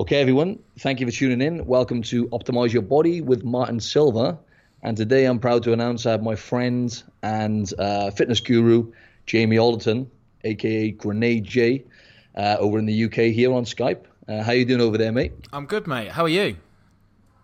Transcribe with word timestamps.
Okay, 0.00 0.18
everyone, 0.18 0.58
thank 0.78 0.98
you 0.98 1.06
for 1.06 1.12
tuning 1.12 1.42
in. 1.42 1.66
Welcome 1.66 2.00
to 2.04 2.26
Optimize 2.28 2.72
Your 2.72 2.80
Body 2.80 3.20
with 3.20 3.44
Martin 3.44 3.78
Silva. 3.78 4.38
And 4.82 4.96
today 4.96 5.26
I'm 5.26 5.38
proud 5.38 5.62
to 5.64 5.74
announce 5.74 6.06
I 6.06 6.12
have 6.12 6.22
my 6.22 6.36
friend 6.36 7.02
and 7.22 7.70
uh, 7.78 8.10
fitness 8.10 8.40
guru, 8.40 8.94
Jamie 9.26 9.58
Alderton, 9.58 10.10
aka 10.42 10.90
Grenade 10.92 11.44
J, 11.44 11.84
uh, 12.34 12.56
over 12.58 12.78
in 12.78 12.86
the 12.86 13.04
UK 13.04 13.34
here 13.34 13.52
on 13.52 13.64
Skype. 13.66 14.04
Uh, 14.26 14.42
how 14.42 14.52
you 14.52 14.64
doing 14.64 14.80
over 14.80 14.96
there, 14.96 15.12
mate? 15.12 15.34
I'm 15.52 15.66
good, 15.66 15.86
mate. 15.86 16.08
How 16.12 16.22
are 16.22 16.30
you? 16.30 16.56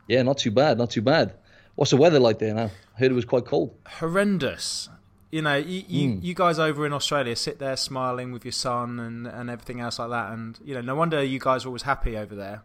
Yeah, 0.08 0.22
not 0.22 0.38
too 0.38 0.50
bad, 0.50 0.78
not 0.78 0.88
too 0.88 1.02
bad. 1.02 1.34
What's 1.74 1.90
the 1.90 1.98
weather 1.98 2.18
like 2.18 2.38
there 2.38 2.54
now? 2.54 2.70
I 2.96 2.98
heard 2.98 3.10
it 3.10 3.14
was 3.14 3.26
quite 3.26 3.44
cold. 3.44 3.76
Horrendous. 3.86 4.88
You 5.30 5.42
know, 5.42 5.56
you, 5.56 5.82
you, 5.88 6.08
Mm. 6.10 6.22
you 6.22 6.34
guys 6.34 6.58
over 6.58 6.86
in 6.86 6.92
Australia 6.92 7.34
sit 7.36 7.58
there 7.58 7.76
smiling 7.76 8.30
with 8.32 8.44
your 8.44 8.52
sun 8.52 9.00
and, 9.00 9.26
and 9.26 9.50
everything 9.50 9.80
else 9.80 9.98
like 9.98 10.10
that, 10.10 10.32
and 10.32 10.58
you 10.64 10.74
know, 10.74 10.80
no 10.80 10.94
wonder 10.94 11.22
you 11.22 11.38
guys 11.40 11.64
are 11.64 11.68
always 11.68 11.82
happy 11.82 12.16
over 12.16 12.34
there. 12.34 12.62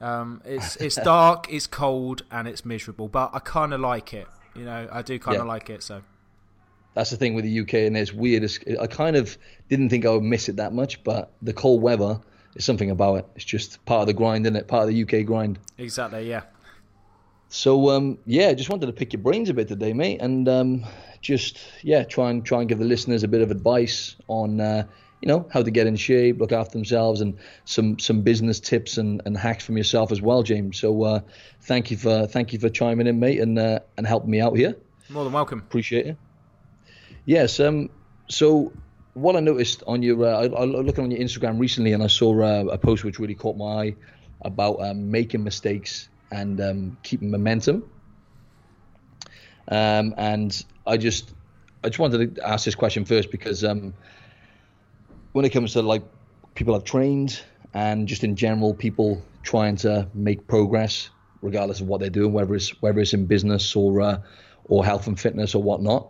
Um, 0.00 0.42
it's 0.44 0.76
it's 0.86 0.96
dark, 0.96 1.46
it's 1.50 1.66
cold, 1.66 2.22
and 2.30 2.46
it's 2.46 2.64
miserable, 2.64 3.08
but 3.08 3.30
I 3.32 3.38
kind 3.38 3.72
of 3.72 3.80
like 3.80 4.12
it. 4.12 4.28
You 4.54 4.64
know, 4.66 4.88
I 4.92 5.00
do 5.02 5.18
kind 5.18 5.38
of 5.38 5.44
Yeah. 5.46 5.52
like 5.52 5.70
it. 5.70 5.82
So 5.82 6.02
That's 6.94 7.08
the 7.10 7.16
thing 7.16 7.32
with 7.34 7.44
the 7.44 7.60
UK, 7.60 7.74
and 7.86 7.96
it's 7.96 8.12
weird. 8.12 8.42
It's, 8.44 8.58
I 8.78 8.86
kind 8.86 9.16
of 9.16 9.38
didn't 9.70 9.88
think 9.88 10.04
I 10.04 10.10
would 10.10 10.22
miss 10.22 10.50
it 10.50 10.56
that 10.56 10.74
much, 10.74 11.02
but 11.02 11.32
the 11.40 11.54
cold 11.54 11.80
weather 11.80 12.20
is 12.54 12.66
something 12.66 12.90
about 12.90 13.14
it. 13.14 13.26
It's 13.36 13.46
just 13.46 13.82
part 13.86 14.02
of 14.02 14.06
the 14.08 14.12
grind, 14.12 14.44
isn't 14.44 14.56
it? 14.56 14.68
Part 14.68 14.82
of 14.86 14.94
the 14.94 15.02
UK 15.02 15.24
grind. 15.24 15.58
exactly, 15.78 16.28
yeah. 16.28 16.42
So 17.52 17.90
um, 17.90 18.16
yeah, 18.24 18.54
just 18.54 18.70
wanted 18.70 18.86
to 18.86 18.94
pick 18.94 19.12
your 19.12 19.20
brains 19.20 19.50
a 19.50 19.54
bit 19.54 19.68
today, 19.68 19.92
mate, 19.92 20.22
and 20.22 20.48
um, 20.48 20.86
just 21.20 21.58
yeah, 21.82 22.02
try 22.02 22.30
and 22.30 22.42
try 22.42 22.60
and 22.60 22.68
give 22.68 22.78
the 22.78 22.86
listeners 22.86 23.24
a 23.24 23.28
bit 23.28 23.42
of 23.42 23.50
advice 23.50 24.16
on 24.26 24.58
uh, 24.58 24.86
you 25.20 25.28
know 25.28 25.46
how 25.52 25.62
to 25.62 25.70
get 25.70 25.86
in 25.86 25.94
shape, 25.96 26.40
look 26.40 26.50
after 26.50 26.72
themselves, 26.72 27.20
and 27.20 27.36
some 27.66 27.98
some 27.98 28.22
business 28.22 28.58
tips 28.58 28.96
and, 28.96 29.20
and 29.26 29.36
hacks 29.36 29.66
from 29.66 29.76
yourself 29.76 30.10
as 30.10 30.22
well, 30.22 30.42
James. 30.42 30.78
So 30.78 31.02
uh, 31.02 31.20
thank 31.60 31.90
you 31.90 31.98
for 31.98 32.26
thank 32.26 32.54
you 32.54 32.58
for 32.58 32.70
chiming 32.70 33.06
in, 33.06 33.20
mate, 33.20 33.38
and 33.38 33.58
uh, 33.58 33.80
and 33.98 34.06
helping 34.06 34.30
me 34.30 34.40
out 34.40 34.56
here. 34.56 34.74
More 35.10 35.24
than 35.24 35.34
welcome. 35.34 35.58
Appreciate 35.58 36.06
it. 36.06 36.16
Yes. 37.26 37.60
Um. 37.60 37.90
So 38.30 38.72
what 39.12 39.36
I 39.36 39.40
noticed 39.40 39.82
on 39.86 40.02
your, 40.02 40.24
uh, 40.24 40.40
I, 40.40 40.44
I 40.46 40.64
was 40.64 40.86
looking 40.86 41.04
on 41.04 41.10
your 41.10 41.20
Instagram 41.20 41.60
recently, 41.60 41.92
and 41.92 42.02
I 42.02 42.06
saw 42.06 42.32
uh, 42.42 42.64
a 42.72 42.78
post 42.78 43.04
which 43.04 43.18
really 43.18 43.34
caught 43.34 43.58
my 43.58 43.64
eye 43.64 43.96
about 44.40 44.80
um, 44.80 45.10
making 45.10 45.44
mistakes 45.44 46.08
and 46.32 46.60
um, 46.60 46.96
keeping 47.02 47.30
momentum. 47.30 47.88
Um, 49.68 50.14
and 50.16 50.64
I 50.86 50.96
just, 50.96 51.32
I 51.84 51.88
just 51.88 51.98
wanted 51.98 52.34
to 52.36 52.48
ask 52.48 52.64
this 52.64 52.74
question 52.74 53.04
first 53.04 53.30
because 53.30 53.62
um, 53.62 53.94
when 55.32 55.44
it 55.44 55.50
comes 55.50 55.74
to 55.74 55.82
like 55.82 56.02
people 56.54 56.74
I've 56.74 56.84
trained 56.84 57.40
and 57.74 58.08
just 58.08 58.24
in 58.24 58.34
general 58.34 58.74
people 58.74 59.22
trying 59.42 59.76
to 59.76 60.08
make 60.14 60.46
progress, 60.46 61.10
regardless 61.40 61.80
of 61.80 61.86
what 61.86 62.00
they're 62.00 62.10
doing, 62.10 62.32
whether 62.32 62.54
it's 62.54 62.70
whether 62.82 63.00
it's 63.00 63.12
in 63.12 63.26
business 63.26 63.76
or 63.76 64.00
uh, 64.00 64.20
or 64.64 64.84
health 64.84 65.06
and 65.06 65.18
fitness 65.18 65.54
or 65.54 65.62
whatnot. 65.62 66.08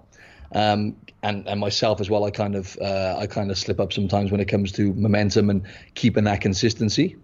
Um, 0.55 0.97
and 1.23 1.49
and 1.49 1.61
myself 1.61 2.01
as 2.01 2.11
well, 2.11 2.25
I 2.25 2.31
kind 2.31 2.55
of 2.55 2.77
uh, 2.81 3.17
I 3.19 3.27
kind 3.27 3.51
of 3.51 3.59
slip 3.59 3.81
up 3.81 3.93
sometimes 3.93 4.31
when 4.31 4.41
it 4.41 4.49
comes 4.49 4.73
to 4.73 4.93
momentum 4.95 5.51
and 5.51 5.67
keeping 5.95 6.25
that 6.25 6.41
consistency. 6.41 7.17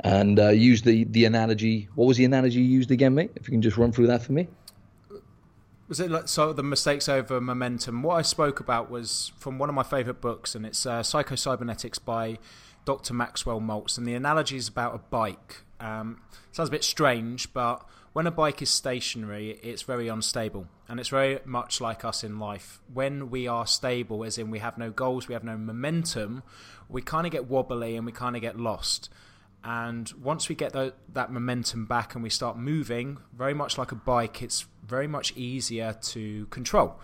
And 0.00 0.38
uh, 0.38 0.48
use 0.48 0.82
the 0.82 1.04
the 1.04 1.24
analogy. 1.24 1.88
What 1.94 2.06
was 2.06 2.16
the 2.16 2.24
analogy 2.24 2.60
you 2.60 2.66
used 2.66 2.90
again, 2.90 3.14
mate? 3.14 3.30
If 3.34 3.48
you 3.48 3.52
can 3.52 3.62
just 3.62 3.76
run 3.76 3.92
through 3.92 4.08
that 4.08 4.22
for 4.22 4.32
me. 4.32 4.48
Was 5.88 6.00
it 6.00 6.10
like, 6.10 6.26
so 6.26 6.52
the 6.52 6.64
mistakes 6.64 7.08
over 7.08 7.40
momentum? 7.40 8.02
What 8.02 8.16
I 8.16 8.22
spoke 8.22 8.58
about 8.58 8.90
was 8.90 9.30
from 9.38 9.58
one 9.58 9.68
of 9.68 9.74
my 9.74 9.84
favourite 9.84 10.20
books, 10.20 10.56
and 10.56 10.66
it's 10.66 10.84
uh, 10.84 11.04
Psycho-Cybernetics 11.04 12.00
by 12.00 12.38
Dr. 12.84 13.14
Maxwell 13.14 13.60
Maltz. 13.60 13.96
And 13.96 14.04
the 14.04 14.14
analogy 14.14 14.56
is 14.56 14.66
about 14.66 14.96
a 14.96 14.98
bike. 14.98 15.62
Um, 15.78 16.22
sounds 16.50 16.70
a 16.70 16.72
bit 16.72 16.82
strange, 16.82 17.52
but 17.52 17.86
when 18.16 18.26
a 18.26 18.30
bike 18.30 18.62
is 18.62 18.70
stationary, 18.70 19.60
it's 19.62 19.82
very 19.82 20.08
unstable. 20.08 20.66
And 20.88 20.98
it's 20.98 21.10
very 21.10 21.38
much 21.44 21.80
like 21.80 22.04
us 22.04 22.24
in 22.24 22.38
life. 22.38 22.80
When 22.92 23.30
we 23.30 23.46
are 23.46 23.66
stable, 23.66 24.24
as 24.24 24.38
in 24.38 24.50
we 24.50 24.58
have 24.60 24.78
no 24.78 24.90
goals, 24.90 25.28
we 25.28 25.34
have 25.34 25.44
no 25.44 25.56
momentum, 25.56 26.42
we 26.88 27.02
kind 27.02 27.26
of 27.26 27.32
get 27.32 27.46
wobbly 27.46 27.94
and 27.94 28.06
we 28.06 28.12
kind 28.12 28.34
of 28.34 28.42
get 28.42 28.58
lost. 28.58 29.10
And 29.66 30.08
once 30.22 30.48
we 30.48 30.54
get 30.54 30.72
tho- 30.72 30.92
that 31.12 31.32
momentum 31.32 31.86
back 31.86 32.14
and 32.14 32.22
we 32.22 32.30
start 32.30 32.56
moving, 32.56 33.18
very 33.36 33.52
much 33.52 33.76
like 33.76 33.90
a 33.90 33.96
bike, 33.96 34.40
it's 34.40 34.64
very 34.86 35.08
much 35.08 35.36
easier 35.36 35.92
to 36.02 36.46
control. 36.46 37.00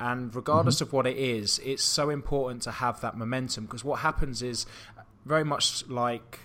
And 0.00 0.34
regardless 0.34 0.76
mm-hmm. 0.76 0.84
of 0.84 0.92
what 0.92 1.06
it 1.06 1.16
is, 1.16 1.60
it's 1.60 1.84
so 1.84 2.10
important 2.10 2.62
to 2.62 2.72
have 2.72 3.00
that 3.02 3.16
momentum 3.16 3.66
because 3.66 3.84
what 3.84 4.00
happens 4.00 4.42
is 4.42 4.66
uh, 4.98 5.02
very 5.24 5.44
much 5.44 5.86
like 5.86 6.40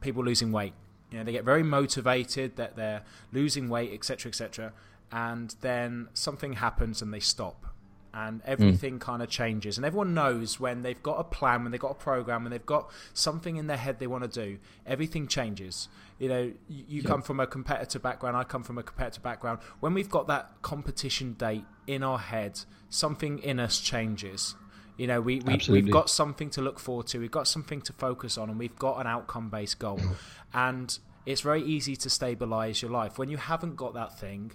people 0.00 0.24
losing 0.24 0.50
weight. 0.50 0.72
You 1.10 1.18
know, 1.18 1.24
they 1.24 1.32
get 1.32 1.44
very 1.44 1.62
motivated 1.62 2.56
that 2.56 2.76
they're 2.76 3.02
losing 3.32 3.68
weight, 3.68 3.92
etc., 3.92 4.30
etc., 4.30 4.72
and 5.12 5.54
then 5.60 6.08
something 6.14 6.54
happens 6.54 7.02
and 7.02 7.12
they 7.12 7.20
stop, 7.20 7.69
and 8.12 8.40
hmm. 8.42 8.50
everything 8.50 8.98
kind 8.98 9.22
of 9.22 9.28
changes. 9.28 9.76
And 9.76 9.86
everyone 9.86 10.14
knows 10.14 10.58
when 10.58 10.82
they've 10.82 11.02
got 11.02 11.20
a 11.20 11.24
plan, 11.24 11.62
when 11.62 11.72
they've 11.72 11.80
got 11.80 11.92
a 11.92 11.94
program, 11.94 12.44
when 12.44 12.50
they've 12.50 12.66
got 12.66 12.90
something 13.14 13.56
in 13.56 13.66
their 13.66 13.76
head 13.76 13.98
they 13.98 14.06
want 14.06 14.24
to 14.24 14.28
do, 14.28 14.58
everything 14.86 15.28
changes. 15.28 15.88
You 16.18 16.28
know, 16.28 16.52
you, 16.68 16.84
you 16.88 17.02
come 17.02 17.22
from 17.22 17.40
a 17.40 17.46
competitor 17.46 17.98
background, 17.98 18.36
I 18.36 18.44
come 18.44 18.62
from 18.62 18.78
a 18.78 18.82
competitor 18.82 19.20
background. 19.20 19.60
When 19.80 19.94
we've 19.94 20.10
got 20.10 20.26
that 20.28 20.50
competition 20.62 21.34
date 21.34 21.64
in 21.86 22.02
our 22.02 22.18
head, 22.18 22.60
something 22.88 23.38
in 23.38 23.60
us 23.60 23.78
changes. 23.78 24.54
You 24.96 25.06
know, 25.06 25.20
we, 25.20 25.40
we, 25.40 25.54
Absolutely. 25.54 25.84
we've 25.84 25.92
got 25.92 26.10
something 26.10 26.50
to 26.50 26.60
look 26.60 26.78
forward 26.78 27.06
to, 27.08 27.20
we've 27.20 27.30
got 27.30 27.48
something 27.48 27.80
to 27.82 27.92
focus 27.94 28.36
on, 28.36 28.50
and 28.50 28.58
we've 28.58 28.76
got 28.76 29.00
an 29.00 29.06
outcome 29.06 29.48
based 29.48 29.78
goal. 29.78 29.98
Hmm. 29.98 30.12
And 30.52 30.98
it's 31.24 31.40
very 31.40 31.62
easy 31.62 31.96
to 31.96 32.10
stabilize 32.10 32.82
your 32.82 32.90
life. 32.90 33.18
When 33.18 33.28
you 33.28 33.36
haven't 33.36 33.76
got 33.76 33.94
that 33.94 34.18
thing, 34.18 34.52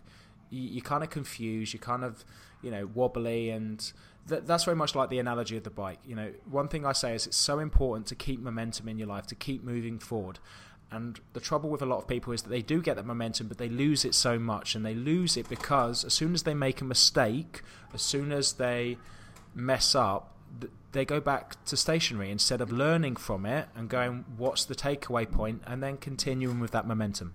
you, 0.49 0.61
you're 0.61 0.83
kind 0.83 1.03
of 1.03 1.09
confused, 1.09 1.73
you're 1.73 1.81
kind 1.81 2.03
of, 2.03 2.23
you 2.61 2.71
know, 2.71 2.89
wobbly, 2.93 3.49
and 3.49 3.91
th- 4.27 4.43
that's 4.45 4.63
very 4.63 4.75
much 4.75 4.95
like 4.95 5.09
the 5.09 5.19
analogy 5.19 5.57
of 5.57 5.63
the 5.63 5.69
bike. 5.69 5.99
You 6.05 6.15
know, 6.15 6.31
one 6.49 6.67
thing 6.67 6.85
I 6.85 6.93
say 6.93 7.15
is 7.15 7.27
it's 7.27 7.37
so 7.37 7.59
important 7.59 8.07
to 8.07 8.15
keep 8.15 8.39
momentum 8.39 8.87
in 8.87 8.97
your 8.97 9.07
life, 9.07 9.27
to 9.27 9.35
keep 9.35 9.63
moving 9.63 9.99
forward. 9.99 10.39
And 10.91 11.19
the 11.33 11.39
trouble 11.39 11.69
with 11.69 11.81
a 11.81 11.85
lot 11.85 11.97
of 11.97 12.07
people 12.07 12.31
is 12.31 12.43
that 12.43 12.49
they 12.49 12.61
do 12.61 12.81
get 12.81 12.95
that 12.95 13.05
momentum, 13.05 13.47
but 13.47 13.57
they 13.57 13.69
lose 13.69 14.05
it 14.05 14.13
so 14.13 14.37
much. 14.37 14.75
And 14.75 14.85
they 14.85 14.93
lose 14.93 15.35
it 15.35 15.49
because 15.49 16.05
as 16.05 16.13
soon 16.13 16.33
as 16.33 16.43
they 16.43 16.53
make 16.53 16.79
a 16.79 16.85
mistake, 16.85 17.61
as 17.93 18.01
soon 18.01 18.31
as 18.31 18.53
they 18.53 18.97
mess 19.53 19.95
up, 19.95 20.35
they 20.91 21.03
go 21.03 21.19
back 21.19 21.63
to 21.65 21.75
stationary 21.75 22.31
instead 22.31 22.61
of 22.61 22.71
learning 22.71 23.17
from 23.17 23.45
it 23.45 23.67
and 23.75 23.89
going, 23.89 24.25
what's 24.37 24.63
the 24.63 24.75
takeaway 24.75 25.29
point, 25.29 25.61
and 25.67 25.83
then 25.83 25.97
continuing 25.97 26.59
with 26.59 26.71
that 26.71 26.87
momentum. 26.87 27.33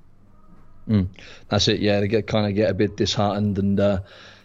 That's 1.49 1.69
it. 1.69 1.81
Yeah, 1.81 2.01
they 2.01 2.09
get 2.09 2.27
kind 2.27 2.47
of 2.47 2.55
get 2.55 2.71
a 2.71 2.75
bit 2.75 2.97
disheartened, 2.97 3.59
and 3.59 3.79
uh, 3.79 4.01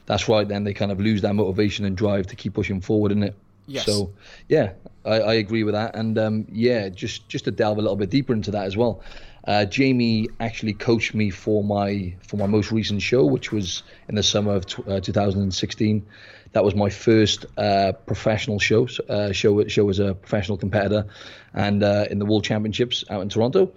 that's 0.05 0.29
right. 0.29 0.47
Then 0.47 0.63
they 0.63 0.73
kind 0.73 0.91
of 0.91 0.99
lose 0.99 1.21
that 1.21 1.33
motivation 1.33 1.85
and 1.85 1.97
drive 1.97 2.27
to 2.27 2.35
keep 2.35 2.53
pushing 2.53 2.81
forward, 2.81 3.11
isn't 3.11 3.23
it? 3.23 3.35
Yes. 3.67 3.85
So, 3.85 4.13
yeah, 4.47 4.73
I, 5.05 5.19
I 5.19 5.33
agree 5.35 5.63
with 5.63 5.73
that, 5.73 5.95
and 5.95 6.17
um, 6.17 6.45
yeah, 6.51 6.89
just 6.89 7.27
just 7.29 7.45
to 7.45 7.51
delve 7.51 7.77
a 7.77 7.81
little 7.81 7.95
bit 7.95 8.09
deeper 8.09 8.33
into 8.33 8.51
that 8.51 8.65
as 8.65 8.77
well. 8.77 9.01
Uh, 9.47 9.63
Jamie 9.65 10.27
actually 10.39 10.73
coached 10.73 11.13
me 11.13 11.29
for 11.29 11.63
my 11.63 12.15
for 12.27 12.37
my 12.37 12.47
most 12.47 12.71
recent 12.71 13.01
show, 13.01 13.25
which 13.25 13.51
was 13.51 13.83
in 14.09 14.15
the 14.15 14.23
summer 14.23 14.53
of 14.53 14.65
t- 14.65 14.83
uh, 14.87 14.99
2016. 14.99 16.05
That 16.53 16.63
was 16.63 16.73
my 16.73 16.89
first 16.89 17.45
uh, 17.57 17.91
professional 18.05 18.59
show 18.59 18.87
uh, 19.09 19.31
show 19.31 19.67
show 19.67 19.89
as 19.89 19.99
a 19.99 20.15
professional 20.15 20.57
competitor, 20.57 21.05
and 21.53 21.83
uh, 21.83 22.05
in 22.09 22.19
the 22.19 22.25
World 22.25 22.43
Championships 22.43 23.03
out 23.09 23.21
in 23.21 23.29
Toronto. 23.29 23.71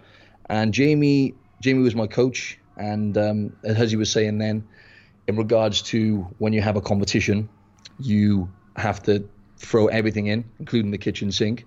And 0.51 0.73
Jamie 0.73 1.35
Jamie 1.61 1.83
was 1.83 1.95
my 1.95 2.07
coach, 2.07 2.59
and 2.77 3.17
um, 3.19 3.57
as 3.65 3.91
he 3.91 3.97
was 3.97 4.11
saying 4.11 4.39
then, 4.39 4.67
in 5.27 5.37
regards 5.37 5.83
to 5.83 6.27
when 6.39 6.53
you 6.53 6.63
have 6.63 6.77
a 6.77 6.81
competition, 6.81 7.49
you 7.99 8.49
have 8.77 9.03
to 9.05 9.29
throw 9.59 9.89
everything 9.89 10.29
in, 10.29 10.45
including 10.59 10.91
the 10.91 10.99
kitchen 10.99 11.33
sink. 11.33 11.67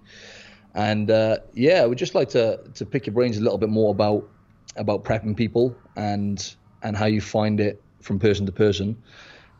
And 0.73 1.11
uh, 1.11 1.37
yeah, 1.53 1.83
I 1.83 1.85
would 1.85 1.97
just 1.97 2.15
like 2.15 2.29
to 2.29 2.61
to 2.75 2.85
pick 2.85 3.05
your 3.05 3.13
brains 3.13 3.37
a 3.37 3.41
little 3.41 3.57
bit 3.57 3.69
more 3.69 3.91
about 3.91 4.29
about 4.77 5.03
prepping 5.03 5.35
people 5.35 5.75
and 5.95 6.55
and 6.81 6.95
how 6.95 7.05
you 7.05 7.21
find 7.21 7.59
it 7.59 7.81
from 8.01 8.19
person 8.19 8.45
to 8.45 8.51
person. 8.51 9.01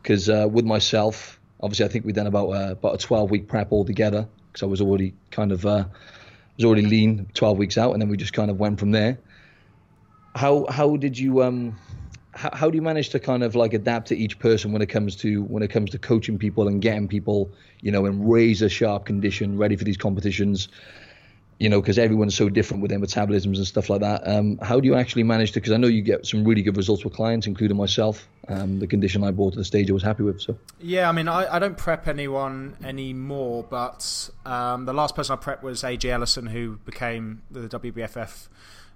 Because 0.02 0.28
uh, 0.28 0.48
with 0.50 0.64
myself, 0.64 1.38
obviously, 1.60 1.84
I 1.84 1.88
think 1.88 2.04
we've 2.04 2.14
done 2.14 2.26
about 2.26 2.48
about 2.48 2.94
a 2.94 2.98
twelve 2.98 3.30
week 3.30 3.48
prep 3.48 3.72
altogether. 3.72 4.26
Because 4.50 4.62
I 4.62 4.66
was 4.66 4.80
already 4.80 5.14
kind 5.30 5.52
of 5.52 5.66
uh, 5.66 5.84
was 6.56 6.64
already 6.64 6.86
lean 6.86 7.28
twelve 7.34 7.58
weeks 7.58 7.76
out, 7.76 7.92
and 7.92 8.00
then 8.00 8.08
we 8.08 8.16
just 8.16 8.32
kind 8.32 8.50
of 8.50 8.58
went 8.58 8.80
from 8.80 8.90
there. 8.92 9.18
How 10.34 10.66
how 10.70 10.96
did 10.96 11.18
you 11.18 11.42
um 11.42 11.76
how, 12.34 12.50
how 12.52 12.70
do 12.70 12.76
you 12.76 12.82
manage 12.82 13.10
to 13.10 13.20
kind 13.20 13.42
of 13.42 13.54
like 13.54 13.74
adapt 13.74 14.08
to 14.08 14.16
each 14.16 14.38
person 14.38 14.72
when 14.72 14.82
it 14.82 14.86
comes 14.86 15.16
to 15.16 15.42
when 15.44 15.62
it 15.62 15.68
comes 15.68 15.90
to 15.90 15.98
coaching 15.98 16.38
people 16.38 16.68
and 16.68 16.80
getting 16.80 17.08
people 17.08 17.50
you 17.80 17.92
know 17.92 18.06
in 18.06 18.26
razor 18.26 18.68
sharp 18.68 19.04
condition 19.04 19.58
ready 19.58 19.76
for 19.76 19.84
these 19.84 19.96
competitions? 19.96 20.68
You 21.58 21.68
know 21.68 21.80
because 21.80 21.98
everyone's 21.98 22.34
so 22.34 22.48
different 22.48 22.82
with 22.82 22.90
their 22.90 22.98
metabolisms 22.98 23.56
and 23.56 23.66
stuff 23.66 23.90
like 23.90 24.00
that. 24.00 24.26
Um, 24.26 24.58
how 24.58 24.80
do 24.80 24.88
you 24.88 24.94
actually 24.96 25.22
manage 25.22 25.52
to 25.52 25.60
because 25.60 25.72
i 25.72 25.76
know 25.76 25.86
you 25.86 26.02
get 26.02 26.26
some 26.26 26.44
really 26.44 26.62
good 26.62 26.76
results 26.76 27.04
with 27.04 27.12
clients 27.12 27.46
including 27.46 27.76
myself 27.76 28.26
um, 28.48 28.80
the 28.80 28.86
condition 28.88 29.22
i 29.22 29.30
brought 29.30 29.52
to 29.52 29.60
the 29.60 29.64
stage 29.64 29.88
i 29.88 29.92
was 29.92 30.02
happy 30.02 30.24
with 30.24 30.40
so. 30.40 30.58
Yeah, 30.80 31.08
I 31.08 31.12
mean, 31.12 31.28
I, 31.28 31.54
I 31.54 31.58
don't 31.60 31.78
prep 31.78 32.08
anyone 32.08 32.76
anymore, 32.82 33.64
but 33.68 34.30
um, 34.44 34.86
the 34.86 34.92
last 34.92 35.14
person 35.14 35.38
I 35.38 35.42
prepped 35.42 35.62
was 35.62 35.84
AJ 35.84 36.06
Ellison, 36.06 36.46
who 36.46 36.78
became 36.84 37.42
the 37.48 37.68
WBFF 37.68 38.48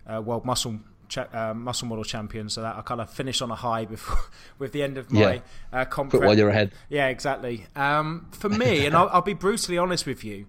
uh, 0.09 0.21
world 0.23 0.45
muscle 0.45 0.81
cha- 1.09 1.29
uh, 1.33 1.55
muscle 1.55 1.89
model 1.89 2.05
champion, 2.05 2.49
so 2.49 2.63
that 2.63 2.77
I 2.77 2.83
kind 2.83 3.01
of 3.01 3.11
finished 3.11 3.43
on 3.43 3.51
a 3.51 3.55
high 3.55 3.85
before 3.85 4.19
with 4.59 4.73
the 4.73 4.83
end 4.83 4.99
of 4.99 5.11
my 5.13 5.35
Yeah. 5.35 5.41
uh, 5.73 5.85
comp. 5.85 6.11
Put 6.11 6.23
while 6.23 6.37
you're 6.37 6.49
ahead. 6.51 6.73
Yeah, 6.89 7.09
exactly. 7.09 7.67
Um, 7.77 8.27
for 8.33 8.49
me, 8.49 8.87
and 8.87 8.95
I'll, 8.95 9.09
I'll 9.11 9.23
be 9.23 9.35
brutally 9.35 9.79
honest 9.79 10.07
with 10.07 10.25
you, 10.25 10.47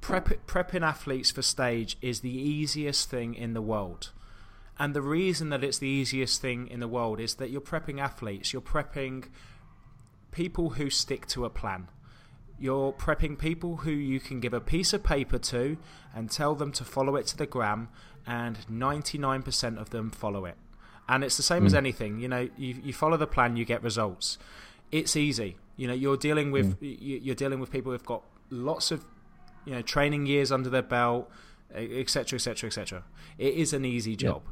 prep, 0.00 0.28
prepping 0.46 0.82
athletes 0.82 1.30
for 1.30 1.42
stage 1.42 1.96
is 2.02 2.20
the 2.20 2.30
easiest 2.30 3.08
thing 3.10 3.34
in 3.34 3.54
the 3.54 3.62
world. 3.62 4.10
And 4.78 4.94
the 4.94 5.00
reason 5.02 5.48
that 5.50 5.64
it's 5.64 5.78
the 5.78 5.88
easiest 5.88 6.42
thing 6.42 6.68
in 6.68 6.80
the 6.80 6.88
world 6.88 7.18
is 7.18 7.36
that 7.36 7.48
you're 7.50 7.62
prepping 7.62 7.98
athletes, 8.00 8.52
you're 8.52 8.60
prepping 8.62 9.28
people 10.32 10.70
who 10.70 10.90
stick 10.90 11.26
to 11.28 11.44
a 11.44 11.50
plan. 11.50 11.88
You're 12.58 12.92
prepping 12.92 13.38
people 13.38 13.76
who 13.78 13.90
you 13.90 14.20
can 14.20 14.40
give 14.40 14.54
a 14.54 14.60
piece 14.60 14.92
of 14.92 15.02
paper 15.02 15.38
to 15.38 15.76
and 16.14 16.30
tell 16.30 16.54
them 16.54 16.72
to 16.72 16.84
follow 16.84 17.16
it 17.16 17.26
to 17.28 17.36
the 17.36 17.46
gram, 17.46 17.88
and 18.26 18.58
99% 18.70 19.78
of 19.78 19.90
them 19.90 20.10
follow 20.10 20.44
it. 20.44 20.56
And 21.08 21.22
it's 21.22 21.36
the 21.36 21.42
same 21.42 21.64
as 21.64 21.72
hmm. 21.72 21.78
anything. 21.78 22.18
You 22.18 22.28
know, 22.28 22.48
you, 22.56 22.76
you 22.82 22.92
follow 22.92 23.16
the 23.16 23.26
plan, 23.26 23.56
you 23.56 23.64
get 23.64 23.82
results. 23.82 24.38
It's 24.90 25.14
easy. 25.16 25.56
You 25.76 25.86
know, 25.86 25.94
you're 25.94 26.16
dealing 26.16 26.50
with 26.50 26.78
hmm. 26.78 26.84
you- 26.84 27.20
you're 27.22 27.34
dealing 27.34 27.60
with 27.60 27.70
people 27.70 27.92
who've 27.92 28.04
got 28.04 28.22
lots 28.50 28.90
of 28.90 29.04
you 29.64 29.74
know 29.74 29.82
training 29.82 30.26
years 30.26 30.50
under 30.50 30.70
their 30.70 30.82
belt, 30.82 31.30
etc., 31.74 32.36
etc., 32.36 32.68
etc. 32.68 33.04
It 33.38 33.54
is 33.54 33.72
an 33.72 33.84
easy 33.84 34.16
job. 34.16 34.42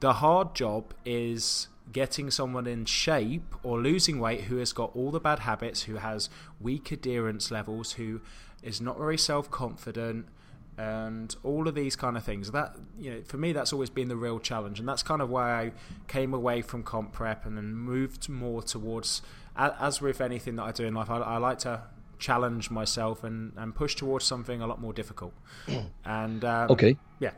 The 0.00 0.14
hard 0.14 0.54
job 0.54 0.94
is 1.04 1.68
getting 1.92 2.30
someone 2.30 2.66
in 2.66 2.84
shape 2.86 3.54
or 3.62 3.80
losing 3.80 4.18
weight 4.18 4.42
who 4.42 4.56
has 4.56 4.72
got 4.72 4.94
all 4.96 5.10
the 5.10 5.20
bad 5.20 5.40
habits, 5.40 5.82
who 5.82 5.96
has 5.96 6.30
weak 6.60 6.90
adherence 6.90 7.50
levels, 7.50 7.92
who 7.92 8.20
is 8.62 8.80
not 8.80 8.98
very 8.98 9.18
self 9.18 9.50
confident, 9.50 10.26
and 10.76 11.34
all 11.42 11.68
of 11.68 11.74
these 11.74 11.96
kind 11.96 12.16
of 12.16 12.24
things. 12.24 12.50
That 12.50 12.76
you 12.98 13.10
know, 13.10 13.22
for 13.24 13.36
me, 13.36 13.52
that's 13.52 13.72
always 13.72 13.90
been 13.90 14.08
the 14.08 14.16
real 14.16 14.38
challenge, 14.38 14.80
and 14.80 14.88
that's 14.88 15.02
kind 15.02 15.22
of 15.22 15.30
why 15.30 15.52
I 15.52 15.72
came 16.08 16.34
away 16.34 16.62
from 16.62 16.82
comp 16.82 17.12
prep 17.12 17.46
and 17.46 17.56
then 17.56 17.74
moved 17.74 18.28
more 18.28 18.62
towards. 18.62 19.22
As 19.56 20.00
with 20.00 20.20
anything 20.20 20.56
that 20.56 20.64
I 20.64 20.72
do 20.72 20.84
in 20.84 20.94
life, 20.94 21.08
I, 21.08 21.18
I 21.18 21.36
like 21.36 21.58
to 21.60 21.82
challenge 22.18 22.70
myself 22.70 23.22
and, 23.22 23.52
and 23.56 23.74
push 23.74 23.94
towards 23.94 24.24
something 24.24 24.60
a 24.60 24.66
lot 24.66 24.80
more 24.80 24.92
difficult. 24.92 25.34
And 26.04 26.44
um, 26.44 26.70
Okay, 26.70 26.96
yeah, 27.20 27.32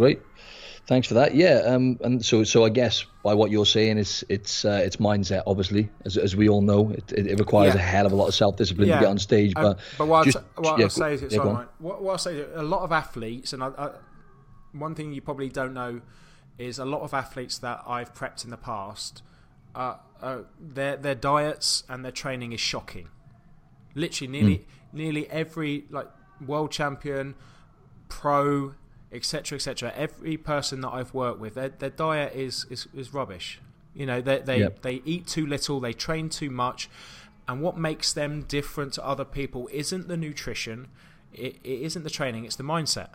great. 0.00 0.20
Thanks 0.86 1.06
for 1.06 1.14
that. 1.14 1.34
Yeah, 1.34 1.56
um, 1.72 1.98
and 2.02 2.24
so 2.24 2.42
so 2.42 2.64
I 2.64 2.68
guess 2.70 3.04
by 3.22 3.34
what 3.34 3.50
you're 3.50 3.66
saying, 3.66 3.98
it's 3.98 4.24
it's 4.28 4.64
uh, 4.64 4.80
it's 4.86 4.96
mindset. 4.96 5.42
Obviously, 5.46 5.88
as, 6.06 6.16
as 6.16 6.34
we 6.34 6.48
all 6.48 6.62
know, 6.62 6.90
it, 6.90 7.12
it, 7.12 7.26
it 7.26 7.38
requires 7.38 7.74
Yeah. 7.74 7.80
a 7.80 7.84
hell 7.84 8.06
of 8.06 8.12
a 8.12 8.16
lot 8.16 8.28
of 8.28 8.34
self 8.34 8.56
discipline 8.56 8.88
Yeah. 8.88 8.96
to 8.96 9.00
get 9.04 9.10
on 9.10 9.18
stage. 9.18 9.52
Um, 9.56 9.62
But 9.64 9.78
but 9.98 10.06
what, 10.08 10.24
just, 10.24 10.38
I'd, 10.38 10.64
what 10.64 10.78
yeah, 10.78 10.84
I'll 10.86 10.90
say 10.90 11.14
is, 11.14 11.22
yeah, 11.22 11.28
sorry, 11.28 11.48
on. 11.50 11.56
mate. 11.58 11.68
what, 11.78 12.02
what 12.02 12.12
I'll 12.12 12.18
say, 12.18 12.36
is 12.38 12.48
a 12.56 12.62
lot 12.62 12.80
of 12.82 12.90
athletes, 12.92 13.52
and 13.52 13.62
I, 13.62 13.68
I, 13.78 13.90
one 14.72 14.94
thing 14.94 15.12
you 15.12 15.20
probably 15.20 15.48
don't 15.50 15.74
know 15.74 16.00
is 16.58 16.78
a 16.78 16.84
lot 16.84 17.02
of 17.02 17.14
athletes 17.14 17.58
that 17.58 17.82
I've 17.86 18.12
prepped 18.14 18.42
in 18.44 18.50
the 18.50 18.56
past, 18.72 19.22
uh, 19.74 19.96
uh, 20.22 20.38
their 20.58 20.96
their 20.96 21.14
diets 21.14 21.84
and 21.88 22.04
their 22.04 22.12
training 22.12 22.52
is 22.52 22.60
shocking. 22.60 23.08
Literally, 23.94 24.32
nearly 24.32 24.56
Hmm. 24.56 24.96
nearly 24.98 25.30
every 25.30 25.84
like 25.90 26.08
world 26.44 26.70
champion, 26.72 27.34
pro, 28.08 28.74
etc., 29.12 29.56
etc. 29.56 29.92
Every 29.96 30.36
person 30.36 30.80
that 30.82 30.90
I've 30.90 31.12
worked 31.14 31.40
with, 31.40 31.54
their, 31.54 31.68
their 31.70 31.90
diet 31.90 32.34
is, 32.34 32.66
is 32.70 32.86
is 32.94 33.12
rubbish. 33.12 33.60
You 33.94 34.06
know, 34.06 34.20
they 34.20 34.38
they, 34.38 34.58
Yep. 34.60 34.82
they 34.82 35.02
eat 35.04 35.26
too 35.26 35.46
little, 35.46 35.80
they 35.80 35.92
train 35.92 36.28
too 36.28 36.50
much, 36.50 36.88
and 37.48 37.60
what 37.60 37.76
makes 37.76 38.12
them 38.12 38.42
different 38.42 38.92
to 38.94 39.04
other 39.06 39.24
people 39.24 39.68
isn't 39.72 40.06
the 40.08 40.16
nutrition, 40.16 40.88
it, 41.32 41.56
it 41.64 41.80
isn't 41.82 42.04
the 42.04 42.10
training, 42.10 42.44
it's 42.44 42.56
the 42.56 42.62
mindset. 42.64 43.10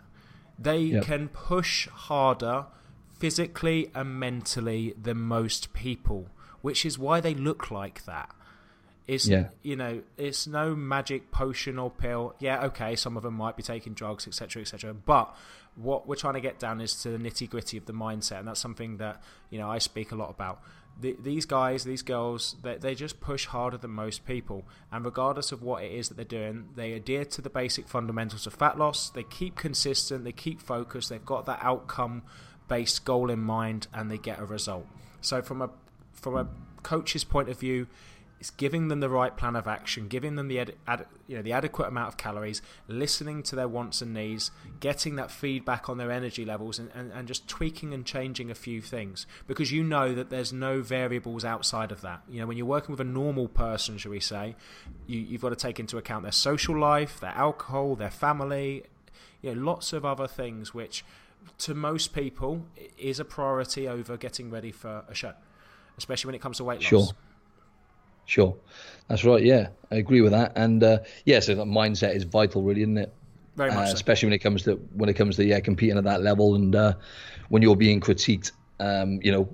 They 0.58 0.78
Yep. 0.80 1.04
can 1.04 1.28
push 1.28 1.88
harder 1.88 2.66
physically 3.18 3.90
and 3.94 4.20
mentally 4.20 4.94
than 5.00 5.18
most 5.18 5.72
people, 5.72 6.28
which 6.60 6.84
is 6.84 6.98
why 6.98 7.20
they 7.20 7.34
look 7.34 7.70
like 7.70 8.04
that. 8.04 8.30
It's 9.06 9.26
Yeah. 9.28 9.48
you 9.62 9.76
know, 9.76 10.02
it's 10.16 10.46
no 10.46 10.74
magic 10.74 11.30
potion 11.30 11.78
or 11.78 11.90
pill. 11.90 12.34
Yeah, 12.38 12.64
okay, 12.66 12.96
some 12.96 13.16
of 13.16 13.22
them 13.22 13.34
might 13.34 13.56
be 13.56 13.62
taking 13.62 13.94
drugs, 13.94 14.26
etc., 14.26 14.62
etc. 14.62 14.92
But 14.92 15.34
what 15.76 16.08
we're 16.08 16.16
trying 16.16 16.34
to 16.34 16.40
get 16.40 16.58
down 16.58 16.80
is 16.80 16.94
to 17.02 17.10
the 17.10 17.18
nitty 17.18 17.48
gritty 17.48 17.76
of 17.76 17.86
the 17.86 17.92
mindset, 17.92 18.38
and 18.38 18.48
that's 18.48 18.60
something 18.60 18.96
that 18.96 19.22
you 19.50 19.58
know 19.58 19.70
I 19.70 19.78
speak 19.78 20.12
a 20.12 20.16
lot 20.16 20.30
about. 20.30 20.60
The, 20.98 21.14
these 21.22 21.44
guys, 21.44 21.84
these 21.84 22.00
girls, 22.00 22.56
they, 22.62 22.78
they 22.78 22.94
just 22.94 23.20
push 23.20 23.44
harder 23.44 23.76
than 23.76 23.90
most 23.90 24.24
people, 24.26 24.64
and 24.90 25.04
regardless 25.04 25.52
of 25.52 25.62
what 25.62 25.84
it 25.84 25.92
is 25.92 26.08
that 26.08 26.14
they're 26.14 26.24
doing, 26.24 26.70
they 26.74 26.94
adhere 26.94 27.26
to 27.26 27.42
the 27.42 27.50
basic 27.50 27.86
fundamentals 27.86 28.46
of 28.46 28.54
fat 28.54 28.78
loss. 28.78 29.10
They 29.10 29.22
keep 29.22 29.56
consistent, 29.56 30.24
they 30.24 30.32
keep 30.32 30.62
focused, 30.62 31.10
they've 31.10 31.24
got 31.24 31.44
that 31.46 31.58
outcome-based 31.62 33.04
goal 33.04 33.30
in 33.30 33.40
mind, 33.40 33.88
and 33.92 34.10
they 34.10 34.16
get 34.16 34.38
a 34.38 34.46
result. 34.46 34.86
So 35.20 35.42
from 35.42 35.60
a 35.60 35.70
from 36.14 36.34
a 36.36 36.48
coach's 36.82 37.24
point 37.24 37.50
of 37.50 37.60
view, 37.60 37.88
it's 38.38 38.50
giving 38.50 38.88
them 38.88 39.00
the 39.00 39.08
right 39.08 39.34
plan 39.36 39.56
of 39.56 39.66
action, 39.66 40.08
giving 40.08 40.36
them 40.36 40.48
the 40.48 40.60
ad, 40.60 40.74
ad, 40.86 41.06
you 41.26 41.36
know 41.36 41.42
the 41.42 41.52
adequate 41.52 41.88
amount 41.88 42.08
of 42.08 42.16
calories, 42.16 42.60
listening 42.86 43.42
to 43.44 43.56
their 43.56 43.68
wants 43.68 44.02
and 44.02 44.12
needs, 44.12 44.50
getting 44.80 45.16
that 45.16 45.30
feedback 45.30 45.88
on 45.88 45.96
their 45.96 46.10
energy 46.10 46.44
levels, 46.44 46.78
and, 46.78 46.90
and, 46.94 47.10
and 47.12 47.26
just 47.26 47.48
tweaking 47.48 47.94
and 47.94 48.04
changing 48.04 48.50
a 48.50 48.54
few 48.54 48.82
things 48.82 49.26
because 49.46 49.72
you 49.72 49.82
know 49.82 50.14
that 50.14 50.28
there's 50.28 50.52
no 50.52 50.82
variables 50.82 51.44
outside 51.44 51.90
of 51.90 52.02
that. 52.02 52.22
You 52.28 52.40
know 52.40 52.46
when 52.46 52.56
you're 52.56 52.66
working 52.66 52.92
with 52.92 53.00
a 53.00 53.04
normal 53.04 53.48
person, 53.48 53.96
shall 53.96 54.12
we 54.12 54.20
say, 54.20 54.54
you, 55.06 55.20
you've 55.20 55.40
got 55.40 55.50
to 55.50 55.56
take 55.56 55.80
into 55.80 55.96
account 55.96 56.22
their 56.22 56.32
social 56.32 56.78
life, 56.78 57.18
their 57.20 57.34
alcohol, 57.34 57.96
their 57.96 58.10
family, 58.10 58.84
you 59.40 59.54
know 59.54 59.60
lots 59.62 59.92
of 59.92 60.04
other 60.04 60.26
things 60.28 60.74
which 60.74 61.04
to 61.58 61.74
most 61.74 62.12
people 62.12 62.66
is 62.98 63.18
a 63.18 63.24
priority 63.24 63.88
over 63.88 64.16
getting 64.16 64.50
ready 64.50 64.72
for 64.72 65.04
a 65.08 65.14
show, 65.14 65.32
especially 65.96 66.28
when 66.28 66.34
it 66.34 66.42
comes 66.42 66.58
to 66.58 66.64
weight 66.64 66.82
loss. 66.82 67.14
Sure. 68.26 68.56
That's 69.08 69.24
right. 69.24 69.42
Yeah, 69.42 69.68
I 69.90 69.96
agree 69.96 70.20
with 70.20 70.32
that. 70.32 70.52
And 70.56 70.82
uh, 70.82 70.98
yeah, 71.24 71.40
so 71.40 71.54
that 71.54 71.66
mindset 71.66 72.14
is 72.14 72.24
vital, 72.24 72.62
really, 72.62 72.82
isn't 72.82 72.98
it? 72.98 73.12
Very 73.56 73.70
much 73.70 73.78
Uh, 73.78 73.86
so. 73.86 73.94
especially 73.94 74.26
when 74.26 74.34
it 74.34 74.40
comes 74.40 74.62
to 74.64 74.74
when 74.94 75.08
it 75.08 75.14
comes 75.14 75.36
to 75.36 75.44
yeah 75.44 75.60
competing 75.60 75.96
at 75.96 76.04
that 76.04 76.22
level 76.22 76.54
and 76.56 76.74
uh, 76.74 76.92
when 77.48 77.62
you're 77.62 77.76
being 77.76 78.00
critiqued, 78.00 78.52
um, 78.80 79.20
you 79.22 79.32
know, 79.32 79.48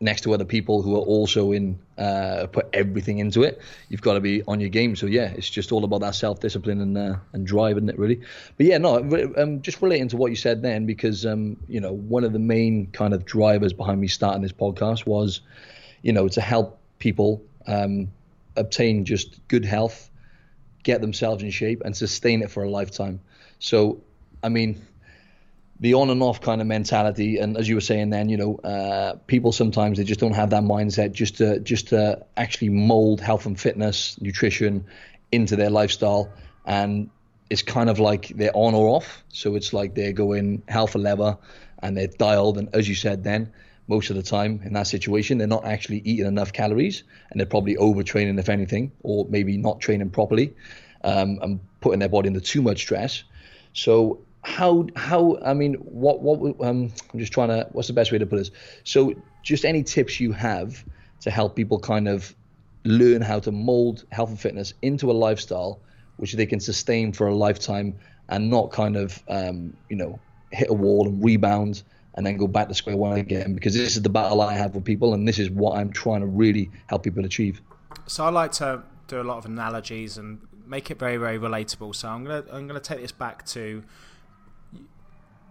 next 0.00 0.20
to 0.20 0.32
other 0.32 0.44
people 0.44 0.80
who 0.80 0.94
are 0.94 1.00
also 1.04 1.50
in 1.50 1.76
uh, 1.96 2.46
put 2.52 2.68
everything 2.72 3.18
into 3.18 3.42
it. 3.42 3.60
You've 3.88 4.02
got 4.02 4.14
to 4.14 4.20
be 4.20 4.42
on 4.46 4.60
your 4.60 4.68
game. 4.68 4.94
So 4.94 5.06
yeah, 5.06 5.32
it's 5.36 5.50
just 5.50 5.72
all 5.72 5.82
about 5.82 6.02
that 6.02 6.14
self 6.14 6.38
discipline 6.38 6.80
and 6.80 6.96
uh, 6.96 7.16
and 7.32 7.46
drive, 7.46 7.78
isn't 7.78 7.88
it? 7.88 7.98
Really. 7.98 8.20
But 8.56 8.66
yeah, 8.66 8.78
no, 8.78 8.98
um, 9.36 9.62
just 9.62 9.82
relating 9.82 10.08
to 10.08 10.16
what 10.16 10.30
you 10.30 10.36
said 10.36 10.62
then, 10.62 10.86
because 10.86 11.26
um, 11.26 11.56
you 11.66 11.80
know, 11.80 11.92
one 11.92 12.24
of 12.24 12.32
the 12.32 12.38
main 12.38 12.88
kind 12.92 13.14
of 13.14 13.24
drivers 13.24 13.72
behind 13.72 14.00
me 14.00 14.06
starting 14.06 14.42
this 14.42 14.52
podcast 14.52 15.06
was, 15.06 15.40
you 16.02 16.12
know, 16.12 16.28
to 16.28 16.40
help 16.40 16.78
people 17.00 17.42
um, 17.66 18.08
obtain 18.58 19.04
just 19.04 19.46
good 19.48 19.64
health 19.64 20.10
get 20.82 21.00
themselves 21.00 21.42
in 21.42 21.50
shape 21.50 21.82
and 21.84 21.96
sustain 21.96 22.42
it 22.42 22.50
for 22.50 22.62
a 22.62 22.70
lifetime. 22.70 23.20
So, 23.58 24.02
I 24.42 24.48
mean, 24.48 24.80
the 25.80 25.94
on 25.94 26.10
and 26.10 26.22
off 26.22 26.40
kind 26.40 26.60
of 26.60 26.66
mentality, 26.66 27.38
and 27.38 27.56
as 27.56 27.68
you 27.68 27.74
were 27.74 27.80
saying, 27.80 28.10
then 28.10 28.28
you 28.28 28.36
know, 28.36 28.56
uh, 28.56 29.14
people 29.26 29.52
sometimes 29.52 29.98
they 29.98 30.04
just 30.04 30.20
don't 30.20 30.34
have 30.34 30.50
that 30.50 30.64
mindset 30.64 31.12
just 31.12 31.36
to 31.36 31.60
just 31.60 31.88
to 31.88 32.24
actually 32.36 32.70
mold 32.70 33.20
health 33.20 33.46
and 33.46 33.60
fitness, 33.60 34.20
nutrition 34.20 34.86
into 35.30 35.56
their 35.56 35.70
lifestyle, 35.70 36.32
and 36.64 37.10
it's 37.50 37.62
kind 37.62 37.88
of 37.90 38.00
like 38.00 38.28
they're 38.28 38.56
on 38.56 38.74
or 38.74 38.88
off. 38.88 39.22
So 39.28 39.54
it's 39.54 39.72
like 39.72 39.94
they're 39.94 40.12
going 40.12 40.62
hell 40.68 40.86
for 40.86 40.98
leather, 40.98 41.38
and 41.80 41.96
they're 41.96 42.08
dialed, 42.08 42.58
and 42.58 42.74
as 42.74 42.88
you 42.88 42.96
said, 42.96 43.22
then 43.22 43.52
most 43.88 44.10
of 44.10 44.16
the 44.16 44.22
time 44.22 44.60
in 44.64 44.74
that 44.74 44.86
situation, 44.86 45.38
they're 45.38 45.46
not 45.46 45.64
actually 45.64 46.02
eating 46.04 46.26
enough 46.26 46.52
calories, 46.52 47.02
and 47.30 47.40
they're 47.40 47.46
probably 47.46 47.74
overtraining 47.76 48.38
if 48.38 48.48
anything, 48.48 48.92
or 49.02 49.26
maybe 49.28 49.56
not 49.56 49.80
training 49.80 50.10
properly, 50.10 50.54
um, 51.02 51.38
and 51.42 51.60
putting 51.80 51.98
their 51.98 52.08
body 52.08 52.28
under 52.28 52.40
too 52.40 52.62
much 52.62 52.78
stress. 52.78 53.24
So 53.72 54.20
how 54.42 54.86
how 54.94 55.38
I 55.44 55.54
mean 55.54 55.74
what 55.74 56.20
what 56.20 56.60
um 56.66 56.92
I'm 57.12 57.18
just 57.18 57.32
trying 57.32 57.48
to 57.48 57.68
what's 57.72 57.88
the 57.88 57.94
best 57.94 58.12
way 58.12 58.18
to 58.18 58.26
put 58.26 58.36
this? 58.36 58.50
So 58.84 59.14
just 59.42 59.64
any 59.64 59.82
tips 59.82 60.20
you 60.20 60.32
have 60.32 60.84
to 61.20 61.30
help 61.30 61.56
people 61.56 61.78
kind 61.78 62.08
of 62.08 62.34
learn 62.84 63.22
how 63.22 63.40
to 63.40 63.50
mold 63.50 64.04
health 64.12 64.30
and 64.30 64.40
fitness 64.40 64.74
into 64.82 65.10
a 65.10 65.12
lifestyle 65.12 65.80
which 66.16 66.32
they 66.32 66.46
can 66.46 66.60
sustain 66.60 67.12
for 67.12 67.26
a 67.28 67.34
lifetime 67.34 67.98
and 68.28 68.50
not 68.50 68.70
kind 68.70 68.96
of 68.96 69.22
um, 69.28 69.76
you 69.88 69.96
know 69.96 70.18
hit 70.50 70.70
a 70.70 70.74
wall 70.74 71.06
and 71.06 71.24
rebound 71.24 71.82
and 72.18 72.26
then 72.26 72.36
go 72.36 72.48
back 72.48 72.66
to 72.68 72.74
square 72.74 72.96
one 72.96 73.16
again 73.16 73.54
because 73.54 73.74
this 73.74 73.94
is 73.94 74.02
the 74.02 74.08
battle 74.08 74.42
I 74.42 74.52
have 74.54 74.74
with 74.74 74.84
people 74.84 75.14
and 75.14 75.26
this 75.26 75.38
is 75.38 75.48
what 75.50 75.78
I'm 75.78 75.92
trying 75.92 76.20
to 76.20 76.26
really 76.26 76.68
help 76.88 77.04
people 77.04 77.24
achieve. 77.24 77.62
So 78.08 78.24
I 78.24 78.30
like 78.30 78.50
to 78.52 78.82
do 79.06 79.20
a 79.20 79.22
lot 79.22 79.38
of 79.38 79.46
analogies 79.46 80.18
and 80.18 80.40
make 80.66 80.90
it 80.90 80.98
very, 80.98 81.16
very 81.16 81.38
relatable. 81.38 81.94
So 81.94 82.08
I'm 82.08 82.24
gonna 82.24 82.44
I'm 82.50 82.66
gonna 82.66 82.80
take 82.80 83.00
this 83.00 83.12
back 83.12 83.46
to 83.46 83.84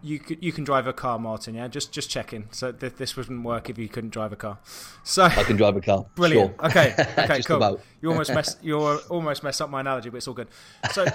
you. 0.04 0.20
You 0.42 0.52
can 0.52 0.66
drive 0.66 0.88
a 0.88 0.94
car, 0.94 1.18
Martin. 1.18 1.56
Yeah, 1.56 1.70
just 1.70 1.94
just 1.94 2.10
checking. 2.10 2.50
So 2.52 2.74
th- 2.74 2.96
this 2.96 3.16
wouldn't 3.16 3.46
work 3.46 3.70
if 3.70 3.78
you 3.78 3.88
couldn't 3.88 4.12
drive 4.12 4.34
a 4.34 4.36
car. 4.36 4.60
So 5.04 5.24
I 5.24 5.44
can 5.44 5.56
drive 5.56 5.78
a 5.78 5.82
car. 5.82 6.06
Brilliant. 6.16 6.56
Sure. 6.60 6.66
Okay. 6.68 6.94
Okay. 7.18 7.42
Cool. 7.44 7.56
about. 7.56 7.82
You 8.02 8.10
almost 8.10 8.34
mess 8.34 8.58
You 8.62 8.78
almost 8.78 9.42
messed 9.42 9.62
up 9.62 9.70
my 9.70 9.80
analogy, 9.80 10.10
but 10.10 10.18
it's 10.18 10.28
all 10.28 10.34
good. 10.34 10.50
So, 10.92 11.06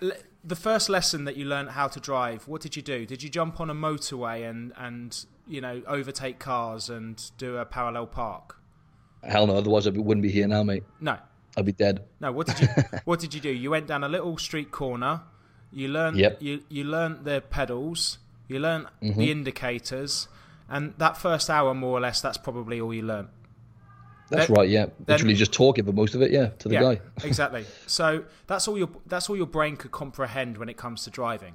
the 0.46 0.56
first 0.56 0.88
lesson 0.88 1.24
that 1.24 1.36
you 1.36 1.44
learned 1.44 1.70
how 1.70 1.88
to 1.88 1.98
drive, 2.00 2.46
what 2.46 2.60
did 2.62 2.76
you 2.76 2.82
do? 2.82 3.04
Did 3.04 3.22
you 3.22 3.28
jump 3.28 3.60
on 3.60 3.68
a 3.70 3.74
motorway 3.74 4.48
and 4.48 4.72
and 4.76 5.24
you 5.48 5.60
know 5.60 5.82
overtake 5.86 6.38
cars 6.38 6.88
and 6.88 7.14
do 7.38 7.56
a 7.56 7.64
parallel 7.64 8.06
park? 8.06 8.56
Hell 9.24 9.46
no, 9.46 9.56
otherwise 9.56 9.86
I 9.86 9.90
wouldn't 9.90 10.22
be 10.22 10.30
here 10.30 10.46
now, 10.46 10.62
mate. 10.62 10.84
No, 11.00 11.18
I'd 11.56 11.64
be 11.64 11.72
dead. 11.72 12.04
No, 12.20 12.30
what 12.32 12.46
did 12.46 12.60
you 12.60 12.68
what 13.04 13.18
did 13.20 13.34
you 13.34 13.40
do? 13.40 13.50
You 13.50 13.70
went 13.70 13.86
down 13.88 14.04
a 14.04 14.08
little 14.08 14.38
street 14.38 14.70
corner. 14.70 15.22
You 15.72 15.88
learned 15.88 16.16
Yep. 16.18 16.42
you 16.42 16.62
you 16.68 16.84
learned 16.84 17.24
the 17.24 17.40
pedals. 17.50 18.18
You 18.48 18.60
learned 18.60 18.86
Mm-hmm. 19.02 19.18
the 19.20 19.30
indicators, 19.32 20.28
and 20.68 20.94
that 20.98 21.16
first 21.16 21.50
hour, 21.50 21.74
more 21.74 21.98
or 21.98 22.00
less, 22.00 22.20
that's 22.20 22.38
probably 22.38 22.80
all 22.80 22.94
you 22.94 23.02
learned. 23.02 23.28
That's 24.28 24.48
Then- 24.48 24.56
right. 24.56 24.68
Yeah, 24.68 24.86
literally 25.06 25.34
just 25.34 25.52
talking 25.52 25.84
for 25.84 25.92
most 25.92 26.14
of 26.14 26.22
it. 26.22 26.30
Yeah, 26.32 26.48
to 26.58 26.68
the 26.68 26.74
yeah, 26.74 26.80
guy. 26.82 27.00
exactly. 27.24 27.64
So 27.86 28.24
that's 28.46 28.66
all 28.68 28.76
your 28.76 28.88
that's 29.06 29.30
all 29.30 29.36
your 29.36 29.46
brain 29.46 29.76
could 29.76 29.92
comprehend 29.92 30.58
when 30.58 30.68
it 30.68 30.76
comes 30.76 31.04
to 31.04 31.10
driving. 31.10 31.54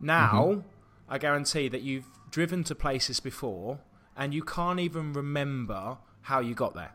Now, 0.00 0.44
Mm-hmm. 0.44 0.60
I 1.08 1.18
guarantee 1.18 1.68
that 1.68 1.82
you've 1.82 2.06
driven 2.30 2.62
to 2.64 2.74
places 2.74 3.18
before, 3.20 3.80
and 4.16 4.32
you 4.32 4.42
can't 4.42 4.78
even 4.78 5.12
remember 5.12 5.98
how 6.22 6.38
you 6.40 6.54
got 6.54 6.74
there. 6.74 6.92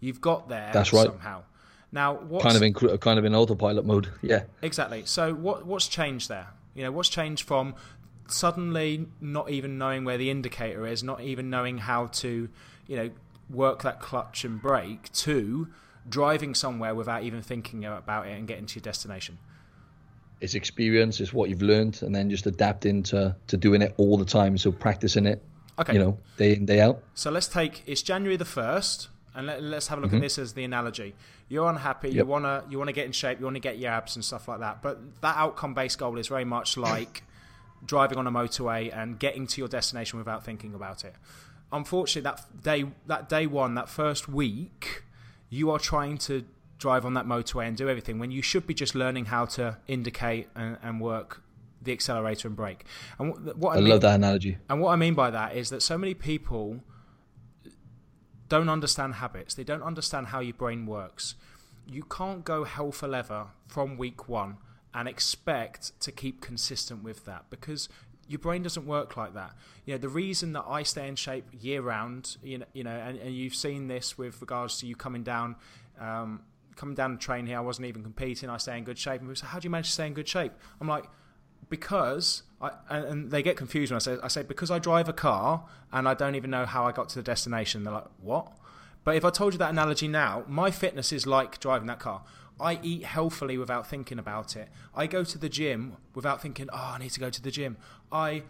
You've 0.00 0.20
got 0.20 0.48
there 0.48 0.70
That's 0.72 0.92
right. 0.92 1.06
somehow. 1.06 1.42
Now, 1.90 2.14
what's, 2.14 2.44
Kind 2.44 2.56
of 2.56 2.62
in 2.62 2.74
kind 2.98 3.18
of 3.18 3.24
in 3.24 3.34
autopilot 3.34 3.84
mode. 3.84 4.08
Yeah. 4.22 4.44
Exactly. 4.62 5.02
So 5.06 5.34
what 5.34 5.66
what's 5.66 5.88
changed 5.88 6.28
there? 6.28 6.46
You 6.74 6.84
know, 6.84 6.92
what's 6.92 7.08
changed 7.08 7.44
from 7.46 7.74
suddenly 8.28 9.06
not 9.20 9.50
even 9.50 9.78
knowing 9.78 10.04
where 10.04 10.18
the 10.18 10.30
indicator 10.30 10.86
is, 10.86 11.02
not 11.02 11.20
even 11.22 11.50
knowing 11.50 11.78
how 11.78 12.06
to, 12.06 12.48
you 12.86 12.96
know, 12.96 13.10
work 13.50 13.82
that 13.82 14.00
clutch 14.00 14.44
and 14.44 14.60
brake 14.60 15.12
to 15.12 15.68
driving 16.08 16.54
somewhere 16.54 16.94
without 16.94 17.22
even 17.22 17.42
thinking 17.42 17.84
about 17.84 18.26
it 18.26 18.32
and 18.32 18.48
getting 18.48 18.66
to 18.66 18.76
your 18.76 18.82
destination. 18.82 19.38
It's 20.40 20.54
experience. 20.54 21.20
It's 21.20 21.32
what 21.32 21.50
you've 21.50 21.62
learned, 21.62 22.02
and 22.02 22.14
then 22.14 22.30
just 22.30 22.46
adapting 22.46 23.02
to 23.04 23.34
to 23.48 23.56
doing 23.56 23.82
it 23.82 23.94
all 23.96 24.16
the 24.16 24.24
time. 24.24 24.56
So 24.56 24.70
practicing 24.70 25.26
it. 25.26 25.42
Okay. 25.78 25.94
You 25.94 25.98
know, 25.98 26.18
day 26.36 26.54
in 26.54 26.64
day 26.64 26.80
out. 26.80 27.02
So 27.14 27.30
let's 27.30 27.48
take 27.48 27.82
it's 27.86 28.02
January 28.02 28.36
the 28.36 28.44
first, 28.44 29.08
and 29.34 29.46
let, 29.48 29.62
let's 29.62 29.88
have 29.88 29.98
a 29.98 30.02
look 30.02 30.12
at 30.12 30.20
this 30.20 30.38
as 30.38 30.52
the 30.52 30.64
analogy. 30.64 31.14
You're 31.48 31.68
unhappy. 31.68 32.10
You 32.10 32.22
Mm-hmm. 32.22 32.30
Wanna 32.30 32.64
you 32.68 32.78
wanna 32.78 32.92
get 32.92 33.06
in 33.06 33.12
shape. 33.12 33.40
You 33.40 33.46
wanna 33.46 33.58
get 33.58 33.78
your 33.78 33.90
abs 33.90 34.14
and 34.14 34.24
stuff 34.24 34.46
like 34.46 34.60
that. 34.60 34.80
But 34.80 35.20
that 35.22 35.36
outcome 35.36 35.74
based 35.74 35.98
goal 35.98 36.18
is 36.18 36.28
very 36.28 36.44
much 36.44 36.76
like 36.76 37.24
driving 37.84 38.18
on 38.18 38.26
a 38.26 38.32
motorway 38.32 38.96
and 38.96 39.18
getting 39.18 39.46
to 39.48 39.60
your 39.60 39.68
destination 39.68 40.18
without 40.18 40.44
thinking 40.44 40.74
about 40.74 41.04
it. 41.04 41.14
Unfortunately, 41.72 42.22
that 42.22 42.62
day 42.62 42.86
that 43.06 43.28
day 43.28 43.46
one, 43.46 43.74
that 43.74 43.88
first 43.88 44.28
week, 44.28 45.04
you 45.50 45.70
are 45.70 45.78
trying 45.78 46.18
to 46.18 46.44
drive 46.78 47.04
on 47.04 47.14
that 47.14 47.26
motorway 47.26 47.66
and 47.66 47.76
do 47.76 47.88
everything 47.88 48.18
when 48.18 48.30
you 48.30 48.40
should 48.40 48.66
be 48.66 48.74
just 48.74 48.94
learning 48.94 49.26
how 49.26 49.44
to 49.44 49.76
indicate 49.88 50.48
and, 50.54 50.78
and 50.82 51.00
work 51.00 51.42
the 51.82 51.92
accelerator 51.92 52.48
and 52.48 52.56
brake. 52.56 52.84
And 53.18 53.30
what, 53.30 53.56
what 53.56 53.70
I, 53.70 53.78
I 53.78 53.80
mean, 53.80 53.90
love 53.90 54.00
that 54.02 54.14
analogy. 54.14 54.58
and 54.68 54.80
what 54.80 54.92
I 54.92 54.96
mean 54.96 55.14
by 55.14 55.30
that 55.30 55.56
is 55.56 55.70
that 55.70 55.82
so 55.82 55.98
many 55.98 56.14
people 56.14 56.80
don't 58.48 58.68
understand 58.68 59.14
habits. 59.14 59.54
They 59.54 59.64
don't 59.64 59.82
understand 59.82 60.28
how 60.28 60.40
your 60.40 60.54
brain 60.54 60.86
works. 60.86 61.34
You 61.86 62.02
can't 62.04 62.44
go 62.44 62.64
hell 62.64 62.92
for 62.92 63.08
leather 63.08 63.46
from 63.66 63.96
week 63.96 64.28
one 64.28 64.58
and 64.94 65.08
expect 65.08 65.98
to 66.00 66.10
keep 66.10 66.40
consistent 66.40 67.02
with 67.02 67.24
that 67.26 67.44
because 67.50 67.88
your 68.28 68.38
brain 68.38 68.62
doesn't 68.62 68.86
work 68.86 69.16
like 69.16 69.34
that. 69.34 69.54
You 69.86 69.94
know, 69.94 69.98
the 69.98 70.08
reason 70.08 70.52
that 70.52 70.64
I 70.68 70.82
stay 70.82 71.08
in 71.08 71.16
shape 71.16 71.46
year 71.58 71.80
round, 71.80 72.36
you 72.42 72.58
know, 72.58 72.66
you 72.72 72.84
know 72.84 72.90
and, 72.90 73.18
and 73.18 73.34
you've 73.34 73.54
seen 73.54 73.88
this 73.88 74.18
with 74.18 74.40
regards 74.40 74.78
to 74.80 74.86
you 74.86 74.94
coming 74.94 75.22
down, 75.22 75.56
um, 75.98 76.42
coming 76.76 76.94
down 76.94 77.12
the 77.12 77.18
train 77.18 77.46
here. 77.46 77.56
I 77.56 77.60
wasn't 77.60 77.86
even 77.86 78.02
competing. 78.02 78.50
I 78.50 78.58
stay 78.58 78.76
in 78.76 78.84
good 78.84 78.98
shape. 78.98 79.20
And 79.20 79.22
people 79.22 79.36
say, 79.36 79.46
"How 79.46 79.58
do 79.58 79.66
you 79.66 79.70
manage 79.70 79.86
to 79.86 79.92
stay 79.92 80.06
in 80.06 80.14
good 80.14 80.28
shape?" 80.28 80.52
I'm 80.80 80.86
like, 80.86 81.06
because 81.70 82.42
I 82.60 82.70
and 82.88 83.30
they 83.30 83.42
get 83.42 83.56
confused 83.56 83.90
when 83.90 83.96
I 83.96 84.00
say 84.00 84.16
I 84.22 84.28
say 84.28 84.42
because 84.42 84.70
I 84.70 84.78
drive 84.78 85.08
a 85.08 85.12
car 85.12 85.64
and 85.92 86.08
I 86.08 86.14
don't 86.14 86.34
even 86.34 86.50
know 86.50 86.66
how 86.66 86.84
I 86.84 86.92
got 86.92 87.08
to 87.10 87.14
the 87.16 87.22
destination. 87.22 87.84
They're 87.84 87.94
like, 87.94 88.08
"What?" 88.20 88.52
But 89.04 89.16
if 89.16 89.24
I 89.24 89.30
told 89.30 89.54
you 89.54 89.58
that 89.58 89.70
analogy 89.70 90.08
now, 90.08 90.44
my 90.46 90.70
fitness 90.70 91.12
is 91.12 91.26
like 91.26 91.60
driving 91.60 91.86
that 91.86 91.98
car. 91.98 92.24
I 92.60 92.78
eat 92.82 93.04
healthily 93.04 93.56
without 93.56 93.86
thinking 93.86 94.18
about 94.18 94.56
it. 94.56 94.68
I 94.94 95.06
go 95.06 95.24
to 95.24 95.38
the 95.38 95.48
gym 95.48 95.96
without 96.14 96.42
thinking, 96.42 96.68
"Oh, 96.72 96.92
I 96.94 96.98
need 96.98 97.10
to 97.10 97.20
go 97.20 97.30
to 97.30 97.42
the 97.42 97.50
gym." 97.50 97.76
I 98.10 98.44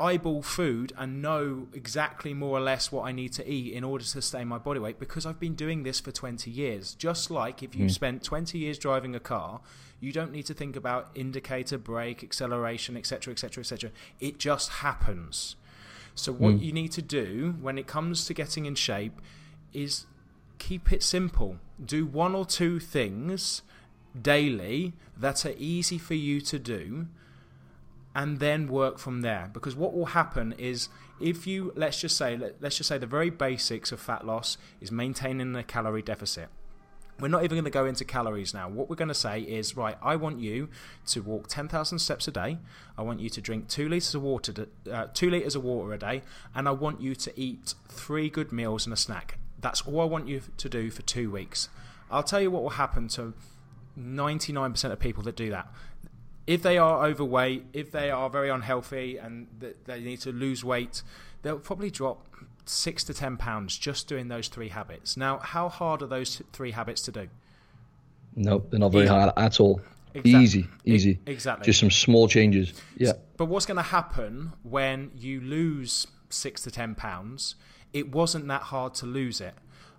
eyeball 0.00 0.42
food 0.42 0.92
and 0.96 1.20
know 1.20 1.68
exactly 1.74 2.32
more 2.32 2.56
or 2.56 2.60
less 2.60 2.90
what 2.90 3.02
I 3.02 3.12
need 3.12 3.32
to 3.34 3.48
eat 3.48 3.74
in 3.74 3.84
order 3.84 4.02
to 4.02 4.08
sustain 4.08 4.48
my 4.48 4.58
body 4.58 4.80
weight 4.80 4.98
because 4.98 5.26
I've 5.26 5.38
been 5.38 5.54
doing 5.54 5.82
this 5.82 6.00
for 6.00 6.10
20 6.10 6.50
years. 6.50 6.94
Just 6.94 7.30
like 7.30 7.62
if 7.62 7.76
you 7.76 7.84
hmm. 7.84 7.90
spent 7.90 8.24
20 8.24 8.58
years 8.58 8.78
driving 8.78 9.14
a 9.14 9.20
car, 9.20 9.60
you 10.00 10.12
don't 10.12 10.32
need 10.32 10.46
to 10.46 10.54
think 10.54 10.74
about 10.74 11.10
indicator, 11.14 11.76
brake, 11.76 12.24
acceleration, 12.24 12.96
etc., 12.96 13.32
etc., 13.32 13.60
etc. 13.60 13.90
It 14.18 14.38
just 14.38 14.70
happens. 14.70 15.56
So 16.14 16.32
what 16.32 16.54
hmm. 16.54 16.62
you 16.62 16.72
need 16.72 16.92
to 16.92 17.02
do 17.02 17.56
when 17.60 17.76
it 17.76 17.86
comes 17.86 18.24
to 18.24 18.34
getting 18.34 18.66
in 18.66 18.74
shape 18.74 19.20
is 19.72 20.06
keep 20.58 20.92
it 20.92 21.02
simple. 21.02 21.58
Do 21.84 22.06
one 22.06 22.34
or 22.34 22.44
two 22.44 22.78
things 22.80 23.62
daily 24.20 24.92
that 25.16 25.44
are 25.46 25.54
easy 25.56 25.98
for 25.98 26.14
you 26.14 26.40
to 26.40 26.58
do 26.58 27.06
and 28.14 28.40
then 28.40 28.66
work 28.66 28.98
from 28.98 29.20
there 29.20 29.48
because 29.52 29.76
what 29.76 29.94
will 29.94 30.06
happen 30.06 30.52
is 30.58 30.88
if 31.20 31.46
you 31.46 31.72
let's 31.76 32.00
just 32.00 32.16
say 32.16 32.36
let, 32.36 32.60
let's 32.60 32.76
just 32.76 32.88
say 32.88 32.98
the 32.98 33.06
very 33.06 33.30
basics 33.30 33.92
of 33.92 34.00
fat 34.00 34.26
loss 34.26 34.58
is 34.80 34.90
maintaining 34.90 35.54
a 35.54 35.62
calorie 35.62 36.02
deficit 36.02 36.48
we're 37.20 37.28
not 37.28 37.44
even 37.44 37.56
going 37.56 37.64
to 37.64 37.70
go 37.70 37.84
into 37.84 38.04
calories 38.04 38.54
now. 38.54 38.68
What 38.68 38.88
we're 38.88 38.96
going 38.96 39.08
to 39.08 39.14
say 39.14 39.40
is, 39.40 39.76
right, 39.76 39.96
I 40.02 40.16
want 40.16 40.40
you 40.40 40.68
to 41.08 41.20
walk 41.20 41.48
10,000 41.48 41.98
steps 41.98 42.26
a 42.28 42.30
day. 42.30 42.58
I 42.96 43.02
want 43.02 43.20
you 43.20 43.28
to 43.30 43.40
drink 43.40 43.68
two 43.68 43.88
liters 43.88 44.14
of 44.14 44.22
water, 44.22 44.68
uh, 44.90 45.08
two 45.12 45.30
liters 45.30 45.54
of 45.54 45.62
water 45.62 45.92
a 45.92 45.98
day, 45.98 46.22
and 46.54 46.66
I 46.66 46.72
want 46.72 47.00
you 47.00 47.14
to 47.14 47.40
eat 47.40 47.74
three 47.88 48.30
good 48.30 48.52
meals 48.52 48.86
and 48.86 48.92
a 48.92 48.96
snack. 48.96 49.39
That's 49.60 49.82
all 49.82 50.00
I 50.00 50.04
want 50.04 50.28
you 50.28 50.42
to 50.56 50.68
do 50.68 50.90
for 50.90 51.02
two 51.02 51.30
weeks. 51.30 51.68
I'll 52.10 52.22
tell 52.22 52.40
you 52.40 52.50
what 52.50 52.62
will 52.62 52.70
happen 52.70 53.08
to 53.08 53.34
99% 53.98 54.84
of 54.90 54.98
people 54.98 55.22
that 55.24 55.36
do 55.36 55.50
that. 55.50 55.68
If 56.46 56.62
they 56.62 56.78
are 56.78 57.04
overweight, 57.06 57.66
if 57.72 57.92
they 57.92 58.10
are 58.10 58.28
very 58.30 58.48
unhealthy 58.48 59.18
and 59.18 59.46
they 59.84 60.00
need 60.00 60.20
to 60.22 60.32
lose 60.32 60.64
weight, 60.64 61.02
they'll 61.42 61.58
probably 61.58 61.90
drop 61.90 62.26
six 62.64 63.04
to 63.04 63.14
ten 63.14 63.36
pounds 63.36 63.76
just 63.76 64.08
doing 64.08 64.28
those 64.28 64.48
three 64.48 64.68
habits. 64.68 65.16
Now, 65.16 65.38
how 65.38 65.68
hard 65.68 66.02
are 66.02 66.06
those 66.06 66.42
three 66.52 66.70
habits 66.72 67.02
to 67.02 67.12
do? 67.12 67.28
No, 68.34 68.64
they're 68.70 68.80
not 68.80 68.92
very 68.92 69.04
Easy. 69.04 69.12
hard 69.14 69.32
at 69.36 69.60
all. 69.60 69.80
Exact- 70.14 70.42
Easy, 70.42 70.66
easy. 70.84 71.20
Exactly. 71.26 71.64
Just 71.66 71.78
some 71.80 71.90
small 71.90 72.26
changes. 72.26 72.72
Yeah. 72.96 73.12
But 73.36 73.46
what's 73.46 73.66
going 73.66 73.76
to 73.76 73.82
happen 73.82 74.52
when 74.64 75.12
you 75.16 75.40
lose 75.40 76.06
six 76.30 76.62
to 76.62 76.70
ten 76.70 76.96
pounds? 76.96 77.54
It 77.92 78.12
wasn't 78.12 78.48
that 78.48 78.62
hard 78.62 78.94
to 78.94 79.06
lose 79.06 79.40
it. 79.40 79.54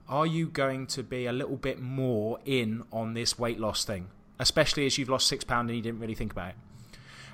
Are 0.08 0.26
you 0.26 0.48
going 0.48 0.88
to 0.88 1.04
be 1.04 1.26
a 1.26 1.32
little 1.32 1.58
bit 1.58 1.80
more 1.80 2.40
in 2.46 2.84
on 2.92 3.14
this 3.14 3.40
weight 3.40 3.60
loss 3.60 3.86
thing, 3.86 4.10
especially 4.40 4.86
as 4.86 4.98
you've 4.98 5.10
lost 5.10 5.28
six 5.28 5.44
pounds 5.44 5.70
and 5.70 5.78
you 5.78 5.84
didn't 5.84 6.00
really 6.00 6.16
think 6.16 6.32
about 6.32 6.50
it? 6.50 6.56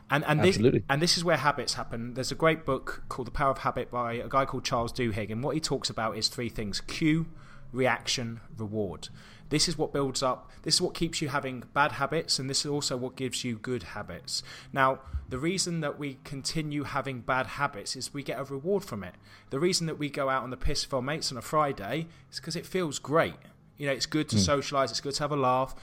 And 0.10 0.24
and 0.26 0.42
this 0.42 0.58
and 0.90 1.02
this 1.02 1.18
is 1.18 1.24
where 1.24 1.38
habits 1.38 1.74
happen. 1.74 2.14
There's 2.14 2.32
a 2.32 2.36
great 2.36 2.66
book 2.66 3.04
called 3.10 3.28
The 3.28 3.32
Power 3.32 3.52
of 3.52 3.60
Habit 3.60 3.92
by 3.92 4.14
a 4.14 4.30
guy 4.30 4.46
called 4.46 4.64
Charles 4.64 4.94
Duhigg, 4.94 5.32
and 5.32 5.44
what 5.44 5.54
he 5.54 5.60
talks 5.60 5.90
about 5.90 6.18
is 6.18 6.30
three 6.30 6.50
things: 6.50 6.80
cue, 6.82 7.26
reaction, 7.74 8.40
reward. 8.58 9.10
This 9.50 9.68
is 9.68 9.78
what 9.78 9.94
builds 9.94 10.22
up. 10.22 10.50
This 10.64 10.76
is 10.76 10.82
what 10.82 10.94
keeps 10.94 11.22
you 11.22 11.30
having 11.30 11.64
bad 11.74 11.94
habits, 11.94 12.40
and 12.40 12.50
this 12.50 12.66
is 12.66 12.72
also 12.72 12.98
what 12.98 13.16
gives 13.16 13.44
you 13.44 13.58
good 13.58 13.84
habits. 13.84 14.44
Now, 14.74 15.00
the 15.30 15.38
reason 15.38 15.82
that 15.82 15.98
we 15.98 16.18
continue 16.24 16.84
having 16.84 17.22
bad 17.22 17.48
habits 17.48 17.96
is 17.96 18.14
we 18.14 18.24
get 18.24 18.40
a 18.40 18.44
reward 18.44 18.84
from 18.84 19.04
it. 19.04 19.16
The 19.50 19.60
reason 19.60 19.88
that 19.88 19.98
we 19.98 20.10
go 20.10 20.30
out 20.30 20.44
on 20.44 20.50
the 20.50 20.58
piss 20.58 20.86
with 20.86 20.94
our 20.94 21.02
mates 21.02 21.32
on 21.32 21.38
a 21.38 21.42
Friday 21.42 22.08
is 22.32 22.40
because 22.40 22.56
it 22.56 22.66
feels 22.66 23.00
great. 23.00 23.36
You 23.78 23.88
know, 23.88 23.94
it's 23.94 24.06
good 24.06 24.28
to 24.30 24.36
hmm. 24.36 24.42
socialize, 24.42 24.92
it's 24.92 25.02
good 25.02 25.14
to 25.16 25.24
have 25.24 25.32
a 25.32 25.38
laugh, 25.38 25.76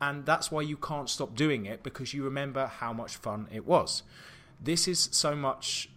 and 0.00 0.26
that's 0.26 0.50
why 0.50 0.62
you 0.62 0.76
can't 0.76 1.08
stop 1.08 1.34
doing 1.34 1.66
it 1.66 1.82
because 1.82 2.12
you 2.12 2.22
remember 2.24 2.66
how 2.66 2.92
much 2.92 3.16
fun 3.16 3.48
it 3.52 3.66
was. 3.66 4.02
This 4.60 4.88
is 4.88 5.08
so 5.12 5.34
much 5.34 5.88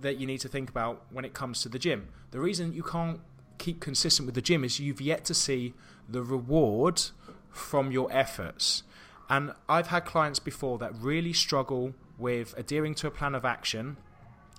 that 0.00 0.18
you 0.18 0.26
need 0.26 0.38
to 0.38 0.48
think 0.48 0.70
about 0.70 1.02
when 1.10 1.24
it 1.24 1.34
comes 1.34 1.62
to 1.62 1.68
the 1.68 1.78
gym. 1.78 2.08
The 2.30 2.40
reason 2.40 2.72
you 2.72 2.82
can't 2.82 3.20
keep 3.58 3.80
consistent 3.80 4.26
with 4.26 4.34
the 4.34 4.42
gym 4.42 4.64
is 4.64 4.80
you've 4.80 5.00
yet 5.00 5.24
to 5.26 5.34
see 5.34 5.74
the 6.10 6.22
reward 6.22 7.02
from 7.50 7.90
your 7.92 8.12
efforts. 8.12 8.82
And 9.28 9.52
I've 9.68 9.88
had 9.88 10.04
clients 10.04 10.38
before 10.38 10.78
that 10.78 10.94
really 10.94 11.32
struggle 11.32 11.94
with 12.18 12.54
adhering 12.56 12.94
to 12.96 13.06
a 13.06 13.10
plan 13.10 13.34
of 13.34 13.44
action. 13.44 13.96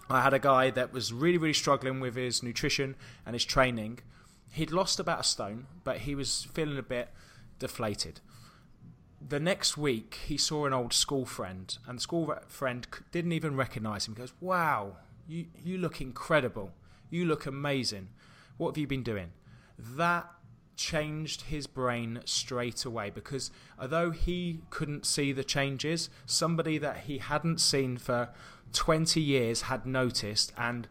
I 0.09 0.21
had 0.21 0.33
a 0.33 0.39
guy 0.39 0.69
that 0.71 0.93
was 0.93 1.13
really, 1.13 1.37
really 1.37 1.53
struggling 1.53 1.99
with 1.99 2.15
his 2.15 2.41
nutrition 2.41 2.95
and 3.25 3.33
his 3.33 3.45
training. 3.45 3.99
He'd 4.51 4.71
lost 4.71 4.99
about 4.99 5.21
a 5.21 5.23
stone, 5.23 5.67
but 5.83 5.99
he 5.99 6.15
was 6.15 6.47
feeling 6.53 6.77
a 6.77 6.83
bit 6.83 7.09
deflated 7.59 8.21
the 9.25 9.39
next 9.39 9.77
week 9.77 10.19
he 10.25 10.37
saw 10.37 10.65
an 10.65 10.73
old 10.73 10.93
school 10.93 11.25
friend 11.25 11.77
and 11.87 11.97
the 11.97 12.01
school 12.01 12.35
friend 12.47 12.87
didn't 13.11 13.31
even 13.31 13.55
recognize 13.55 14.07
him 14.07 14.15
he 14.15 14.19
goes 14.19 14.33
wow 14.41 14.97
you 15.27 15.45
you 15.63 15.77
look 15.77 16.01
incredible 16.01 16.71
you 17.09 17.25
look 17.25 17.45
amazing 17.45 18.09
what 18.57 18.69
have 18.69 18.77
you 18.77 18.87
been 18.87 19.03
doing 19.03 19.31
that 19.77 20.27
changed 20.75 21.43
his 21.43 21.67
brain 21.67 22.21
straight 22.25 22.85
away 22.85 23.09
because 23.09 23.51
although 23.79 24.11
he 24.11 24.61
couldn't 24.69 25.05
see 25.05 25.31
the 25.31 25.43
changes, 25.43 26.09
somebody 26.25 26.77
that 26.77 27.01
he 27.01 27.19
hadn't 27.19 27.59
seen 27.59 27.97
for 27.97 28.29
20 28.73 29.19
years 29.19 29.63
had 29.63 29.85
noticed 29.85 30.53
and 30.57 30.87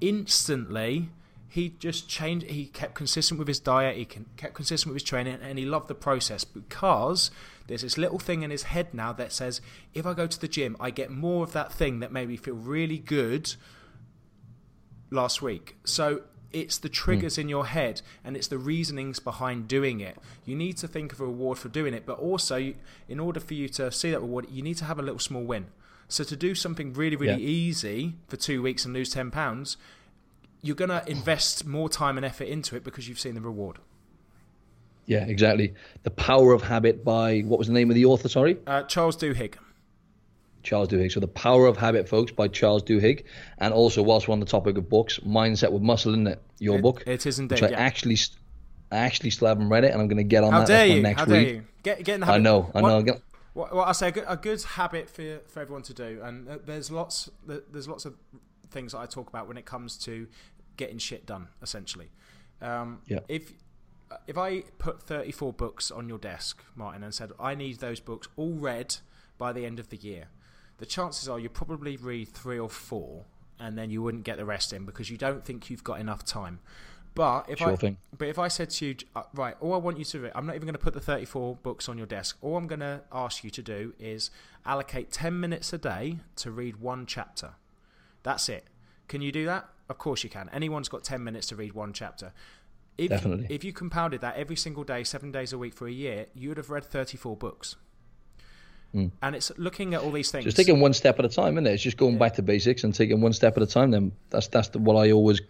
instantly 0.00 1.08
he 1.48 1.70
just 1.78 2.08
changed 2.08 2.44
he 2.46 2.66
kept 2.66 2.94
consistent 2.94 3.38
with 3.38 3.48
his 3.48 3.60
diet 3.60 3.96
he 3.96 4.04
kept 4.04 4.52
consistent 4.52 4.92
with 4.92 5.00
his 5.00 5.08
training 5.08 5.38
and 5.40 5.58
he 5.58 5.64
loved 5.64 5.88
the 5.88 5.94
process 5.94 6.44
because 6.44 7.30
there's 7.66 7.82
this 7.82 7.96
little 7.96 8.18
thing 8.18 8.42
in 8.42 8.50
his 8.50 8.64
head 8.64 8.92
now 8.92 9.12
that 9.12 9.32
says 9.32 9.60
if 9.94 10.04
i 10.04 10.12
go 10.12 10.26
to 10.26 10.38
the 10.40 10.48
gym 10.48 10.76
i 10.80 10.90
get 10.90 11.10
more 11.10 11.44
of 11.44 11.52
that 11.52 11.72
thing 11.72 12.00
that 12.00 12.12
made 12.12 12.28
me 12.28 12.36
feel 12.36 12.56
really 12.56 12.98
good 12.98 13.54
last 15.10 15.42
week. 15.42 15.76
So 15.84 16.22
it's 16.52 16.78
the 16.78 16.88
triggers 16.88 17.36
mm. 17.36 17.42
in 17.42 17.48
your 17.48 17.66
head 17.66 18.02
and 18.24 18.36
it's 18.36 18.48
the 18.48 18.58
reasonings 18.58 19.18
behind 19.18 19.68
doing 19.68 20.00
it. 20.00 20.16
You 20.44 20.56
need 20.56 20.76
to 20.78 20.88
think 20.88 21.12
of 21.12 21.20
a 21.20 21.24
reward 21.24 21.58
for 21.58 21.68
doing 21.68 21.94
it, 21.94 22.06
but 22.06 22.18
also, 22.18 22.74
in 23.08 23.20
order 23.20 23.40
for 23.40 23.54
you 23.54 23.68
to 23.70 23.90
see 23.90 24.10
that 24.10 24.20
reward, 24.20 24.46
you 24.50 24.62
need 24.62 24.76
to 24.78 24.84
have 24.84 24.98
a 24.98 25.02
little 25.02 25.18
small 25.18 25.42
win. 25.42 25.66
So, 26.08 26.22
to 26.24 26.36
do 26.36 26.54
something 26.54 26.92
really, 26.92 27.16
really 27.16 27.42
yeah. 27.42 27.48
easy 27.48 28.14
for 28.28 28.36
two 28.36 28.62
weeks 28.62 28.84
and 28.84 28.94
lose 28.94 29.12
£10, 29.12 29.76
you're 30.62 30.76
going 30.76 30.90
to 30.90 31.02
invest 31.08 31.66
more 31.66 31.88
time 31.88 32.16
and 32.16 32.24
effort 32.24 32.44
into 32.44 32.76
it 32.76 32.84
because 32.84 33.08
you've 33.08 33.20
seen 33.20 33.34
the 33.34 33.40
reward. 33.40 33.78
Yeah, 35.06 35.24
exactly. 35.24 35.74
The 36.02 36.10
Power 36.10 36.52
of 36.52 36.62
Habit 36.62 37.04
by, 37.04 37.40
what 37.40 37.58
was 37.58 37.68
the 37.68 37.74
name 37.74 37.90
of 37.90 37.94
the 37.94 38.04
author, 38.04 38.28
sorry? 38.28 38.58
Uh, 38.66 38.82
Charles 38.82 39.16
Duhigg. 39.16 39.54
Charles 40.66 40.88
Duhigg. 40.88 41.12
So 41.12 41.20
The 41.20 41.28
Power 41.28 41.66
of 41.66 41.76
Habit, 41.76 42.08
folks, 42.08 42.32
by 42.32 42.48
Charles 42.48 42.82
Duhigg. 42.82 43.24
And 43.58 43.72
also, 43.72 44.02
whilst 44.02 44.28
we're 44.28 44.32
on 44.32 44.40
the 44.40 44.46
topic 44.46 44.76
of 44.76 44.88
books, 44.88 45.18
Mindset 45.20 45.72
with 45.72 45.82
Muscle, 45.82 46.12
isn't 46.12 46.26
it? 46.26 46.42
Your 46.58 46.78
it, 46.78 46.82
book. 46.82 47.04
It 47.06 47.24
is 47.24 47.38
indeed. 47.38 47.54
Which 47.54 47.62
I 47.62 47.70
yeah. 47.70 47.78
actually, 47.78 48.18
I 48.92 48.98
actually 48.98 49.30
still 49.30 49.48
haven't 49.48 49.68
read 49.68 49.84
it, 49.84 49.92
and 49.92 50.02
I'm 50.02 50.08
going 50.08 50.18
to 50.18 50.24
get 50.24 50.44
on 50.44 50.52
How 50.52 50.60
that. 50.60 50.68
Dare 50.68 50.86
you? 50.86 51.02
next 51.02 51.20
How 51.20 51.24
dare 51.24 51.38
week. 51.38 51.48
you? 51.48 51.64
Get, 51.82 52.04
get 52.04 52.14
in 52.14 52.20
the 52.20 52.26
habit. 52.26 52.38
I 52.38 52.42
know, 52.42 52.70
I 52.74 52.80
know. 52.80 53.00
What, 53.00 53.22
what, 53.54 53.74
what 53.74 53.88
I 53.88 53.92
say, 53.92 54.08
a 54.08 54.12
good, 54.12 54.24
a 54.28 54.36
good 54.36 54.62
habit 54.62 55.08
for, 55.08 55.40
for 55.46 55.60
everyone 55.60 55.82
to 55.82 55.94
do, 55.94 56.20
and 56.22 56.48
uh, 56.48 56.58
there's 56.66 56.90
lots, 56.90 57.30
there's 57.46 57.88
lots 57.88 58.04
of 58.04 58.14
things 58.70 58.92
that 58.92 58.98
I 58.98 59.06
talk 59.06 59.28
about 59.28 59.48
when 59.48 59.56
it 59.56 59.64
comes 59.64 59.96
to 59.98 60.26
getting 60.76 60.98
shit 60.98 61.24
done. 61.24 61.48
Essentially, 61.62 62.10
um, 62.60 63.00
yeah. 63.06 63.20
If 63.28 63.52
if 64.26 64.38
I 64.38 64.60
put 64.78 65.02
34 65.02 65.52
books 65.52 65.90
on 65.90 66.08
your 66.08 66.18
desk, 66.18 66.62
Martin, 66.74 67.02
and 67.02 67.14
said 67.14 67.32
I 67.40 67.54
need 67.54 67.78
those 67.78 68.00
books 68.00 68.28
all 68.36 68.54
read 68.54 68.96
by 69.38 69.52
the 69.52 69.66
end 69.66 69.78
of 69.78 69.88
the 69.88 69.96
year, 69.96 70.28
the 70.78 70.86
chances 70.86 71.28
are 71.28 71.38
you 71.38 71.48
probably 71.48 71.96
read 71.96 72.28
three 72.28 72.58
or 72.58 72.68
four, 72.68 73.24
and 73.58 73.76
then 73.76 73.90
you 73.90 74.02
wouldn't 74.02 74.24
get 74.24 74.36
the 74.36 74.44
rest 74.44 74.72
in 74.72 74.84
because 74.84 75.10
you 75.10 75.16
don't 75.16 75.44
think 75.44 75.70
you've 75.70 75.84
got 75.84 76.00
enough 76.00 76.24
time. 76.24 76.60
But 77.14 77.48
if 77.48 77.58
sure 77.58 77.72
I 77.72 77.76
thing. 77.76 77.96
but 78.16 78.28
if 78.28 78.38
I 78.38 78.48
said 78.48 78.68
to 78.70 78.86
you, 78.86 78.96
uh, 79.16 79.22
right, 79.32 79.56
all 79.60 79.72
I 79.72 79.78
want 79.78 79.98
you 79.98 80.04
to 80.04 80.18
do, 80.18 80.30
I'm 80.34 80.46
not 80.46 80.54
even 80.54 80.66
going 80.66 80.74
to 80.74 80.78
put 80.78 80.92
the 80.92 81.00
34 81.00 81.56
books 81.56 81.88
on 81.88 81.96
your 81.96 82.06
desk. 82.06 82.36
All 82.42 82.58
I'm 82.58 82.66
going 82.66 82.80
to 82.80 83.00
ask 83.10 83.42
you 83.42 83.48
to 83.50 83.62
do 83.62 83.94
is 83.98 84.30
allocate 84.66 85.12
10 85.12 85.40
minutes 85.40 85.72
a 85.72 85.78
day 85.78 86.18
to 86.36 86.50
read 86.50 86.76
one 86.76 87.06
chapter. 87.06 87.54
That's 88.22 88.50
it. 88.50 88.64
Can 89.08 89.22
you 89.22 89.32
do 89.32 89.46
that? 89.46 89.66
Of 89.88 89.96
course 89.96 90.24
you 90.24 90.30
can. 90.30 90.50
Anyone's 90.52 90.90
got 90.90 91.04
10 91.04 91.24
minutes 91.24 91.46
to 91.48 91.56
read 91.56 91.72
one 91.72 91.94
chapter. 91.94 92.34
If, 92.98 93.08
Definitely. 93.08 93.46
If 93.48 93.64
you 93.64 93.72
compounded 93.72 94.20
that 94.20 94.36
every 94.36 94.56
single 94.56 94.84
day, 94.84 95.02
seven 95.02 95.32
days 95.32 95.54
a 95.54 95.58
week 95.58 95.72
for 95.72 95.86
a 95.86 95.92
year, 95.92 96.26
you 96.34 96.50
would 96.50 96.58
have 96.58 96.68
read 96.68 96.84
34 96.84 97.34
books. 97.36 97.76
Mm. 98.96 99.10
And 99.20 99.36
it's 99.36 99.52
looking 99.58 99.92
at 99.92 100.00
all 100.00 100.10
these 100.10 100.30
things. 100.30 100.44
Just 100.44 100.56
taking 100.56 100.80
one 100.80 100.94
step 100.94 101.18
at 101.18 101.24
a 101.26 101.28
time, 101.28 101.54
isn't 101.54 101.66
it? 101.66 101.74
It's 101.74 101.82
just 101.82 101.98
going 101.98 102.14
yeah. 102.14 102.18
back 102.18 102.34
to 102.34 102.42
basics 102.42 102.82
and 102.82 102.94
taking 102.94 103.20
one 103.20 103.34
step 103.34 103.54
at 103.58 103.62
a 103.62 103.66
time. 103.66 103.90
Then 103.90 104.10
that's 104.30 104.46
that's 104.48 104.68
the, 104.68 104.78
what 104.78 104.94
I 104.94 105.12
always, 105.12 105.42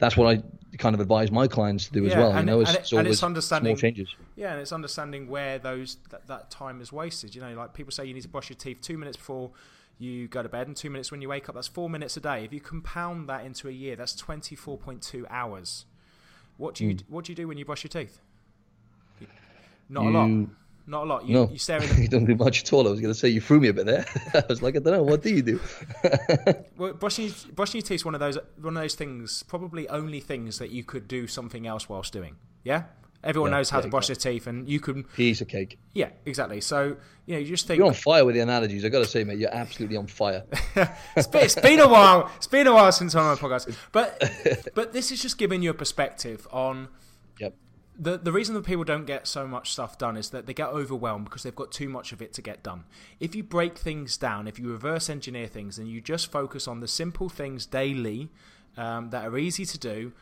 that's 0.00 0.16
what 0.16 0.26
I 0.26 0.42
kind 0.78 0.96
of 0.96 1.00
advise 1.00 1.30
my 1.30 1.46
clients 1.46 1.86
to 1.86 1.92
do 1.92 2.02
yeah, 2.02 2.10
as 2.10 2.16
well. 2.16 2.32
And, 2.32 2.40
you 2.40 2.46
know, 2.46 2.60
it's, 2.60 2.70
and, 2.70 2.78
it, 2.78 2.92
and 2.92 3.06
it's 3.06 3.22
understanding 3.22 3.76
small 3.76 3.80
changes. 3.80 4.08
Yeah, 4.34 4.52
and 4.52 4.60
it's 4.60 4.72
understanding 4.72 5.28
where 5.28 5.60
those 5.60 5.98
that, 6.10 6.26
that 6.26 6.50
time 6.50 6.80
is 6.80 6.92
wasted. 6.92 7.36
You 7.36 7.40
know, 7.40 7.54
like 7.54 7.72
people 7.72 7.92
say 7.92 8.04
you 8.04 8.14
need 8.14 8.22
to 8.22 8.28
brush 8.28 8.50
your 8.50 8.56
teeth 8.56 8.80
two 8.82 8.98
minutes 8.98 9.16
before 9.16 9.52
you 10.00 10.26
go 10.26 10.42
to 10.42 10.48
bed 10.48 10.66
and 10.66 10.76
two 10.76 10.90
minutes 10.90 11.12
when 11.12 11.22
you 11.22 11.28
wake 11.28 11.48
up. 11.48 11.54
That's 11.54 11.68
four 11.68 11.88
minutes 11.88 12.16
a 12.16 12.20
day. 12.20 12.44
If 12.44 12.52
you 12.52 12.60
compound 12.60 13.28
that 13.28 13.44
into 13.44 13.68
a 13.68 13.72
year, 13.72 13.94
that's 13.94 14.16
twenty 14.16 14.56
four 14.56 14.76
point 14.76 15.02
two 15.02 15.24
hours. 15.30 15.84
What 16.56 16.74
do 16.74 16.84
you 16.84 16.96
mm. 16.96 17.02
what 17.08 17.26
do 17.26 17.32
you 17.32 17.36
do 17.36 17.46
when 17.46 17.58
you 17.58 17.64
brush 17.64 17.84
your 17.84 17.90
teeth? 17.90 18.20
Not 19.88 20.02
you, 20.02 20.10
a 20.10 20.10
lot. 20.10 20.48
Not 20.88 21.02
a 21.02 21.06
lot. 21.06 21.28
You, 21.28 21.34
no, 21.34 21.50
you 21.52 21.58
the... 21.58 21.98
you 22.02 22.08
don't 22.08 22.24
do 22.24 22.34
much 22.34 22.62
at 22.62 22.72
all. 22.72 22.88
I 22.88 22.90
was 22.90 23.00
going 23.00 23.12
to 23.12 23.18
say 23.18 23.28
you 23.28 23.42
threw 23.42 23.60
me 23.60 23.68
a 23.68 23.74
bit 23.74 23.84
there. 23.84 24.06
I 24.34 24.42
was 24.48 24.62
like, 24.62 24.74
I 24.74 24.78
don't 24.78 24.94
know. 24.94 25.02
What 25.02 25.22
do 25.22 25.28
you 25.28 25.42
do? 25.42 25.60
well, 26.78 26.94
brushing 26.94 27.30
brushing 27.54 27.80
your 27.80 27.86
teeth 27.86 27.96
is 27.96 28.04
one 28.06 28.14
of 28.14 28.20
those 28.20 28.38
one 28.58 28.74
of 28.74 28.82
those 28.82 28.94
things. 28.94 29.42
Probably 29.42 29.86
only 29.90 30.20
things 30.20 30.58
that 30.58 30.70
you 30.70 30.84
could 30.84 31.06
do 31.06 31.26
something 31.26 31.66
else 31.66 31.90
whilst 31.90 32.14
doing. 32.14 32.36
Yeah. 32.64 32.84
Everyone 33.22 33.50
yeah, 33.50 33.58
knows 33.58 33.70
how 33.70 33.78
yeah, 33.78 33.82
to 33.82 33.88
brush 33.88 34.08
exactly. 34.08 34.30
their 34.30 34.40
teeth, 34.40 34.46
and 34.46 34.68
you 34.68 34.80
can 34.80 35.04
piece 35.04 35.40
of 35.40 35.48
cake. 35.48 35.78
Yeah, 35.92 36.10
exactly. 36.24 36.60
So 36.62 36.96
you 37.26 37.34
know, 37.34 37.40
you 37.40 37.48
just 37.48 37.66
think 37.66 37.78
you're 37.78 37.88
on 37.88 37.92
fire 37.92 38.24
with 38.24 38.36
the 38.36 38.40
analogies. 38.40 38.84
I 38.84 38.88
got 38.88 39.00
to 39.00 39.06
say, 39.06 39.24
mate, 39.24 39.38
you're 39.38 39.54
absolutely 39.54 39.96
on 39.96 40.06
fire. 40.06 40.44
it's, 41.16 41.26
been, 41.26 41.42
it's 41.42 41.54
been 41.56 41.80
a 41.80 41.88
while. 41.88 42.30
It's 42.36 42.46
been 42.46 42.68
a 42.68 42.72
while 42.72 42.92
since 42.92 43.16
I'm 43.16 43.24
on 43.24 43.34
a 43.34 43.36
podcast, 43.36 43.76
but 43.90 44.72
but 44.74 44.92
this 44.92 45.10
is 45.10 45.20
just 45.20 45.36
giving 45.36 45.62
you 45.62 45.70
a 45.70 45.74
perspective 45.74 46.46
on. 46.50 46.88
The, 48.00 48.16
the 48.16 48.30
reason 48.30 48.54
that 48.54 48.64
people 48.64 48.84
don't 48.84 49.06
get 49.06 49.26
so 49.26 49.48
much 49.48 49.72
stuff 49.72 49.98
done 49.98 50.16
is 50.16 50.30
that 50.30 50.46
they 50.46 50.54
get 50.54 50.68
overwhelmed 50.68 51.24
because 51.24 51.42
they've 51.42 51.54
got 51.54 51.72
too 51.72 51.88
much 51.88 52.12
of 52.12 52.22
it 52.22 52.32
to 52.34 52.42
get 52.42 52.62
done. 52.62 52.84
If 53.18 53.34
you 53.34 53.42
break 53.42 53.76
things 53.76 54.16
down, 54.16 54.46
if 54.46 54.56
you 54.56 54.70
reverse 54.70 55.10
engineer 55.10 55.48
things, 55.48 55.78
and 55.78 55.88
you 55.88 56.00
just 56.00 56.30
focus 56.30 56.68
on 56.68 56.78
the 56.78 56.86
simple 56.86 57.28
things 57.28 57.66
daily 57.66 58.28
um, 58.76 59.10
that 59.10 59.26
are 59.26 59.36
easy 59.36 59.64
to 59.64 59.78
do, 59.78 60.12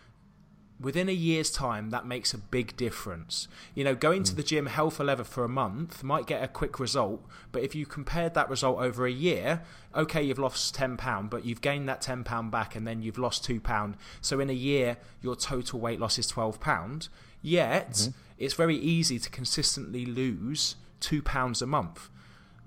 within 0.80 1.10
a 1.10 1.12
year's 1.12 1.50
time, 1.50 1.90
that 1.90 2.06
makes 2.06 2.32
a 2.32 2.38
big 2.38 2.76
difference. 2.76 3.46
You 3.74 3.84
know, 3.84 3.94
going 3.94 4.22
mm. 4.22 4.26
to 4.26 4.34
the 4.34 4.42
gym 4.42 4.66
hell 4.66 4.90
for 4.90 5.04
leather 5.04 5.24
for 5.24 5.44
a 5.44 5.48
month 5.48 6.02
might 6.02 6.26
get 6.26 6.42
a 6.42 6.48
quick 6.48 6.80
result, 6.80 7.22
but 7.52 7.62
if 7.62 7.74
you 7.74 7.84
compared 7.84 8.32
that 8.34 8.48
result 8.48 8.78
over 8.78 9.06
a 9.06 9.12
year, 9.12 9.62
okay, 9.94 10.22
you've 10.22 10.38
lost 10.38 10.74
ten 10.74 10.96
pound, 10.96 11.28
but 11.28 11.44
you've 11.44 11.60
gained 11.60 11.90
that 11.90 12.00
ten 12.00 12.24
pound 12.24 12.50
back, 12.50 12.74
and 12.74 12.86
then 12.86 13.02
you've 13.02 13.18
lost 13.18 13.44
two 13.44 13.60
pound. 13.60 13.96
So 14.22 14.40
in 14.40 14.48
a 14.48 14.54
year, 14.54 14.96
your 15.20 15.36
total 15.36 15.78
weight 15.78 16.00
loss 16.00 16.18
is 16.18 16.26
twelve 16.26 16.58
pound. 16.58 17.08
Yet 17.46 17.92
mm-hmm. 17.92 18.10
it's 18.38 18.54
very 18.54 18.76
easy 18.76 19.20
to 19.20 19.30
consistently 19.30 20.04
lose 20.04 20.74
two 20.98 21.22
pounds 21.22 21.62
a 21.62 21.66
month. 21.66 22.10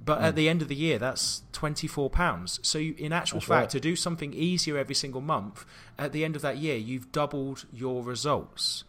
But 0.03 0.19
mm. 0.19 0.23
at 0.23 0.35
the 0.35 0.47
end 0.47 0.61
of 0.61 0.69
the 0.69 0.75
year, 0.75 0.97
that's 0.97 1.43
twenty 1.51 1.85
four 1.85 2.09
pounds. 2.09 2.61
So 2.63 2.77
you, 2.77 2.95
in 2.97 3.11
actual 3.11 3.39
that's 3.39 3.49
fact, 3.49 3.61
right. 3.61 3.69
to 3.71 3.79
do 3.81 3.97
something 3.97 4.33
easier 4.33 4.77
every 4.77 4.95
single 4.95 5.19
month, 5.19 5.65
at 5.97 6.13
the 6.13 6.23
end 6.23 6.37
of 6.37 6.41
that 6.43 6.57
year, 6.57 6.77
you've 6.77 7.11
doubled 7.11 7.65
your 7.73 8.01
results. 8.03 8.85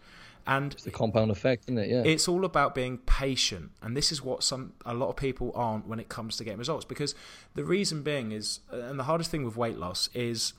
And 0.46 0.72
it's 0.72 0.85
the 0.85 0.92
compound 0.92 1.33
effect, 1.33 1.64
isn't 1.64 1.79
it? 1.79 1.90
Yeah. 1.90 2.03
It's 2.05 2.29
all 2.29 2.44
about 2.44 2.76
being 2.76 2.98
patient, 2.98 3.72
and 3.83 3.96
this 3.96 4.12
is 4.12 4.22
what 4.22 4.44
some 4.44 4.74
a 4.87 4.94
lot 4.94 5.09
of 5.09 5.16
people 5.16 5.50
aren't 5.57 5.88
when 5.88 5.98
it 5.98 6.09
comes 6.09 6.37
to 6.37 6.44
getting 6.44 6.59
results. 6.59 6.85
Because 6.85 7.16
the 7.57 7.64
reason 7.64 8.03
being 8.03 8.31
is, 8.31 8.61
and 8.70 8.96
the 8.96 9.05
hardest 9.05 9.33
thing 9.33 9.44
with 9.44 9.57
weight 9.57 9.79
loss 9.79 10.09
is, 10.14 10.53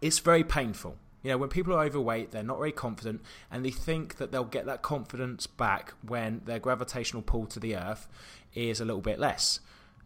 it's 0.00 0.20
very 0.20 0.42
painful. 0.42 0.96
You 1.28 1.34
know, 1.34 1.38
when 1.40 1.50
people 1.50 1.74
are 1.74 1.84
overweight, 1.84 2.30
they're 2.30 2.42
not 2.42 2.56
very 2.56 2.72
confident, 2.72 3.20
and 3.50 3.62
they 3.62 3.70
think 3.70 4.16
that 4.16 4.32
they'll 4.32 4.44
get 4.44 4.64
that 4.64 4.80
confidence 4.80 5.46
back 5.46 5.92
when 6.00 6.40
their 6.46 6.58
gravitational 6.58 7.22
pull 7.22 7.44
to 7.48 7.60
the 7.60 7.76
earth 7.76 8.08
is 8.54 8.80
a 8.80 8.86
little 8.86 9.02
bit 9.02 9.18
less. 9.18 9.60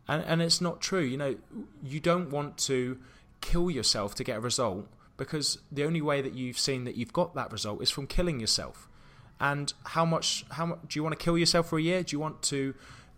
And, 0.08 0.24
and 0.24 0.42
it's 0.42 0.60
not 0.60 0.80
true. 0.80 0.98
You 0.98 1.16
know, 1.16 1.36
you 1.84 2.00
don't 2.00 2.30
want 2.30 2.58
to 2.66 2.98
kill 3.40 3.70
yourself 3.70 4.16
to 4.16 4.24
get 4.24 4.38
a 4.38 4.40
result 4.40 4.88
because 5.16 5.58
the 5.70 5.84
only 5.84 6.02
way 6.02 6.22
that 6.22 6.34
you've 6.34 6.58
seen 6.58 6.82
that 6.86 6.96
you've 6.96 7.12
got 7.12 7.36
that 7.36 7.52
result 7.52 7.80
is 7.84 7.88
from 7.88 8.08
killing 8.08 8.40
yourself. 8.40 8.88
And 9.38 9.72
how 9.84 10.04
much? 10.04 10.44
How 10.50 10.66
much 10.66 10.80
do 10.88 10.98
you 10.98 11.04
want 11.04 11.16
to 11.16 11.24
kill 11.24 11.38
yourself 11.38 11.68
for 11.68 11.78
a 11.78 11.82
year? 11.82 12.02
Do 12.02 12.16
you 12.16 12.18
want 12.18 12.42
to 12.42 12.74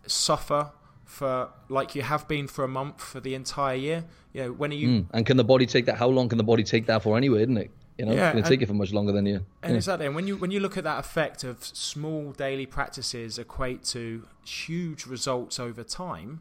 suffer 0.07 0.73
for 1.07 1.49
like 1.71 1.95
you 1.95 2.03
have 2.03 2.29
been 2.29 2.49
for 2.49 2.65
a 2.65 2.69
month 2.69 3.01
for 3.01 3.21
the 3.21 3.35
entire 3.35 3.77
year? 3.77 4.05
You 4.35 4.43
know, 4.43 4.53
when 4.53 4.73
are 4.73 4.75
you? 4.75 4.89
Mm. 4.89 5.07
And 5.15 5.25
can 5.25 5.39
the 5.39 5.45
body 5.45 5.65
take 5.65 5.87
that? 5.87 5.97
How 5.97 6.09
long 6.09 6.29
can 6.29 6.37
the 6.37 6.45
body 6.45 6.65
take 6.65 6.85
that 6.85 7.03
for 7.03 7.17
anyway? 7.17 7.45
Isn't 7.45 7.57
it? 7.57 7.71
You 7.99 8.07
know, 8.07 8.13
yeah, 8.13 8.27
it's 8.27 8.33
going 8.33 8.45
to 8.45 8.51
take 8.51 8.63
it 8.63 8.67
for 8.67 8.75
much 8.75 8.93
longer 8.93 9.13
than 9.13 9.25
you. 9.25 9.45
And 9.63 9.73
yeah. 9.73 9.77
exactly, 9.77 10.07
and 10.07 10.15
when 10.15 10.27
you 10.27 10.37
when 10.37 10.51
you 10.51 10.59
look 10.59 10.77
at 10.77 10.85
that 10.85 10.99
effect 10.99 11.45
of 11.45 11.65
small 11.65 12.33
daily 12.33 12.67
practices 12.67 13.39
equate 13.39 13.85
to 13.85 14.27
huge 14.45 15.07
results 15.07 15.61
over 15.61 15.85
time, 15.85 16.41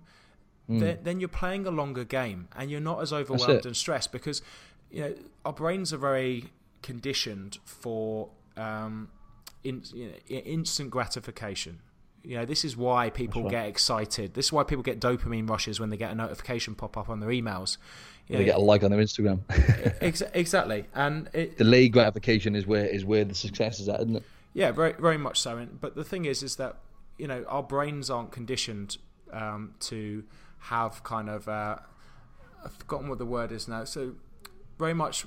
mm. 0.70 0.80
then, 0.80 1.00
then 1.04 1.20
you're 1.20 1.30
playing 1.30 1.68
a 1.68 1.72
longer 1.72 2.04
game, 2.04 2.48
and 2.56 2.72
you're 2.72 2.82
not 2.82 3.02
as 3.02 3.14
overwhelmed 3.14 3.66
and 3.68 3.78
stressed 3.78 4.12
because 4.12 4.42
you 4.90 5.02
know 5.02 5.14
our 5.46 5.54
brains 5.54 5.94
are 5.94 5.98
very 5.98 6.46
conditioned 6.82 7.60
for 7.66 8.30
um, 8.58 9.10
in, 9.64 9.84
you 9.94 10.08
know, 10.08 10.36
instant 10.36 10.90
gratification. 10.90 11.80
You 12.24 12.38
know, 12.38 12.46
this 12.46 12.64
is 12.64 12.78
why 12.78 13.10
people 13.10 13.44
right. 13.44 13.52
get 13.52 13.68
excited. 13.68 14.34
This 14.34 14.46
is 14.46 14.54
why 14.54 14.64
people 14.64 14.82
get 14.82 15.02
dopamine 15.02 15.50
rushes 15.50 15.80
when 15.80 15.90
they 15.90 15.98
get 15.98 16.12
a 16.12 16.16
notification 16.16 16.74
pop 16.74 16.98
up 16.98 17.10
on 17.10 17.20
their 17.20 17.30
emails. 17.30 17.78
You 18.28 18.38
they 18.38 18.46
get 18.46 18.56
a 18.56 18.60
like 18.60 18.84
on 18.84 18.92
their 18.92 19.02
Instagram. 19.02 19.42
ex- 20.02 20.24
exactly, 20.34 20.86
and 20.94 21.30
it, 21.34 21.58
delayed 21.58 21.92
gratification 21.92 22.56
is 22.56 22.66
where 22.66 22.86
is 22.86 23.04
where 23.04 23.26
the 23.26 23.36
success 23.36 23.82
is 23.82 23.90
at, 23.90 24.00
isn't 24.00 24.16
it? 24.18 24.24
Yeah, 24.54 24.72
very 24.72 24.94
very 24.94 25.18
much 25.18 25.42
so. 25.42 25.58
And, 25.58 25.82
but 25.82 25.96
the 25.96 26.06
thing 26.06 26.24
is, 26.24 26.42
is 26.42 26.56
that 26.56 26.78
you 27.18 27.28
know 27.28 27.44
our 27.50 27.64
brains 27.64 28.10
aren't 28.10 28.32
conditioned 28.32 28.98
um, 29.34 29.74
to 29.82 30.24
have 30.60 31.04
kind 31.04 31.30
of 31.30 31.50
uh, 31.50 31.78
I've 32.64 32.74
forgotten 32.74 33.10
what 33.10 33.18
the 33.18 33.26
word 33.26 33.52
is 33.52 33.68
now. 33.68 33.84
So 33.84 34.14
very 34.80 34.94
much 34.94 35.26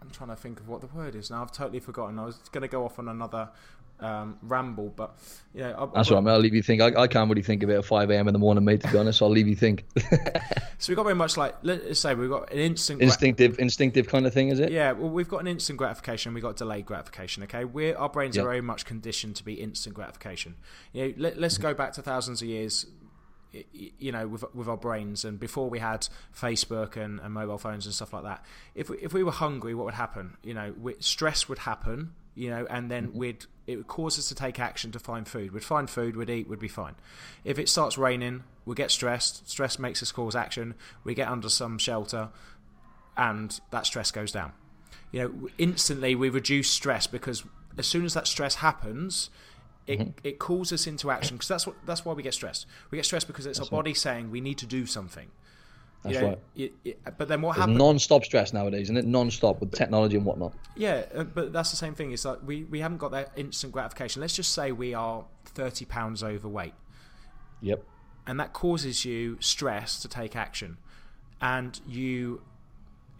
I'm 0.00 0.10
trying 0.10 0.30
to 0.30 0.36
think 0.36 0.60
of 0.60 0.68
what 0.68 0.80
the 0.80 0.86
word 0.86 1.14
is 1.14 1.30
now. 1.30 1.42
I've 1.42 1.52
totally 1.52 1.80
forgotten. 1.80 2.18
I 2.18 2.24
was 2.24 2.36
going 2.52 2.62
to 2.62 2.68
go 2.68 2.84
off 2.84 2.98
on 2.98 3.08
another 3.08 3.50
um, 4.00 4.38
ramble, 4.42 4.90
but 4.90 5.18
yeah, 5.54 5.74
I, 5.76 5.86
that's 5.94 6.10
I 6.10 6.16
mean. 6.16 6.28
I'll 6.28 6.38
leave 6.38 6.54
you 6.54 6.62
think. 6.62 6.82
I, 6.82 7.02
I 7.02 7.06
can't 7.06 7.28
really 7.28 7.42
think 7.42 7.62
of 7.62 7.70
it 7.70 7.74
at 7.74 7.84
five 7.84 8.10
a.m. 8.10 8.28
in 8.28 8.32
the 8.32 8.38
morning, 8.38 8.64
mate. 8.64 8.80
To 8.82 8.92
be 8.92 8.98
honest, 8.98 9.22
I'll 9.22 9.30
leave 9.30 9.48
you 9.48 9.56
think. 9.56 9.84
so 10.78 10.90
we've 10.90 10.96
got 10.96 11.04
very 11.04 11.14
much 11.14 11.36
like 11.36 11.56
let's 11.62 12.00
say 12.00 12.14
we've 12.14 12.30
got 12.30 12.52
an 12.52 12.58
instant 12.58 13.02
instinctive, 13.02 13.58
instinctive 13.58 14.08
kind 14.08 14.26
of 14.26 14.32
thing, 14.32 14.48
is 14.48 14.60
it? 14.60 14.70
Yeah. 14.70 14.92
Well, 14.92 15.10
we've 15.10 15.28
got 15.28 15.38
an 15.38 15.46
instant 15.46 15.78
gratification. 15.78 16.34
We've 16.34 16.42
got 16.42 16.56
delayed 16.56 16.86
gratification. 16.86 17.42
Okay, 17.44 17.64
we 17.64 17.94
our 17.94 18.08
brains 18.08 18.36
yep. 18.36 18.44
are 18.44 18.48
very 18.48 18.60
much 18.60 18.84
conditioned 18.84 19.36
to 19.36 19.44
be 19.44 19.54
instant 19.54 19.94
gratification. 19.94 20.56
You 20.92 21.08
know, 21.08 21.14
let, 21.16 21.38
us 21.42 21.58
go 21.58 21.74
back 21.74 21.92
to 21.94 22.02
thousands 22.02 22.42
of 22.42 22.48
years 22.48 22.86
you 23.72 24.12
know, 24.12 24.28
with 24.28 24.44
with 24.54 24.68
our 24.68 24.76
brains, 24.76 25.24
and 25.24 25.40
before 25.40 25.70
we 25.70 25.78
had 25.78 26.06
Facebook 26.38 26.96
and, 26.96 27.18
and 27.20 27.32
mobile 27.32 27.58
phones 27.58 27.86
and 27.86 27.94
stuff 27.94 28.12
like 28.12 28.24
that, 28.24 28.44
if 28.74 28.90
we, 28.90 28.98
if 28.98 29.12
we 29.12 29.22
were 29.22 29.32
hungry, 29.32 29.74
what 29.74 29.86
would 29.86 29.94
happen? 29.94 30.36
You 30.42 30.54
know, 30.54 30.74
we, 30.78 30.94
stress 31.00 31.48
would 31.48 31.58
happen. 31.58 32.12
You 32.34 32.50
know, 32.50 32.66
and 32.70 32.90
then 32.90 33.08
mm-hmm. 33.08 33.18
we'd 33.18 33.46
it 33.68 33.76
would 33.76 33.86
cause 33.86 34.18
us 34.18 34.28
to 34.28 34.34
take 34.34 34.58
action 34.58 34.90
to 34.92 34.98
find 34.98 35.28
food. 35.28 35.52
We'd 35.52 35.62
find 35.62 35.90
food, 35.90 36.16
we'd 36.16 36.30
eat, 36.30 36.48
we'd 36.48 36.58
be 36.58 36.68
fine. 36.68 36.94
If 37.44 37.58
it 37.58 37.68
starts 37.68 37.98
raining, 37.98 38.44
we 38.64 38.74
get 38.74 38.90
stressed. 38.90 39.48
Stress 39.48 39.78
makes 39.78 40.02
us 40.02 40.10
cause 40.10 40.34
action. 40.34 40.74
We 41.04 41.14
get 41.14 41.28
under 41.28 41.50
some 41.50 41.76
shelter, 41.76 42.30
and 43.14 43.60
that 43.70 43.84
stress 43.84 44.10
goes 44.10 44.32
down. 44.32 44.52
You 45.12 45.20
know, 45.20 45.48
instantly 45.58 46.14
we 46.14 46.30
reduce 46.30 46.70
stress 46.70 47.06
because 47.06 47.44
as 47.76 47.86
soon 47.86 48.06
as 48.06 48.14
that 48.14 48.26
stress 48.26 48.56
happens, 48.56 49.28
it, 49.86 49.98
mm-hmm. 49.98 50.10
it 50.24 50.38
calls 50.38 50.72
us 50.72 50.86
into 50.86 51.10
action 51.10 51.36
because 51.36 51.48
that's 51.48 51.66
what 51.66 51.76
that's 51.84 52.06
why 52.06 52.14
we 52.14 52.22
get 52.22 52.32
stressed. 52.32 52.66
We 52.90 52.96
get 52.96 53.04
stressed 53.04 53.26
because 53.26 53.44
it's 53.44 53.58
that's 53.58 53.70
our 53.70 53.76
body 53.76 53.92
saying 53.92 54.30
we 54.30 54.40
need 54.40 54.56
to 54.58 54.66
do 54.66 54.86
something. 54.86 55.28
That's 56.02 56.14
you 56.14 56.20
know, 56.20 56.28
right. 56.28 56.38
It, 56.54 56.72
it, 56.84 57.00
but 57.18 57.28
then 57.28 57.42
what 57.42 57.56
There's 57.56 57.62
happens? 57.62 57.78
Non-stop 57.78 58.24
stress 58.24 58.52
nowadays, 58.52 58.82
isn't 58.82 58.96
it? 58.96 59.04
Non-stop 59.04 59.60
with 59.60 59.72
technology 59.72 60.16
and 60.16 60.24
whatnot. 60.24 60.54
Yeah, 60.76 61.04
uh, 61.14 61.24
but 61.24 61.52
that's 61.52 61.70
the 61.70 61.76
same 61.76 61.94
thing. 61.94 62.12
It's 62.12 62.24
like 62.24 62.38
we, 62.44 62.64
we 62.64 62.80
haven't 62.80 62.98
got 62.98 63.10
that 63.10 63.32
instant 63.36 63.72
gratification. 63.72 64.20
Let's 64.20 64.36
just 64.36 64.52
say 64.52 64.70
we 64.70 64.94
are 64.94 65.24
thirty 65.44 65.84
pounds 65.84 66.22
overweight. 66.22 66.74
Yep. 67.60 67.82
And 68.26 68.38
that 68.38 68.52
causes 68.52 69.04
you 69.04 69.38
stress 69.40 70.00
to 70.00 70.08
take 70.08 70.36
action, 70.36 70.78
and 71.40 71.80
you 71.86 72.42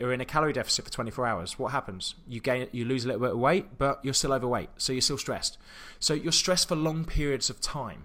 are 0.00 0.12
in 0.12 0.20
a 0.20 0.24
calorie 0.24 0.52
deficit 0.52 0.84
for 0.84 0.90
24 0.92 1.26
hours, 1.26 1.58
what 1.58 1.72
happens? 1.72 2.14
You 2.28 2.40
gain, 2.40 2.68
you 2.72 2.84
lose 2.84 3.04
a 3.04 3.08
little 3.08 3.20
bit 3.20 3.30
of 3.32 3.38
weight, 3.38 3.78
but 3.78 3.98
you're 4.04 4.14
still 4.14 4.32
overweight, 4.32 4.70
so 4.76 4.92
you're 4.92 5.02
still 5.02 5.18
stressed. 5.18 5.58
So 5.98 6.14
you're 6.14 6.32
stressed 6.32 6.68
for 6.68 6.76
long 6.76 7.04
periods 7.04 7.50
of 7.50 7.60
time. 7.60 8.04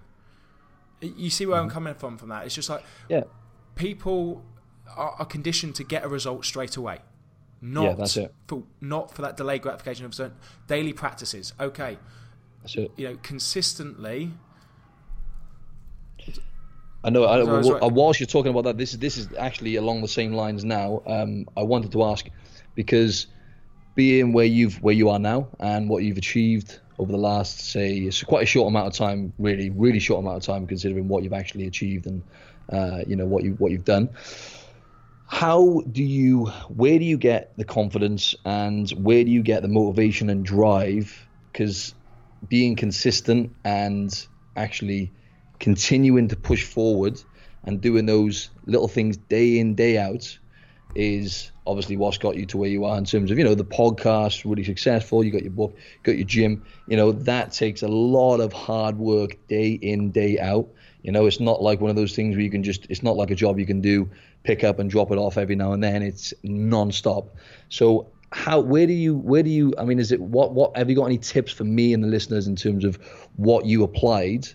You 1.00 1.30
see 1.30 1.46
where 1.46 1.56
mm-hmm. 1.56 1.66
I'm 1.66 1.70
coming 1.70 1.94
from 1.94 2.18
from 2.18 2.30
that? 2.30 2.46
It's 2.46 2.54
just 2.54 2.68
like 2.68 2.82
yeah, 3.08 3.24
people 3.74 4.42
are, 4.96 5.14
are 5.18 5.26
conditioned 5.26 5.74
to 5.76 5.84
get 5.84 6.04
a 6.04 6.08
result 6.08 6.44
straight 6.44 6.76
away. 6.76 6.98
Not 7.60 7.84
yeah, 7.84 7.92
that's 7.94 8.16
it. 8.16 8.34
For, 8.46 8.62
not 8.80 9.14
for 9.14 9.22
that 9.22 9.36
delayed 9.36 9.62
gratification 9.62 10.04
of 10.04 10.14
certain 10.14 10.36
daily 10.66 10.92
practices. 10.92 11.54
Okay, 11.58 11.98
that's 12.62 12.76
it. 12.76 12.90
You 12.96 13.08
know, 13.08 13.18
consistently 13.22 14.32
I 17.04 17.10
know. 17.10 17.24
I. 17.24 17.86
Whilst 17.86 18.18
you're 18.18 18.26
talking 18.26 18.50
about 18.50 18.64
that, 18.64 18.78
this 18.78 18.94
is 18.94 18.98
this 18.98 19.18
is 19.18 19.28
actually 19.38 19.76
along 19.76 20.00
the 20.00 20.08
same 20.08 20.32
lines 20.32 20.64
now. 20.64 21.02
Um, 21.06 21.46
I 21.54 21.62
wanted 21.62 21.92
to 21.92 22.04
ask 22.04 22.26
because 22.74 23.26
being 23.94 24.32
where 24.32 24.46
you've 24.46 24.82
where 24.82 24.94
you 24.94 25.10
are 25.10 25.18
now 25.18 25.48
and 25.60 25.88
what 25.88 26.02
you've 26.02 26.16
achieved 26.16 26.80
over 26.98 27.12
the 27.12 27.18
last 27.18 27.60
say 27.60 27.96
it's 27.98 28.22
quite 28.22 28.44
a 28.44 28.46
short 28.46 28.68
amount 28.68 28.86
of 28.86 28.94
time, 28.94 29.34
really, 29.38 29.68
really 29.70 29.98
short 29.98 30.20
amount 30.20 30.38
of 30.38 30.42
time 30.42 30.66
considering 30.66 31.06
what 31.06 31.22
you've 31.22 31.34
actually 31.34 31.66
achieved 31.66 32.06
and 32.06 32.22
uh, 32.72 33.00
you 33.06 33.16
know 33.16 33.26
what 33.26 33.44
you 33.44 33.52
what 33.58 33.70
you've 33.70 33.84
done. 33.84 34.08
How 35.26 35.82
do 35.90 36.02
you? 36.02 36.46
Where 36.68 36.98
do 36.98 37.04
you 37.04 37.18
get 37.18 37.56
the 37.56 37.64
confidence 37.64 38.34
and 38.44 38.90
where 38.90 39.24
do 39.24 39.30
you 39.30 39.42
get 39.42 39.62
the 39.62 39.68
motivation 39.68 40.30
and 40.30 40.44
drive? 40.44 41.26
Because 41.50 41.94
being 42.48 42.76
consistent 42.76 43.52
and 43.64 44.26
actually 44.56 45.12
continuing 45.58 46.28
to 46.28 46.36
push 46.36 46.64
forward 46.64 47.20
and 47.64 47.80
doing 47.80 48.06
those 48.06 48.50
little 48.66 48.88
things 48.88 49.16
day 49.16 49.58
in 49.58 49.74
day 49.74 49.98
out 49.98 50.38
is 50.94 51.50
obviously 51.66 51.96
what's 51.96 52.18
got 52.18 52.36
you 52.36 52.46
to 52.46 52.56
where 52.56 52.68
you 52.68 52.84
are 52.84 52.96
in 52.98 53.04
terms 53.04 53.30
of 53.30 53.38
you 53.38 53.44
know 53.44 53.54
the 53.54 53.64
podcast 53.64 54.48
really 54.48 54.62
successful 54.62 55.24
you 55.24 55.30
got 55.32 55.42
your 55.42 55.50
book 55.50 55.76
got 56.04 56.16
your 56.16 56.26
gym 56.26 56.64
you 56.86 56.96
know 56.96 57.10
that 57.10 57.50
takes 57.50 57.82
a 57.82 57.88
lot 57.88 58.38
of 58.38 58.52
hard 58.52 58.96
work 58.96 59.36
day 59.48 59.72
in 59.72 60.12
day 60.12 60.38
out 60.38 60.68
you 61.02 61.10
know 61.10 61.26
it's 61.26 61.40
not 61.40 61.62
like 61.62 61.80
one 61.80 61.90
of 61.90 61.96
those 61.96 62.14
things 62.14 62.36
where 62.36 62.44
you 62.44 62.50
can 62.50 62.62
just 62.62 62.86
it's 62.90 63.02
not 63.02 63.16
like 63.16 63.30
a 63.30 63.34
job 63.34 63.58
you 63.58 63.66
can 63.66 63.80
do 63.80 64.08
pick 64.44 64.62
up 64.62 64.78
and 64.78 64.88
drop 64.88 65.10
it 65.10 65.18
off 65.18 65.36
every 65.36 65.56
now 65.56 65.72
and 65.72 65.82
then 65.82 66.02
it's 66.02 66.32
non-stop 66.42 67.34
so 67.68 68.06
how 68.30 68.60
where 68.60 68.86
do 68.86 68.92
you 68.92 69.16
where 69.16 69.42
do 69.42 69.50
you 69.50 69.74
i 69.78 69.84
mean 69.84 69.98
is 69.98 70.12
it 70.12 70.20
what 70.20 70.52
what 70.52 70.76
have 70.76 70.88
you 70.88 70.96
got 70.96 71.06
any 71.06 71.18
tips 71.18 71.52
for 71.52 71.64
me 71.64 71.92
and 71.92 72.04
the 72.04 72.08
listeners 72.08 72.46
in 72.46 72.54
terms 72.54 72.84
of 72.84 72.96
what 73.36 73.64
you 73.66 73.82
applied 73.82 74.46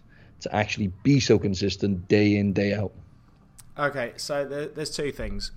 to 0.42 0.56
actually 0.56 0.88
be 1.04 1.20
so 1.20 1.38
consistent 1.38 2.08
day 2.08 2.38
in 2.38 2.54
day 2.54 2.74
out? 2.74 2.92
Okay, 3.78 4.14
so 4.18 4.46
there, 4.46 4.68
there's 4.68 4.90
two 4.90 5.12
things. 5.12 5.52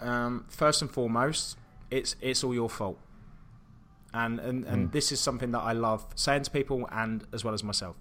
Um, 0.00 0.46
first 0.48 0.82
and 0.82 0.90
foremost, 0.90 1.56
it's 1.90 2.16
it's 2.20 2.42
all 2.42 2.54
your 2.54 2.70
fault, 2.70 2.98
and 4.12 4.40
and, 4.40 4.64
and 4.64 4.88
mm. 4.88 4.92
this 4.92 5.12
is 5.12 5.20
something 5.20 5.52
that 5.52 5.60
I 5.60 5.72
love 5.72 6.06
saying 6.14 6.42
to 6.44 6.50
people 6.50 6.88
and 6.90 7.24
as 7.32 7.44
well 7.44 7.54
as 7.54 7.62
myself. 7.62 7.96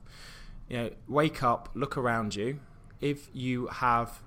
You 0.69 0.77
know, 0.77 0.89
wake 1.07 1.43
up, 1.43 1.69
look 1.73 1.97
around 1.97 2.35
you. 2.35 2.59
If 3.01 3.29
you 3.33 3.67
have 3.67 4.21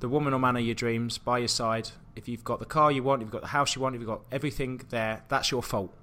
the 0.00 0.08
woman 0.08 0.32
or 0.32 0.38
man 0.38 0.56
of 0.56 0.62
your 0.62 0.74
dreams 0.74 1.18
by 1.18 1.38
your 1.38 1.48
side, 1.48 1.90
if 2.14 2.28
you've 2.28 2.44
got 2.44 2.58
the 2.58 2.64
car 2.64 2.92
you 2.92 3.02
want, 3.02 3.22
if 3.22 3.26
you've 3.26 3.32
got 3.32 3.42
the 3.42 3.48
house 3.48 3.74
you 3.74 3.82
want, 3.82 3.94
if 3.94 4.00
you've 4.00 4.08
got 4.08 4.22
everything 4.30 4.80
there, 4.90 5.22
that's 5.28 5.50
your 5.50 5.62
fault. 5.62 5.94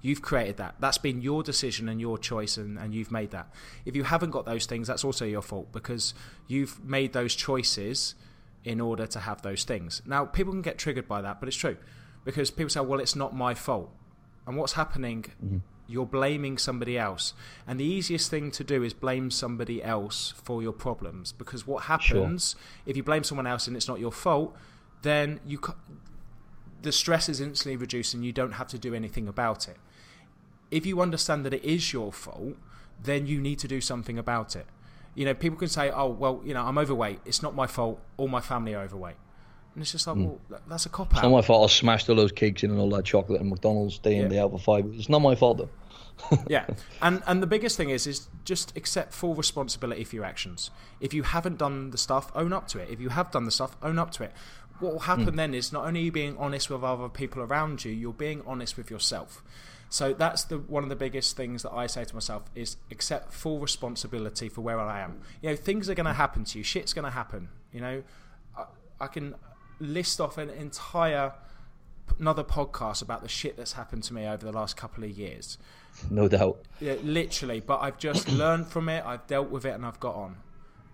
You've 0.00 0.22
created 0.22 0.56
that. 0.56 0.74
That's 0.80 0.98
been 0.98 1.22
your 1.22 1.42
decision 1.42 1.88
and 1.88 2.00
your 2.00 2.18
choice, 2.18 2.56
and, 2.56 2.76
and 2.78 2.92
you've 2.92 3.12
made 3.12 3.30
that. 3.30 3.52
If 3.84 3.94
you 3.94 4.02
haven't 4.02 4.30
got 4.30 4.46
those 4.46 4.66
things, 4.66 4.88
that's 4.88 5.04
also 5.04 5.24
your 5.24 5.42
fault 5.42 5.70
because 5.72 6.12
you've 6.48 6.82
made 6.84 7.12
those 7.12 7.34
choices 7.34 8.16
in 8.64 8.80
order 8.80 9.06
to 9.06 9.20
have 9.20 9.42
those 9.42 9.64
things. 9.64 10.02
Now, 10.04 10.24
people 10.24 10.52
can 10.52 10.62
get 10.62 10.78
triggered 10.78 11.06
by 11.06 11.22
that, 11.22 11.40
but 11.40 11.48
it's 11.48 11.56
true 11.56 11.76
because 12.24 12.50
people 12.50 12.70
say, 12.70 12.80
well, 12.80 13.00
it's 13.00 13.16
not 13.16 13.34
my 13.34 13.54
fault. 13.54 13.90
And 14.46 14.56
what's 14.56 14.72
happening? 14.72 15.24
Mm-hmm. 15.44 15.58
You're 15.92 16.06
blaming 16.06 16.58
somebody 16.58 16.98
else. 16.98 17.34
And 17.66 17.78
the 17.78 17.84
easiest 17.84 18.30
thing 18.30 18.50
to 18.52 18.64
do 18.64 18.82
is 18.82 18.92
blame 18.92 19.30
somebody 19.30 19.82
else 19.82 20.34
for 20.42 20.62
your 20.62 20.72
problems 20.72 21.32
because 21.32 21.66
what 21.66 21.84
happens 21.84 22.50
sure. 22.50 22.60
if 22.86 22.96
you 22.96 23.02
blame 23.02 23.24
someone 23.24 23.46
else 23.46 23.66
and 23.66 23.76
it's 23.76 23.88
not 23.88 24.00
your 24.00 24.12
fault, 24.12 24.56
then 25.02 25.40
you 25.46 25.60
the 26.80 26.92
stress 26.92 27.28
is 27.28 27.40
instantly 27.40 27.76
reduced 27.76 28.12
and 28.12 28.24
you 28.24 28.32
don't 28.32 28.52
have 28.52 28.66
to 28.66 28.78
do 28.78 28.92
anything 28.92 29.28
about 29.28 29.68
it 29.68 29.76
if 30.72 30.86
you 30.86 31.00
understand 31.00 31.44
that 31.44 31.54
it 31.54 31.62
is 31.62 31.92
your 31.92 32.10
fault, 32.10 32.56
then 33.00 33.26
you 33.26 33.40
need 33.40 33.58
to 33.60 33.68
do 33.68 33.80
something 33.80 34.18
about 34.18 34.56
it. 34.56 34.66
You 35.14 35.26
know, 35.26 35.34
people 35.34 35.58
can 35.58 35.68
say, 35.68 35.90
"Oh, 35.90 36.08
well, 36.08 36.40
you 36.44 36.54
know, 36.54 36.64
I'm 36.64 36.78
overweight. 36.78 37.20
It's 37.26 37.42
not 37.42 37.54
my 37.54 37.66
fault. 37.66 38.00
All 38.16 38.26
my 38.26 38.40
family 38.40 38.74
are 38.74 38.82
overweight." 38.82 39.16
And 39.74 39.82
it's 39.82 39.92
just 39.92 40.06
like, 40.06 40.16
mm. 40.16 40.38
well, 40.48 40.60
that's 40.68 40.86
a 40.86 40.88
cop 40.88 41.08
out. 41.08 41.18
It's 41.18 41.22
not 41.22 41.30
my 41.30 41.42
fault. 41.42 41.70
I 41.70 41.72
smashed 41.72 42.08
all 42.08 42.16
those 42.16 42.32
cakes 42.32 42.62
in 42.62 42.70
and 42.70 42.80
all 42.80 42.90
that 42.90 43.04
chocolate 43.04 43.40
and 43.40 43.48
McDonald's 43.50 43.98
day 43.98 44.16
in 44.16 44.28
day 44.28 44.38
out 44.38 44.50
for 44.50 44.58
five. 44.58 44.86
It's 44.94 45.08
not 45.08 45.20
my 45.20 45.34
fault 45.34 45.58
though. 45.58 45.70
Yeah, 46.46 46.66
and 47.00 47.22
and 47.26 47.42
the 47.42 47.46
biggest 47.46 47.76
thing 47.76 47.90
is 47.90 48.06
is 48.06 48.28
just 48.44 48.76
accept 48.76 49.12
full 49.12 49.34
responsibility 49.34 50.04
for 50.04 50.16
your 50.16 50.24
actions. 50.24 50.70
If 51.00 51.14
you 51.14 51.22
haven't 51.22 51.58
done 51.58 51.90
the 51.90 51.98
stuff, 51.98 52.30
own 52.34 52.52
up 52.52 52.68
to 52.68 52.78
it. 52.78 52.90
If 52.90 53.00
you 53.00 53.10
have 53.10 53.30
done 53.30 53.44
the 53.44 53.50
stuff, 53.50 53.76
own 53.82 53.98
up 53.98 54.10
to 54.12 54.24
it. 54.24 54.32
What 54.78 54.92
will 54.92 55.00
happen 55.00 55.26
mm. 55.26 55.36
then 55.36 55.54
is 55.54 55.72
not 55.72 55.84
only 55.84 56.00
you 56.00 56.12
being 56.12 56.36
honest 56.38 56.68
with 56.68 56.82
other 56.82 57.08
people 57.08 57.42
around 57.42 57.84
you, 57.84 57.92
you're 57.92 58.12
being 58.12 58.42
honest 58.46 58.76
with 58.76 58.90
yourself. 58.90 59.42
So 59.88 60.14
that's 60.14 60.44
the 60.44 60.58
one 60.58 60.82
of 60.82 60.88
the 60.88 60.96
biggest 60.96 61.36
things 61.36 61.62
that 61.64 61.72
I 61.72 61.86
say 61.86 62.04
to 62.04 62.14
myself 62.14 62.44
is 62.54 62.76
accept 62.90 63.32
full 63.32 63.60
responsibility 63.60 64.48
for 64.48 64.62
where 64.62 64.80
I 64.80 65.00
am. 65.00 65.20
You 65.42 65.50
know, 65.50 65.56
things 65.56 65.90
are 65.90 65.94
going 65.94 66.06
to 66.06 66.14
happen 66.14 66.44
to 66.44 66.58
you. 66.58 66.64
Shit's 66.64 66.94
going 66.94 67.04
to 67.04 67.10
happen. 67.10 67.50
You 67.72 67.80
know, 67.80 68.02
I, 68.56 68.64
I 69.00 69.06
can 69.06 69.34
list 69.78 70.20
off 70.20 70.38
an 70.38 70.48
entire 70.48 71.34
another 72.18 72.44
podcast 72.44 73.02
about 73.02 73.22
the 73.22 73.28
shit 73.28 73.56
that's 73.56 73.72
happened 73.72 74.02
to 74.04 74.14
me 74.14 74.26
over 74.26 74.44
the 74.44 74.52
last 74.52 74.76
couple 74.76 75.04
of 75.04 75.10
years. 75.10 75.58
No 76.10 76.28
doubt. 76.28 76.62
Yeah, 76.80 76.94
literally. 77.02 77.60
But 77.60 77.80
I've 77.80 77.98
just 77.98 78.28
learned 78.32 78.66
from 78.66 78.88
it. 78.88 79.04
I've 79.04 79.26
dealt 79.26 79.50
with 79.50 79.64
it, 79.64 79.74
and 79.74 79.84
I've 79.84 80.00
got 80.00 80.14
on. 80.14 80.36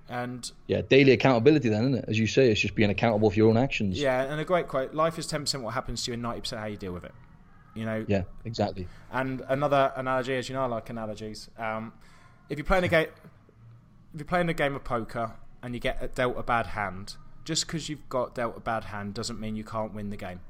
And 0.08 0.50
yeah, 0.66 0.80
daily 0.82 1.12
accountability. 1.12 1.68
Then, 1.68 1.82
isn't 1.82 1.94
it? 1.96 2.04
As 2.08 2.18
you 2.18 2.26
say, 2.26 2.50
it's 2.50 2.60
just 2.60 2.74
being 2.74 2.90
accountable 2.90 3.30
for 3.30 3.36
your 3.36 3.50
own 3.50 3.56
actions. 3.56 4.00
Yeah, 4.00 4.22
and 4.22 4.40
a 4.40 4.44
great 4.44 4.68
quote: 4.68 4.94
"Life 4.94 5.18
is 5.18 5.26
ten 5.26 5.42
percent 5.42 5.62
what 5.62 5.74
happens 5.74 6.04
to 6.04 6.10
you, 6.10 6.14
and 6.14 6.22
ninety 6.22 6.40
percent 6.40 6.60
how 6.60 6.66
you 6.66 6.76
deal 6.76 6.92
with 6.92 7.04
it." 7.04 7.14
You 7.74 7.84
know. 7.84 8.04
Yeah, 8.08 8.22
exactly. 8.44 8.88
And 9.12 9.42
another 9.48 9.92
analogy, 9.96 10.34
as 10.34 10.48
you 10.48 10.54
know, 10.54 10.62
I 10.62 10.66
like 10.66 10.88
analogies. 10.90 11.50
Um, 11.58 11.92
if 12.48 12.58
you're 12.58 12.64
playing 12.64 12.84
a 12.84 12.88
game, 12.88 13.08
if 14.14 14.20
you're 14.20 14.24
playing 14.24 14.48
a 14.48 14.54
game 14.54 14.74
of 14.74 14.84
poker 14.84 15.32
and 15.62 15.74
you 15.74 15.80
get 15.80 16.14
dealt 16.14 16.38
a 16.38 16.42
bad 16.42 16.68
hand, 16.68 17.16
just 17.44 17.66
because 17.66 17.88
you've 17.88 18.08
got 18.08 18.34
dealt 18.34 18.56
a 18.56 18.60
bad 18.60 18.84
hand 18.84 19.14
doesn't 19.14 19.38
mean 19.38 19.56
you 19.56 19.64
can't 19.64 19.92
win 19.92 20.10
the 20.10 20.16
game. 20.16 20.40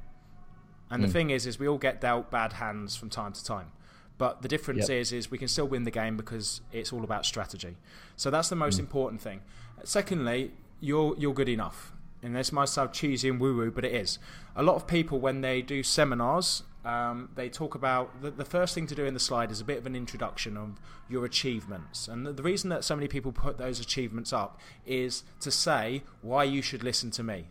And 0.91 1.01
mm. 1.01 1.03
the 1.03 1.09
hmm. 1.09 1.13
thing 1.13 1.31
is, 1.31 1.47
is 1.47 1.59
we 1.59 1.69
all 1.69 1.79
get 1.79 2.01
dealt 2.01 2.31
bad 2.31 2.55
hands 2.55 2.97
from 2.97 3.11
time 3.11 3.33
to 3.33 3.45
time. 3.45 3.73
But 4.19 4.43
the 4.43 4.49
difference 4.49 4.89
yep. 4.89 4.99
is, 4.99 5.13
is 5.13 5.31
we 5.31 5.39
can 5.39 5.49
still 5.49 5.67
win 5.67 5.85
the 5.85 5.93
game 5.93 6.17
because 6.17 6.61
it's 6.73 6.93
all 6.93 7.05
about 7.05 7.25
strategy. 7.25 7.77
So 8.17 8.31
that's 8.31 8.49
the 8.49 8.57
most 8.57 8.77
mm. 8.77 8.81
important 8.81 9.21
thing. 9.21 9.41
Secondly, 9.85 10.53
you're 10.81 11.15
you're 11.17 11.35
good 11.35 11.49
enough. 11.49 11.93
and 12.23 12.35
this 12.35 12.51
might 12.51 12.69
sound 12.69 12.93
cheesy 12.93 13.29
and 13.29 13.41
woo 13.41 13.57
woo, 13.57 13.71
but 13.71 13.85
it 13.85 13.95
is. 13.95 14.19
A 14.57 14.63
lot 14.63 14.75
of 14.75 14.89
people, 14.89 15.21
when 15.21 15.41
they 15.41 15.63
do 15.63 15.85
seminars, 15.85 16.65
um, 16.85 17.29
they 17.35 17.49
talk 17.49 17.75
about 17.75 18.23
the, 18.23 18.31
the, 18.31 18.45
first 18.45 18.75
thing 18.75 18.87
to 18.87 18.95
do 18.95 19.05
in 19.05 19.13
the 19.13 19.21
slide 19.21 19.51
is 19.51 19.61
a 19.61 19.65
bit 19.65 19.79
of 19.79 19.87
an 19.87 19.95
introduction 19.95 20.57
of 20.57 20.81
your 21.09 21.25
achievements. 21.25 22.09
And 22.09 22.27
the, 22.27 22.33
the 22.33 22.43
reason 22.43 22.71
that 22.71 22.83
so 22.83 22.97
many 22.97 23.09
people 23.09 23.31
put 23.31 23.59
those 23.59 23.79
achievements 23.79 24.33
up 24.33 24.59
is 24.87 25.23
to 25.41 25.51
say 25.51 26.03
why 26.23 26.45
you 26.45 26.63
should 26.63 26.83
listen 26.83 27.11
to 27.13 27.23
me. 27.23 27.49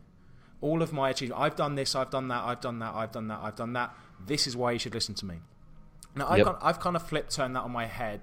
All 0.60 0.82
of 0.82 0.92
my 0.92 1.12
achievements, 1.12 1.40
I've 1.40 1.56
done 1.56 1.76
this, 1.76 1.94
I've 1.94 2.10
done 2.10 2.30
that, 2.30 2.44
I've 2.44 2.62
done 2.62 2.80
that, 2.80 2.96
I've 2.96 3.12
done 3.12 3.28
that, 3.28 3.40
I've 3.44 3.56
done 3.56 3.74
that. 3.74 3.94
This 4.26 4.48
is 4.48 4.58
why 4.58 4.72
you 4.72 4.80
should 4.80 4.96
listen 4.96 5.14
to 5.16 5.26
me. 5.26 5.36
Now, 6.18 6.28
I've, 6.30 6.38
yep. 6.40 6.58
I've 6.62 6.80
kind 6.80 6.96
of 6.96 7.08
flipped 7.08 7.36
turned 7.36 7.56
that 7.56 7.62
on 7.62 7.72
my 7.72 7.86
head, 7.86 8.22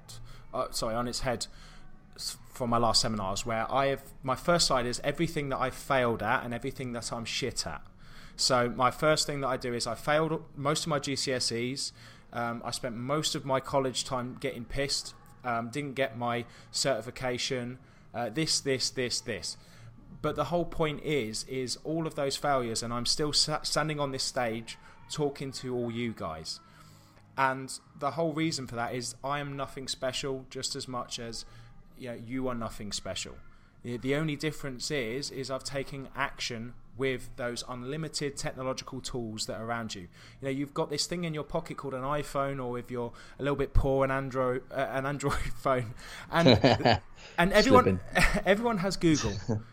uh, 0.52 0.66
sorry, 0.70 0.94
on 0.94 1.08
its 1.08 1.20
head 1.20 1.46
for 2.52 2.68
my 2.68 2.78
last 2.78 3.00
seminars, 3.00 3.44
where 3.44 3.70
I 3.70 3.86
have 3.86 4.02
my 4.22 4.36
first 4.36 4.68
slide 4.68 4.86
is 4.86 5.00
everything 5.02 5.48
that 5.48 5.58
I 5.58 5.70
failed 5.70 6.22
at 6.22 6.44
and 6.44 6.54
everything 6.54 6.92
that 6.92 7.12
I'm 7.12 7.24
shit 7.24 7.66
at. 7.66 7.82
So 8.36 8.68
my 8.68 8.90
first 8.90 9.26
thing 9.26 9.40
that 9.40 9.48
I 9.48 9.56
do 9.56 9.74
is 9.74 9.86
I 9.86 9.94
failed 9.94 10.42
most 10.56 10.84
of 10.84 10.88
my 10.88 10.98
GCSEs. 10.98 11.92
Um, 12.32 12.62
I 12.64 12.70
spent 12.70 12.96
most 12.96 13.34
of 13.34 13.44
my 13.44 13.60
college 13.60 14.04
time 14.04 14.36
getting 14.40 14.64
pissed. 14.64 15.14
Um, 15.44 15.68
didn't 15.68 15.94
get 15.94 16.16
my 16.16 16.46
certification. 16.70 17.78
Uh, 18.14 18.30
this, 18.30 18.60
this, 18.60 18.90
this, 18.90 19.20
this. 19.20 19.56
But 20.22 20.36
the 20.36 20.44
whole 20.44 20.64
point 20.64 21.02
is, 21.04 21.44
is 21.44 21.78
all 21.84 22.06
of 22.06 22.14
those 22.14 22.36
failures, 22.36 22.82
and 22.82 22.92
I'm 22.94 23.04
still 23.04 23.32
standing 23.32 24.00
on 24.00 24.10
this 24.10 24.22
stage 24.22 24.78
talking 25.10 25.52
to 25.52 25.74
all 25.76 25.90
you 25.90 26.14
guys. 26.16 26.60
And 27.36 27.78
the 27.98 28.12
whole 28.12 28.32
reason 28.32 28.66
for 28.66 28.76
that 28.76 28.94
is 28.94 29.14
I 29.24 29.40
am 29.40 29.56
nothing 29.56 29.88
special, 29.88 30.46
just 30.50 30.76
as 30.76 30.86
much 30.86 31.18
as 31.18 31.44
you, 31.98 32.08
know, 32.08 32.14
you 32.26 32.48
are 32.48 32.54
nothing 32.54 32.92
special. 32.92 33.36
The 33.82 34.14
only 34.14 34.36
difference 34.36 34.90
is, 34.90 35.30
is 35.30 35.50
I've 35.50 35.64
taken 35.64 36.08
action 36.16 36.74
with 36.96 37.30
those 37.36 37.64
unlimited 37.68 38.36
technological 38.36 39.00
tools 39.00 39.46
that 39.46 39.60
are 39.60 39.64
around 39.64 39.94
you. 39.94 40.02
You 40.02 40.08
know, 40.42 40.50
you've 40.50 40.74
got 40.74 40.90
this 40.90 41.06
thing 41.06 41.24
in 41.24 41.34
your 41.34 41.42
pocket 41.42 41.76
called 41.76 41.94
an 41.94 42.02
iPhone, 42.02 42.64
or 42.64 42.78
if 42.78 42.90
you're 42.90 43.12
a 43.38 43.42
little 43.42 43.56
bit 43.56 43.74
poor, 43.74 44.04
an 44.04 44.10
Android, 44.10 44.62
uh, 44.70 44.86
an 44.90 45.06
Android 45.06 45.34
phone, 45.56 45.94
and 46.30 46.48
and 47.38 47.52
everyone 47.52 48.00
everyone 48.46 48.78
has 48.78 48.96
Google. 48.96 49.32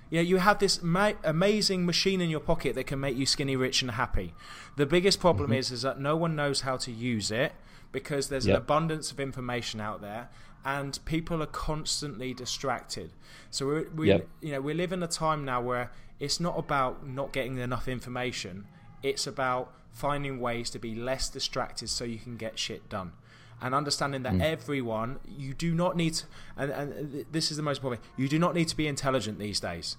you 0.10 0.18
know, 0.18 0.22
you 0.22 0.38
have 0.38 0.60
this 0.60 0.82
ma- 0.82 1.14
amazing 1.24 1.86
machine 1.86 2.22
in 2.22 2.30
your 2.30 2.40
pocket 2.40 2.76
that 2.76 2.88
can 2.88 3.00
make 3.00 3.16
you 3.16 3.26
skinny, 3.26 3.56
rich, 3.56 3.82
and 3.82 3.92
happy. 3.92 4.34
The 4.78 4.86
biggest 4.86 5.20
problem 5.20 5.52
mm-hmm. 5.52 5.60
is 5.60 5.72
is 5.72 5.82
that 5.84 6.00
no 6.00 6.16
one 6.16 6.36
knows 6.36 6.62
how 6.62 6.78
to 6.78 6.92
use 6.92 7.30
it 7.30 7.54
because 7.92 8.30
there's 8.30 8.48
yep. 8.48 8.56
an 8.56 8.62
abundance 8.62 9.12
of 9.12 9.20
information 9.20 9.82
out 9.82 10.02
there 10.02 10.30
and 10.66 11.00
people 11.06 11.42
are 11.42 11.48
constantly 11.48 12.34
distracted. 12.34 13.12
So 13.50 13.68
we, 13.68 13.82
we 13.96 14.08
yep. 14.10 14.28
you 14.42 14.52
know, 14.54 14.62
we 14.62 14.74
live 14.74 14.92
in 14.92 15.02
a 15.04 15.08
time 15.08 15.44
now 15.46 15.62
where 15.62 15.92
it's 16.20 16.40
not 16.40 16.58
about 16.58 17.08
not 17.08 17.34
getting 17.34 17.58
enough 17.58 17.88
information. 17.88 18.66
It's 19.02 19.26
about 19.26 19.74
finding 19.92 20.40
ways 20.40 20.70
to 20.70 20.80
be 20.80 20.96
less 20.96 21.30
distracted 21.30 21.90
so 21.90 22.04
you 22.04 22.20
can 22.20 22.38
get 22.38 22.60
shit 22.60 22.90
done. 22.90 23.14
And 23.62 23.76
understanding 23.76 24.24
that 24.24 24.34
mm. 24.34 24.42
everyone, 24.42 25.20
you 25.28 25.54
do 25.54 25.74
not 25.74 25.96
need, 25.96 26.16
to, 26.16 26.26
and, 26.58 26.72
and 26.72 27.26
this 27.32 27.52
is 27.52 27.58
the 27.58 27.64
most 27.64 27.78
important. 27.78 28.04
You 28.18 28.28
do 28.28 28.40
not 28.40 28.56
need 28.56 28.68
to 28.70 28.78
be 28.78 28.88
intelligent 28.88 29.38
these 29.38 29.60
days, 29.60 29.98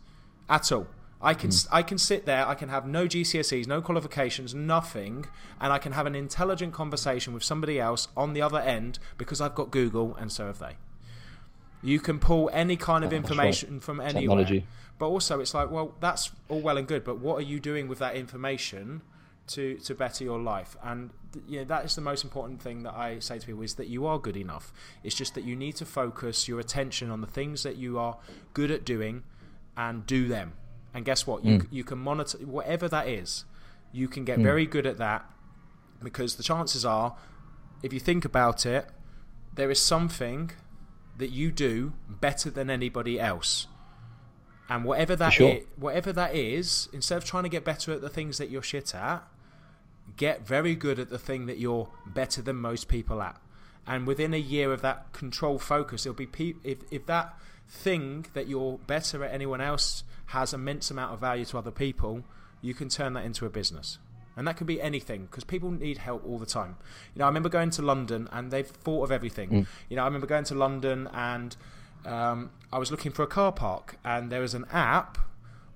at 0.48 0.72
all. 0.72 0.88
I 1.22 1.35
can 1.35 1.50
mm. 1.50 1.68
I 1.70 1.82
can 1.82 1.98
sit 1.98 2.26
there. 2.26 2.46
I 2.46 2.54
can 2.54 2.68
have 2.68 2.87
no 2.87 3.06
GCSEs, 3.06 3.66
no 3.66 3.80
qualifications, 3.80 4.54
nothing, 4.54 5.26
and 5.61 5.72
I 5.72 5.78
can 5.78 5.92
have 5.92 6.06
an 6.06 6.14
intelligent 6.14 6.72
conversation 6.72 7.32
with 7.32 7.44
somebody 7.44 7.78
else 7.78 8.08
on 8.16 8.32
the 8.32 8.42
other 8.42 8.58
end 8.58 8.98
because 9.18 9.40
I've 9.40 9.54
got 9.54 9.70
Google, 9.70 10.16
and 10.16 10.32
so 10.32 10.46
have 10.46 10.58
they. 10.58 10.76
You 11.82 12.00
can 12.00 12.18
pull 12.18 12.50
any 12.52 12.76
kind 12.76 13.04
of 13.04 13.12
information 13.12 13.74
right. 13.74 13.82
from 13.82 14.00
anywhere. 14.00 14.20
Technology. 14.20 14.66
But 14.98 15.08
also, 15.08 15.40
it's 15.40 15.54
like, 15.54 15.70
well, 15.70 15.94
that's 16.00 16.30
all 16.48 16.61
well 16.61 16.76
and 16.76 16.87
good, 16.87 17.02
but 17.02 17.18
what 17.18 17.38
are 17.38 17.46
you 17.46 17.58
doing 17.58 17.88
with 17.88 17.98
that 18.00 18.14
information 18.16 19.02
to 19.48 19.76
to 19.78 19.94
better 19.94 20.24
your 20.24 20.40
life? 20.40 20.76
And 20.82 21.11
you 21.46 21.61
know, 21.61 21.64
that 21.64 21.85
is 21.85 21.94
the 21.94 22.00
most 22.00 22.24
important 22.24 22.61
thing 22.61 22.82
that 22.82 22.94
I 22.94 23.20
say 23.20 23.38
to 23.38 23.46
people 23.46 23.62
is 23.62 23.74
that 23.76 23.87
you 23.87 24.06
are 24.06 24.18
good 24.18 24.37
enough. 24.37 24.72
It's 25.04 25.14
just 25.14 25.35
that 25.35 25.44
you 25.44 25.54
need 25.54 25.76
to 25.76 25.85
focus 25.85 26.48
your 26.48 26.58
attention 26.58 27.11
on 27.11 27.20
the 27.20 27.26
things 27.26 27.62
that 27.62 27.76
you 27.76 27.98
are 27.98 28.18
good 28.54 28.70
at 28.72 28.85
doing, 28.85 29.22
and 29.76 30.04
do 30.06 30.26
them. 30.26 30.54
And 30.94 31.05
guess 31.05 31.26
what? 31.26 31.44
You 31.44 31.59
mm. 31.61 31.66
you 31.70 31.85
can 31.85 31.98
monitor 31.98 32.38
whatever 32.38 32.88
that 32.88 33.09
is. 33.09 33.44
You 33.92 34.09
can 34.09 34.24
get 34.24 34.38
mm. 34.38 34.42
very 34.42 34.66
good 34.66 34.87
at 34.87 34.98
that 34.98 35.28
because 36.02 36.37
the 36.37 36.42
chances 36.42 36.85
are, 36.85 37.16
if 37.83 37.92
you 37.92 38.00
think 38.00 38.24
about 38.24 38.66
it, 38.66 38.87
there 39.55 39.70
is 39.70 39.81
something 39.81 40.50
that 41.18 41.31
you 41.31 41.50
do 41.50 41.92
better 42.09 42.50
than 42.50 42.70
anybody 42.70 43.20
else. 43.20 43.66
And 44.68 44.85
whatever 44.85 45.14
that 45.16 45.35
sure. 45.35 45.50
is, 45.50 45.64
whatever 45.76 46.12
that 46.12 46.35
is, 46.35 46.88
instead 46.92 47.18
of 47.18 47.24
trying 47.24 47.42
to 47.42 47.48
get 47.48 47.64
better 47.64 47.92
at 47.92 48.00
the 48.00 48.09
things 48.09 48.38
that 48.38 48.48
you're 48.48 48.62
shit 48.62 48.94
at, 48.94 49.22
get 50.16 50.46
very 50.46 50.74
good 50.74 50.98
at 50.98 51.11
the 51.11 51.18
thing 51.18 51.46
that 51.46 51.59
you're 51.59 51.90
better 52.07 52.40
than 52.42 52.57
most 52.57 52.88
people 52.88 53.20
at. 53.20 53.40
And 53.87 54.07
within 54.07 54.33
a 54.33 54.38
year 54.38 54.72
of 54.72 54.81
that 54.83 55.12
control 55.12 55.59
focus, 55.59 56.07
it'll 56.07 56.14
be 56.14 56.26
pe- 56.26 56.55
if 56.62 56.78
if 56.90 57.07
that 57.07 57.37
thing 57.72 58.26
that 58.35 58.46
you're 58.46 58.78
better 58.87 59.24
at 59.24 59.32
anyone 59.32 59.61
else 59.61 60.04
has 60.26 60.52
immense 60.52 60.90
amount 60.90 61.12
of 61.12 61.20
value 61.20 61.44
to 61.46 61.58
other 61.58 61.70
people, 61.70 62.22
you 62.61 62.74
can 62.74 62.88
turn 62.88 63.14
that 63.14 63.24
into 63.24 63.46
a 63.46 63.50
business. 63.50 63.98
And 64.37 64.46
that 64.46 64.56
can 64.56 64.66
be 64.66 64.80
anything 64.80 65.26
because 65.26 65.44
people 65.44 65.70
need 65.70 65.98
help 65.98 66.24
all 66.26 66.38
the 66.38 66.46
time. 66.46 66.76
You 67.14 67.18
know, 67.18 67.24
I 67.24 67.28
remember 67.28 67.48
going 67.48 67.70
to 67.70 67.82
London 67.82 68.28
and 68.32 68.50
they've 68.50 68.66
thought 68.66 69.04
of 69.04 69.12
everything. 69.12 69.50
Mm. 69.50 69.66
You 69.88 69.96
know, 69.96 70.02
I 70.02 70.04
remember 70.06 70.26
going 70.26 70.44
to 70.44 70.54
London 70.54 71.08
and 71.12 71.56
um, 72.06 72.50
I 72.72 72.78
was 72.78 72.90
looking 72.90 73.12
for 73.12 73.22
a 73.22 73.26
car 73.26 73.52
park 73.52 73.96
and 74.04 74.30
there 74.30 74.40
was 74.40 74.54
an 74.54 74.64
app 74.70 75.18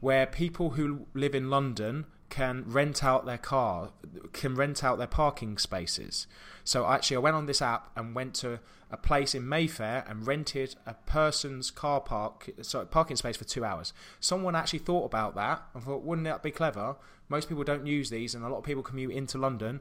where 0.01 0.27
people 0.27 0.71
who 0.71 1.07
live 1.13 1.35
in 1.35 1.51
London 1.51 2.07
can 2.29 2.65
rent 2.67 3.05
out 3.05 3.27
their 3.27 3.39
car, 3.39 3.91
can 4.33 4.55
rent 4.55 4.83
out 4.83 4.99
their 4.99 5.07
parking 5.07 5.59
spaces. 5.59 6.27
So 6.65 6.87
actually, 6.87 7.17
I 7.17 7.21
went 7.21 7.37
on 7.37 7.47
this 7.47 7.63
app 7.63 7.91
and 7.97 8.15
went 8.15 8.35
to 8.37 8.61
a 8.91 8.97
place 8.97 9.35
in 9.35 9.49
Mayfair 9.49 10.05
and 10.09 10.27
rented 10.27 10.77
a 10.87 10.95
person's 10.95 11.71
car 11.71 12.01
park, 12.01 12.51
sorry, 12.63 12.87
parking 12.87 13.17
space 13.17 13.37
for 13.37 13.45
two 13.45 13.65
hours. 13.65 13.93
Someone 14.21 14.55
actually 14.55 14.81
thought 14.81 15.05
about 15.05 15.35
that 15.35 15.63
and 15.75 15.83
thought, 15.83 16.03
wouldn't 16.03 16.27
that 16.27 16.43
be 16.43 16.51
clever? 16.51 16.97
Most 17.29 17.49
people 17.49 17.65
don't 17.65 17.87
use 17.87 18.11
these, 18.11 18.35
and 18.35 18.45
a 18.45 18.49
lot 18.49 18.59
of 18.59 18.65
people 18.65 18.83
commute 18.83 19.13
into 19.13 19.39
London. 19.39 19.81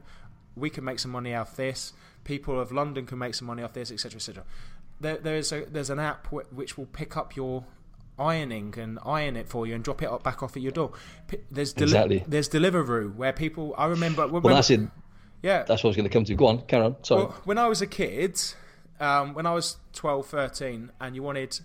We 0.56 0.70
can 0.70 0.84
make 0.84 0.98
some 0.98 1.12
money 1.12 1.34
off 1.34 1.56
this. 1.56 1.92
People 2.24 2.58
of 2.58 2.72
London 2.72 3.06
can 3.06 3.18
make 3.18 3.34
some 3.34 3.46
money 3.46 3.62
off 3.62 3.72
this, 3.72 3.92
etc., 3.92 4.16
etc. 4.16 4.44
There, 5.00 5.18
there's 5.18 5.52
a 5.52 5.64
there's 5.66 5.90
an 5.90 6.00
app 6.00 6.32
which 6.32 6.76
will 6.76 6.86
pick 6.86 7.16
up 7.16 7.36
your 7.36 7.64
ironing 8.18 8.74
and 8.78 8.98
iron 9.04 9.36
it 9.36 9.48
for 9.48 9.66
you 9.66 9.74
and 9.74 9.84
drop 9.84 10.02
it 10.02 10.06
up 10.06 10.22
back 10.22 10.42
off 10.42 10.56
at 10.56 10.62
your 10.62 10.72
door. 10.72 10.92
There's 11.50 11.72
deli- 11.72 11.84
exactly. 11.90 12.24
there's 12.26 12.48
Deliveroo 12.48 13.14
where 13.14 13.32
people. 13.32 13.74
I 13.76 13.86
remember. 13.86 14.26
well, 14.26 14.54
that's 14.54 14.70
it. 14.70 14.80
Yeah, 15.42 15.64
that's 15.64 15.82
what 15.82 15.88
I 15.88 15.90
was 15.90 15.96
going 15.96 16.08
to 16.08 16.12
come 16.12 16.24
to. 16.24 16.34
Go 16.34 16.46
on, 16.46 16.62
carry 16.62 16.86
on. 16.86 16.96
Sorry. 17.04 17.24
Well, 17.24 17.36
when 17.44 17.58
I 17.58 17.68
was 17.68 17.82
a 17.82 17.86
kid, 17.86 18.40
um, 18.98 19.34
when 19.34 19.46
I 19.46 19.52
was 19.52 19.76
12, 19.92 20.26
13, 20.26 20.90
and 21.00 21.14
you 21.14 21.22
wanted, 21.22 21.60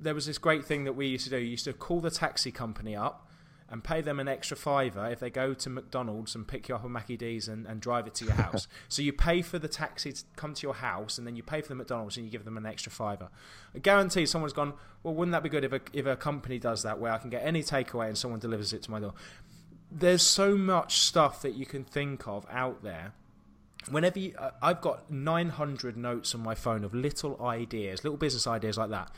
there 0.00 0.14
was 0.14 0.26
this 0.26 0.38
great 0.38 0.64
thing 0.64 0.84
that 0.84 0.94
we 0.94 1.06
used 1.06 1.24
to 1.24 1.30
do. 1.30 1.36
You 1.36 1.50
used 1.50 1.64
to 1.66 1.72
call 1.74 2.00
the 2.00 2.10
taxi 2.10 2.50
company 2.50 2.96
up 2.96 3.27
and 3.70 3.84
pay 3.84 4.00
them 4.00 4.18
an 4.18 4.28
extra 4.28 4.56
fiver 4.56 5.06
if 5.10 5.20
they 5.20 5.28
go 5.28 5.52
to 5.52 5.68
McDonald's 5.68 6.34
and 6.34 6.48
pick 6.48 6.68
you 6.68 6.74
up 6.74 6.84
at 6.84 6.90
Maccy 6.90 7.18
D's 7.18 7.48
and, 7.48 7.66
and 7.66 7.80
drive 7.80 8.06
it 8.06 8.14
to 8.16 8.24
your 8.24 8.34
house. 8.44 8.66
so 8.88 9.02
you 9.02 9.12
pay 9.12 9.42
for 9.42 9.58
the 9.58 9.68
taxi 9.68 10.12
to 10.12 10.22
come 10.36 10.54
to 10.54 10.66
your 10.66 10.74
house, 10.74 11.18
and 11.18 11.26
then 11.26 11.36
you 11.36 11.42
pay 11.42 11.60
for 11.60 11.68
the 11.68 11.74
McDonald's 11.74 12.16
and 12.16 12.24
you 12.24 12.32
give 12.32 12.44
them 12.44 12.56
an 12.56 12.66
extra 12.66 12.90
fiver. 12.90 13.28
I 13.74 13.78
guarantee 13.78 14.26
someone's 14.26 14.52
gone, 14.54 14.74
well, 15.02 15.14
wouldn't 15.14 15.32
that 15.32 15.42
be 15.42 15.48
good 15.48 15.64
if 15.64 15.72
a, 15.72 15.80
if 15.92 16.06
a 16.06 16.16
company 16.16 16.58
does 16.58 16.82
that 16.82 16.98
where 16.98 17.12
I 17.12 17.18
can 17.18 17.30
get 17.30 17.44
any 17.44 17.62
takeaway 17.62 18.08
and 18.08 18.16
someone 18.16 18.40
delivers 18.40 18.72
it 18.72 18.82
to 18.84 18.90
my 18.90 19.00
door? 19.00 19.14
There's 19.90 20.22
so 20.22 20.56
much 20.56 20.98
stuff 20.98 21.42
that 21.42 21.54
you 21.54 21.66
can 21.66 21.84
think 21.84 22.26
of 22.26 22.46
out 22.50 22.82
there 22.82 23.12
whenever 23.90 24.18
you, 24.18 24.34
uh, 24.38 24.50
I've 24.60 24.80
got 24.80 25.10
900 25.10 25.96
notes 25.96 26.34
on 26.34 26.42
my 26.42 26.54
phone 26.54 26.84
of 26.84 26.94
little 26.94 27.40
ideas, 27.42 28.04
little 28.04 28.18
business 28.18 28.46
ideas 28.46 28.76
like 28.76 28.90
that. 28.90 29.10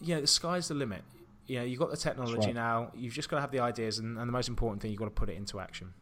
You 0.00 0.16
know, 0.16 0.20
the 0.20 0.26
sky's 0.26 0.68
the 0.68 0.74
limit 0.74 1.02
you 1.46 1.58
know, 1.58 1.64
you've 1.64 1.78
got 1.78 1.90
the 1.90 1.96
technology 1.96 2.46
right. 2.46 2.54
now. 2.54 2.90
You've 2.94 3.14
just 3.14 3.28
got 3.28 3.36
to 3.36 3.40
have 3.40 3.50
the 3.50 3.60
ideas, 3.60 3.98
and, 3.98 4.18
and, 4.18 4.28
the 4.28 4.32
most 4.32 4.48
important 4.48 4.82
thing, 4.82 4.90
you've 4.90 4.98
got 5.00 5.06
to 5.06 5.10
put 5.10 5.28
it 5.28 5.36
into 5.36 5.60
action. 5.60 5.92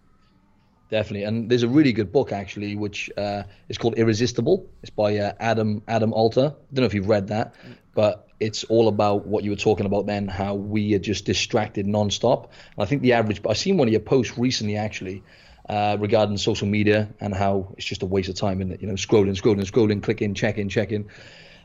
Definitely, 0.90 1.24
and 1.24 1.50
there's 1.50 1.62
a 1.62 1.68
really 1.68 1.92
good 1.92 2.12
book 2.12 2.30
actually, 2.30 2.76
which 2.76 3.10
uh, 3.16 3.44
is 3.68 3.78
called 3.78 3.94
Irresistible. 3.96 4.68
It's 4.82 4.90
by 4.90 5.16
uh, 5.16 5.32
Adam 5.40 5.82
Adam 5.88 6.12
Alter. 6.12 6.54
I 6.54 6.74
don't 6.74 6.82
know 6.82 6.86
if 6.86 6.94
you've 6.94 7.08
read 7.08 7.28
that, 7.28 7.54
but 7.94 8.28
it's 8.38 8.64
all 8.64 8.88
about 8.88 9.26
what 9.26 9.44
you 9.44 9.50
were 9.50 9.56
talking 9.56 9.86
about 9.86 10.06
then, 10.06 10.28
how 10.28 10.54
we 10.54 10.94
are 10.94 10.98
just 10.98 11.24
distracted 11.24 11.86
nonstop. 11.86 12.44
And 12.44 12.82
I 12.82 12.84
think 12.84 13.02
the 13.02 13.14
average. 13.14 13.40
I've 13.48 13.58
seen 13.58 13.76
one 13.78 13.88
of 13.88 13.92
your 13.92 14.00
posts 14.00 14.36
recently 14.38 14.76
actually. 14.76 15.22
Uh, 15.66 15.96
regarding 15.98 16.36
social 16.36 16.68
media 16.68 17.08
and 17.20 17.32
how 17.32 17.72
it's 17.78 17.86
just 17.86 18.02
a 18.02 18.06
waste 18.06 18.28
of 18.28 18.34
time 18.34 18.60
and 18.60 18.78
you 18.82 18.86
know 18.86 18.92
scrolling, 18.92 19.34
scrolling, 19.34 19.64
scrolling, 19.64 20.02
clicking, 20.02 20.34
checking, 20.34 20.68
checking. 20.68 21.08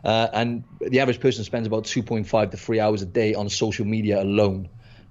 Uh, 0.03 0.27
and 0.33 0.63
the 0.79 0.99
average 0.99 1.19
person 1.19 1.43
spends 1.43 1.67
about 1.67 1.83
2.5 1.83 2.51
to 2.51 2.57
3 2.57 2.79
hours 2.79 3.01
a 3.01 3.05
day 3.05 3.33
on 3.33 3.49
social 3.49 3.85
media 3.85 4.21
alone. 4.21 4.69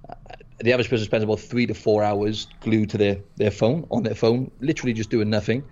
Uh, 0.08 0.14
the 0.60 0.72
average 0.72 0.88
person 0.88 1.04
spends 1.04 1.24
about 1.24 1.40
3 1.40 1.66
to 1.66 1.74
4 1.74 2.02
hours 2.02 2.48
glued 2.60 2.90
to 2.90 2.98
their, 2.98 3.18
their 3.36 3.50
phone, 3.50 3.86
on 3.90 4.02
their 4.02 4.14
phone, 4.14 4.50
literally 4.60 4.92
just 4.92 5.10
doing 5.10 5.30
nothing. 5.30 5.62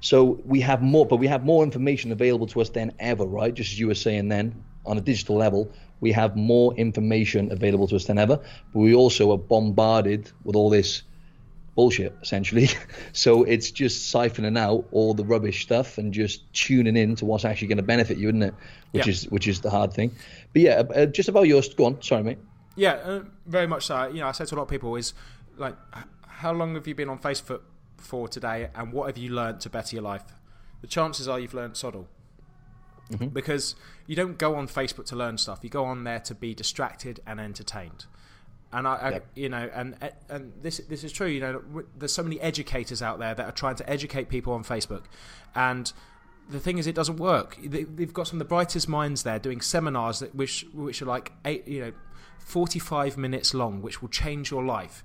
So 0.00 0.40
we 0.44 0.60
have 0.60 0.82
more, 0.82 1.06
but 1.06 1.16
we 1.16 1.28
have 1.28 1.44
more 1.44 1.62
information 1.62 2.10
available 2.12 2.46
to 2.48 2.60
us 2.60 2.70
than 2.70 2.92
ever, 2.98 3.24
right? 3.24 3.54
Just 3.54 3.72
as 3.72 3.78
you 3.78 3.86
were 3.86 3.94
saying 3.94 4.28
then, 4.28 4.64
on 4.84 4.98
a 4.98 5.00
digital 5.00 5.36
level, 5.36 5.70
we 6.00 6.10
have 6.12 6.36
more 6.36 6.74
information 6.74 7.52
available 7.52 7.86
to 7.88 7.96
us 7.96 8.06
than 8.06 8.18
ever, 8.18 8.40
but 8.72 8.78
we 8.80 8.94
also 8.94 9.30
are 9.30 9.38
bombarded 9.38 10.30
with 10.42 10.56
all 10.56 10.70
this 10.70 11.02
bullshit 11.74 12.16
essentially. 12.22 12.68
so 13.12 13.44
it's 13.44 13.70
just 13.70 14.12
siphoning 14.12 14.58
out 14.58 14.86
all 14.90 15.14
the 15.14 15.24
rubbish 15.24 15.62
stuff 15.62 15.98
and 15.98 16.12
just 16.12 16.52
tuning 16.52 16.96
in 16.96 17.16
to 17.16 17.24
what's 17.24 17.44
actually 17.44 17.68
going 17.68 17.78
to 17.78 17.82
benefit 17.82 18.18
you, 18.18 18.28
isn't 18.28 18.42
it? 18.42 18.54
Which 18.92 19.06
yeah. 19.06 19.10
is 19.10 19.28
which 19.30 19.48
is 19.48 19.60
the 19.60 19.70
hard 19.70 19.92
thing. 19.92 20.14
But 20.52 20.62
yeah, 20.62 20.82
uh, 20.94 21.06
just 21.06 21.28
about 21.28 21.42
yours. 21.42 21.72
Go 21.74 21.86
on. 21.86 22.02
Sorry, 22.02 22.22
mate. 22.22 22.38
Yeah, 22.76 22.92
uh, 22.92 23.22
very 23.46 23.66
much 23.66 23.86
so. 23.86 24.06
You 24.08 24.20
know, 24.20 24.28
I 24.28 24.32
said 24.32 24.48
to 24.48 24.54
a 24.54 24.56
lot 24.56 24.62
of 24.62 24.68
people 24.68 24.96
is 24.96 25.14
like, 25.56 25.76
how 26.26 26.52
long 26.52 26.74
have 26.74 26.86
you 26.86 26.94
been 26.94 27.08
on 27.08 27.18
Facebook 27.18 27.60
for 27.96 28.28
today, 28.28 28.68
and 28.74 28.92
what 28.92 29.06
have 29.06 29.18
you 29.18 29.30
learned 29.30 29.60
to 29.60 29.70
better 29.70 29.96
your 29.96 30.02
life? 30.02 30.24
The 30.80 30.86
chances 30.86 31.28
are 31.28 31.38
you've 31.38 31.54
learned 31.54 31.76
soddle. 31.76 32.08
Mm-hmm. 33.10 33.28
Because 33.28 33.74
you 34.06 34.16
don't 34.16 34.38
go 34.38 34.54
on 34.54 34.68
Facebook 34.68 35.04
to 35.06 35.16
learn 35.16 35.36
stuff. 35.38 35.60
You 35.62 35.70
go 35.70 35.84
on 35.84 36.04
there 36.04 36.20
to 36.20 36.34
be 36.34 36.54
distracted 36.54 37.20
and 37.26 37.40
entertained. 37.40 38.06
And 38.72 38.88
I, 38.88 38.92
I 38.92 39.20
you 39.34 39.48
know, 39.48 39.68
and 39.74 39.96
and 40.30 40.52
this 40.62 40.78
this 40.88 41.04
is 41.04 41.12
true. 41.12 41.26
You 41.26 41.40
know, 41.40 41.62
there's 41.96 42.12
so 42.12 42.22
many 42.22 42.40
educators 42.40 43.02
out 43.02 43.18
there 43.18 43.34
that 43.34 43.44
are 43.44 43.52
trying 43.52 43.76
to 43.76 43.90
educate 43.90 44.28
people 44.28 44.54
on 44.54 44.64
Facebook, 44.64 45.04
and 45.54 45.92
the 46.48 46.60
thing 46.60 46.78
is, 46.78 46.86
it 46.86 46.94
doesn't 46.94 47.18
work. 47.18 47.58
They've 47.62 48.12
got 48.12 48.28
some 48.28 48.36
of 48.36 48.46
the 48.46 48.48
brightest 48.48 48.88
minds 48.88 49.22
there 49.22 49.38
doing 49.38 49.60
seminars 49.60 50.20
that 50.20 50.34
which 50.34 50.66
which 50.72 51.02
are 51.02 51.06
like 51.06 51.32
eight, 51.44 51.66
you 51.68 51.80
know, 51.80 51.92
45 52.38 53.16
minutes 53.16 53.54
long, 53.54 53.82
which 53.82 54.02
will 54.02 54.08
change 54.08 54.50
your 54.50 54.64
life. 54.64 55.02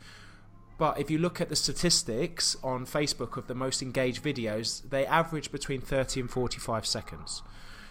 But 0.77 0.99
if 0.99 1.09
you 1.09 1.17
look 1.17 1.41
at 1.41 1.49
the 1.49 1.55
statistics 1.55 2.55
on 2.63 2.85
Facebook 2.85 3.35
of 3.37 3.47
the 3.47 3.55
most 3.55 3.81
engaged 3.81 4.23
videos, 4.23 4.87
they 4.87 5.05
average 5.05 5.51
between 5.51 5.81
30 5.81 6.21
and 6.21 6.29
45 6.29 6.85
seconds. 6.85 7.41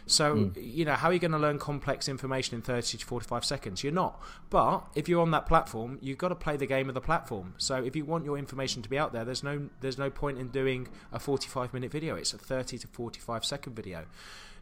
So, 0.07 0.37
mm. 0.37 0.53
you 0.57 0.85
know, 0.85 0.95
how 0.95 1.09
are 1.09 1.13
you 1.13 1.19
going 1.19 1.33
to 1.33 1.39
learn 1.39 1.59
complex 1.59 2.09
information 2.09 2.55
in 2.55 2.63
30 2.63 2.99
to 2.99 3.05
45 3.07 3.45
seconds? 3.45 3.83
You're 3.83 3.93
not. 3.93 4.23
But 4.51 4.85
if 4.95 5.09
you're 5.09 5.21
on 5.21 5.33
that 5.33 5.47
platform, 5.47 5.99
you've 6.01 6.19
got 6.19 6.29
to 6.29 6.35
play 6.35 6.57
the 6.57 6.67
game 6.67 6.89
of 6.89 6.95
the 6.95 7.01
platform. 7.01 7.55
So, 7.59 7.77
if 7.77 7.97
you 7.97 8.05
want 8.05 8.25
your 8.25 8.39
information 8.39 8.83
to 8.83 8.89
be 8.89 8.99
out 8.99 9.13
there, 9.13 9.25
there's 9.25 9.43
no 9.43 9.69
there's 9.81 9.99
no 9.99 10.11
point 10.11 10.39
in 10.39 10.49
doing 10.49 10.89
a 11.13 11.19
45 11.19 11.75
minute 11.75 11.91
video. 11.91 12.15
It's 12.15 12.33
a 12.33 12.39
30 12.39 12.79
to 12.79 12.87
45 12.87 13.45
second 13.45 13.75
video. 13.75 14.05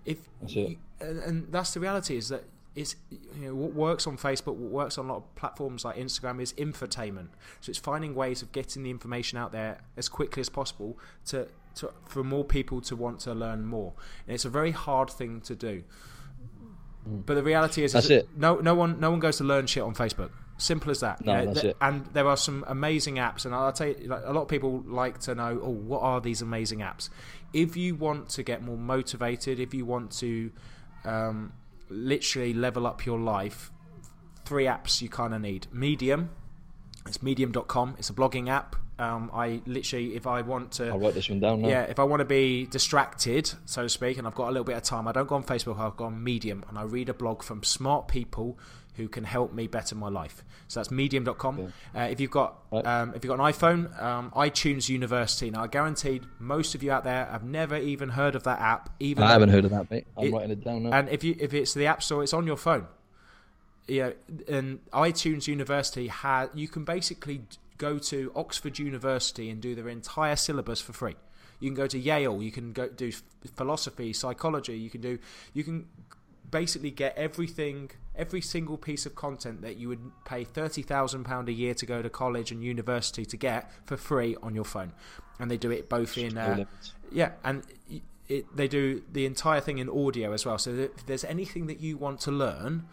If 0.04 0.18
you, 0.46 0.76
and, 1.00 1.18
and 1.20 1.52
that's 1.52 1.72
the 1.72 1.80
reality 1.80 2.16
is 2.16 2.28
that 2.28 2.44
it's 2.74 2.96
you 3.10 3.46
know 3.46 3.54
what 3.54 3.72
works 3.72 4.06
on 4.06 4.16
Facebook, 4.16 4.56
what 4.56 4.70
works 4.70 4.98
on 4.98 5.06
a 5.06 5.12
lot 5.12 5.16
of 5.18 5.34
platforms 5.36 5.84
like 5.84 5.96
Instagram 5.96 6.40
is 6.40 6.52
infotainment. 6.54 7.28
So 7.60 7.70
it's 7.70 7.78
finding 7.78 8.14
ways 8.14 8.42
of 8.42 8.52
getting 8.52 8.82
the 8.82 8.90
information 8.90 9.38
out 9.38 9.52
there 9.52 9.78
as 9.96 10.08
quickly 10.08 10.40
as 10.40 10.48
possible 10.48 10.98
to, 11.26 11.48
to 11.76 11.92
for 12.06 12.24
more 12.24 12.44
people 12.44 12.80
to 12.82 12.96
want 12.96 13.20
to 13.20 13.34
learn 13.34 13.66
more. 13.66 13.92
And 14.26 14.34
it's 14.34 14.44
a 14.44 14.50
very 14.50 14.70
hard 14.70 15.10
thing 15.10 15.40
to 15.42 15.54
do. 15.54 15.84
Mm. 17.08 17.26
But 17.26 17.34
the 17.34 17.42
reality 17.42 17.84
is, 17.84 17.92
that's 17.92 18.06
is 18.06 18.10
it. 18.10 18.28
No, 18.36 18.56
no 18.56 18.74
one, 18.74 19.00
no 19.00 19.10
one 19.10 19.20
goes 19.20 19.38
to 19.38 19.44
learn 19.44 19.66
shit 19.66 19.82
on 19.82 19.94
Facebook. 19.94 20.30
Simple 20.56 20.92
as 20.92 21.00
that. 21.00 21.24
No, 21.24 21.46
that's 21.46 21.64
it. 21.64 21.76
And 21.80 22.06
there 22.12 22.28
are 22.28 22.36
some 22.36 22.64
amazing 22.68 23.16
apps, 23.16 23.44
and 23.44 23.54
I'll 23.54 23.72
tell 23.72 23.88
you, 23.88 24.06
like, 24.06 24.22
a 24.24 24.32
lot 24.32 24.42
of 24.42 24.48
people 24.48 24.84
like 24.86 25.18
to 25.20 25.34
know, 25.34 25.60
oh, 25.60 25.70
what 25.70 26.02
are 26.02 26.20
these 26.20 26.42
amazing 26.42 26.78
apps? 26.78 27.10
If 27.52 27.76
you 27.76 27.96
want 27.96 28.28
to 28.30 28.44
get 28.44 28.62
more 28.62 28.76
motivated, 28.76 29.58
if 29.58 29.74
you 29.74 29.84
want 29.84 30.12
to 30.18 30.52
um, 31.04 31.52
literally 31.88 32.54
level 32.54 32.86
up 32.86 33.04
your 33.04 33.18
life, 33.18 33.72
three 34.44 34.64
apps 34.64 35.02
you 35.02 35.08
kind 35.08 35.34
of 35.34 35.40
need. 35.40 35.66
Medium, 35.72 36.30
it's 37.04 37.20
medium.com. 37.20 37.96
It's 37.98 38.10
a 38.10 38.14
blogging 38.14 38.48
app. 38.48 38.76
Um, 38.98 39.30
I 39.34 39.60
literally, 39.66 40.14
if 40.14 40.26
I 40.26 40.42
want 40.42 40.72
to, 40.72 40.88
I'll 40.88 40.98
write 40.98 41.14
this 41.14 41.28
one 41.28 41.40
down. 41.40 41.62
Now. 41.62 41.68
Yeah, 41.68 41.82
if 41.82 41.98
I 41.98 42.04
want 42.04 42.20
to 42.20 42.24
be 42.24 42.66
distracted, 42.66 43.52
so 43.64 43.82
to 43.82 43.88
speak, 43.88 44.18
and 44.18 44.26
I've 44.26 44.34
got 44.34 44.48
a 44.48 44.52
little 44.52 44.64
bit 44.64 44.76
of 44.76 44.84
time, 44.84 45.08
I 45.08 45.12
don't 45.12 45.28
go 45.28 45.34
on 45.34 45.42
Facebook. 45.42 45.78
I 45.78 45.90
go 45.96 46.04
on 46.04 46.22
Medium, 46.22 46.64
and 46.68 46.78
I 46.78 46.82
read 46.82 47.08
a 47.08 47.14
blog 47.14 47.42
from 47.42 47.64
smart 47.64 48.06
people 48.06 48.58
who 48.96 49.08
can 49.08 49.24
help 49.24 49.52
me 49.52 49.66
better 49.66 49.94
my 49.94 50.08
life. 50.08 50.44
So 50.68 50.80
that's 50.80 50.90
medium.com. 50.90 51.72
Yeah. 51.94 52.04
Uh, 52.04 52.08
if 52.08 52.20
you've 52.20 52.30
got 52.30 52.62
right. 52.70 52.86
um, 52.86 53.14
if 53.14 53.24
you've 53.24 53.36
got 53.36 53.40
an 53.40 53.52
iPhone, 53.52 54.02
um, 54.02 54.30
iTunes 54.36 54.88
University. 54.88 55.50
Now, 55.50 55.64
I 55.64 55.66
guaranteed 55.66 56.24
most 56.38 56.74
of 56.74 56.82
you 56.82 56.92
out 56.92 57.04
there 57.04 57.26
have 57.26 57.44
never 57.44 57.76
even 57.76 58.10
heard 58.10 58.34
of 58.34 58.44
that 58.44 58.60
app. 58.60 58.90
Even 59.00 59.24
I 59.24 59.32
haven't 59.32 59.50
heard 59.50 59.64
of 59.64 59.72
that, 59.72 59.90
mate. 59.90 60.06
I'm 60.16 60.26
it, 60.26 60.32
writing 60.32 60.50
it 60.52 60.64
down 60.64 60.84
now. 60.84 60.92
And 60.92 61.08
if 61.08 61.24
you 61.24 61.36
if 61.38 61.52
it's 61.52 61.74
the 61.74 61.86
App 61.86 62.02
Store, 62.02 62.22
it's 62.22 62.32
on 62.32 62.46
your 62.46 62.56
phone. 62.56 62.86
Yeah, 63.86 64.12
and 64.48 64.78
iTunes 64.92 65.46
University 65.46 66.06
has 66.08 66.48
you 66.54 66.68
can 66.68 66.84
basically 66.84 67.42
go 67.78 67.98
to 67.98 68.32
Oxford 68.34 68.78
University 68.78 69.50
and 69.50 69.60
do 69.60 69.74
their 69.74 69.88
entire 69.88 70.36
syllabus 70.36 70.80
for 70.80 70.92
free. 70.92 71.16
You 71.60 71.70
can 71.70 71.76
go 71.76 71.86
to 71.86 71.98
Yale. 71.98 72.42
You 72.42 72.52
can 72.52 72.72
go 72.72 72.88
do 72.88 73.12
philosophy, 73.56 74.12
psychology. 74.12 74.76
You 74.76 74.90
can 74.90 75.00
do 75.00 75.18
you 75.52 75.64
can 75.64 75.86
basically 76.50 76.90
get 76.90 77.16
everything, 77.16 77.90
every 78.14 78.40
single 78.40 78.76
piece 78.76 79.06
of 79.06 79.14
content 79.14 79.62
that 79.62 79.76
you 79.76 79.88
would 79.88 80.12
pay 80.24 80.44
thirty 80.44 80.82
thousand 80.82 81.24
pound 81.24 81.48
a 81.48 81.52
year 81.52 81.74
to 81.74 81.86
go 81.86 82.02
to 82.02 82.10
college 82.10 82.52
and 82.52 82.62
university 82.62 83.24
to 83.24 83.36
get 83.36 83.70
for 83.84 83.96
free 83.96 84.36
on 84.42 84.54
your 84.54 84.64
phone, 84.64 84.92
and 85.38 85.50
they 85.50 85.56
do 85.56 85.70
it 85.70 85.88
both 85.88 86.18
in, 86.18 86.36
uh, 86.36 86.64
yeah, 87.10 87.32
and 87.42 87.64
it, 88.28 88.44
they 88.56 88.68
do 88.68 89.02
the 89.12 89.26
entire 89.26 89.60
thing 89.60 89.78
in 89.78 89.88
audio 89.88 90.32
as 90.32 90.44
well. 90.46 90.58
So 90.58 90.70
if 90.70 91.06
there's 91.06 91.24
anything 91.24 91.66
that 91.66 91.80
you 91.80 91.96
want 91.96 92.20
to 92.20 92.30
learn, 92.30 92.86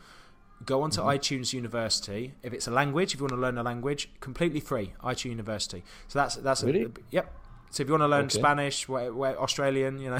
go 0.66 0.82
onto 0.84 1.02
mm-hmm. 1.02 1.10
iTunes 1.10 1.54
University. 1.54 2.34
If 2.44 2.54
it's 2.54 2.68
a 2.68 2.72
language, 2.72 3.14
if 3.14 3.20
you 3.20 3.26
want 3.26 3.34
to 3.34 3.42
learn 3.42 3.58
a 3.58 3.64
language, 3.64 4.10
completely 4.20 4.60
free. 4.60 4.94
iTunes 5.04 5.32
University. 5.32 5.84
So 6.08 6.20
that's 6.20 6.36
that's 6.36 6.64
really? 6.64 6.84
a, 6.84 6.90
yep. 7.10 7.34
So 7.72 7.84
if 7.84 7.88
you 7.88 7.94
want 7.94 8.02
to 8.02 8.08
learn 8.08 8.26
okay. 8.26 8.38
Spanish, 8.38 8.90
where, 8.90 9.14
where, 9.14 9.42
Australian, 9.42 9.98
you 9.98 10.10
know, 10.10 10.20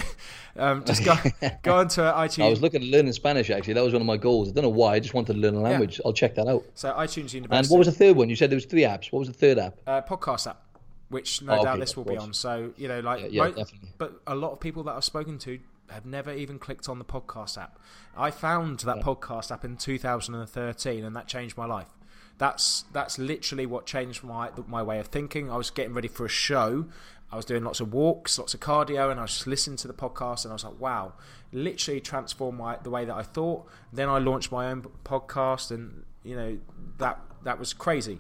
um, 0.56 0.86
just 0.86 1.04
go 1.04 1.16
go 1.64 1.78
onto 1.78 2.02
iTunes. 2.02 2.46
I 2.46 2.50
was 2.50 2.62
looking 2.62 2.82
at 2.82 2.88
learning 2.88 3.12
Spanish 3.12 3.50
actually. 3.50 3.74
That 3.74 3.84
was 3.84 3.94
one 3.94 4.02
of 4.02 4.08
my 4.08 4.18
goals. 4.18 4.50
I 4.50 4.54
don't 4.54 4.64
know 4.64 4.70
why. 4.70 4.96
I 4.96 5.00
just 5.00 5.14
wanted 5.14 5.34
to 5.34 5.40
learn 5.40 5.56
a 5.56 5.62
language. 5.62 6.00
Yeah. 6.00 6.04
I'll 6.06 6.14
check 6.14 6.36
that 6.36 6.48
out. 6.48 6.66
So 6.76 6.94
iTunes 6.94 7.34
University. 7.34 7.58
And 7.58 7.68
what 7.68 7.78
was 7.78 7.88
the 7.88 7.94
third 7.94 8.16
one? 8.16 8.30
You 8.30 8.36
said 8.36 8.50
there 8.50 8.58
was 8.58 8.66
three 8.66 8.84
apps. 8.84 9.12
What 9.12 9.20
was 9.20 9.28
the 9.28 9.34
third 9.34 9.60
app? 9.60 9.76
Uh, 9.86 10.02
podcast 10.02 10.48
app, 10.48 10.62
which 11.10 11.42
no 11.42 11.60
oh, 11.60 11.64
doubt 11.64 11.74
okay, 11.74 11.80
this 11.82 11.98
will 11.98 12.06
be 12.06 12.16
on. 12.16 12.34
So 12.34 12.72
you 12.78 12.88
know, 12.88 13.02
like, 13.02 13.22
yeah, 13.24 13.28
yeah, 13.44 13.48
definitely. 13.48 13.90
but 13.98 14.22
a 14.28 14.36
lot 14.36 14.54
of 14.54 14.62
people 14.62 14.84
that 14.84 14.94
I've 14.94 15.04
spoken 15.04 15.38
to 15.40 15.60
have 15.92 16.06
never 16.06 16.32
even 16.32 16.60
clicked 16.60 16.90
on 16.90 17.00
the 17.00 17.06
podcast 17.06 17.58
app. 17.58 17.80
I 18.16 18.32
found 18.32 18.80
that 18.82 18.98
yeah. 18.98 19.04
podcast 19.04 19.52
app 19.52 19.66
in 19.66 19.78
2013, 19.78 21.04
and 21.04 21.16
that 21.16 21.28
changed 21.28 21.58
my 21.58 21.66
life. 21.66 21.90
That's 22.38 22.86
that's 22.92 23.20
literally 23.20 23.66
what 23.66 23.86
changed 23.86 24.24
my 24.24 24.50
my 24.68 24.82
way 24.82 25.00
of 25.00 25.08
thinking. 25.08 25.52
I 25.52 25.58
was 25.58 25.70
getting 25.70 25.94
ready 25.94 26.08
for 26.08 26.26
a 26.26 26.30
show, 26.30 26.86
I 27.32 27.38
was 27.38 27.46
doing 27.46 27.64
lots 27.64 27.80
of 27.80 27.94
walks, 27.94 28.38
lots 28.38 28.54
of 28.54 28.60
cardio, 28.60 29.10
and 29.10 29.20
I 29.20 29.24
was 29.24 29.32
just 29.32 29.48
listening 29.48 29.78
to 29.78 29.88
the 29.88 29.94
podcast, 29.94 30.44
and 30.44 30.52
I 30.52 30.54
was 30.54 30.66
like, 30.66 30.80
"Wow!" 30.80 31.14
Literally 31.54 32.02
transformed 32.02 32.58
my 32.60 32.78
the 32.84 32.90
way 32.90 33.06
that 33.06 33.16
I 33.16 33.24
thought. 33.24 33.68
Then 33.94 34.10
I 34.10 34.18
launched 34.18 34.52
my 34.52 34.70
own 34.70 34.86
podcast, 35.06 35.72
and 35.72 36.04
you 36.24 36.36
know 36.36 36.58
that 36.98 37.20
that 37.44 37.58
was 37.58 37.74
crazy. 37.74 38.20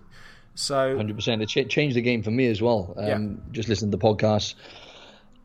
So, 0.55 0.95
hundred 0.95 1.17
percent, 1.17 1.41
it 1.41 1.47
ch- 1.47 1.67
changed 1.69 1.97
the 1.97 2.01
game 2.01 2.23
for 2.23 2.31
me 2.31 2.47
as 2.47 2.61
well. 2.61 2.93
Um, 2.95 3.05
yeah. 3.05 3.51
Just 3.51 3.67
listening 3.67 3.91
to 3.91 3.97
the 3.97 4.03
podcast, 4.03 4.53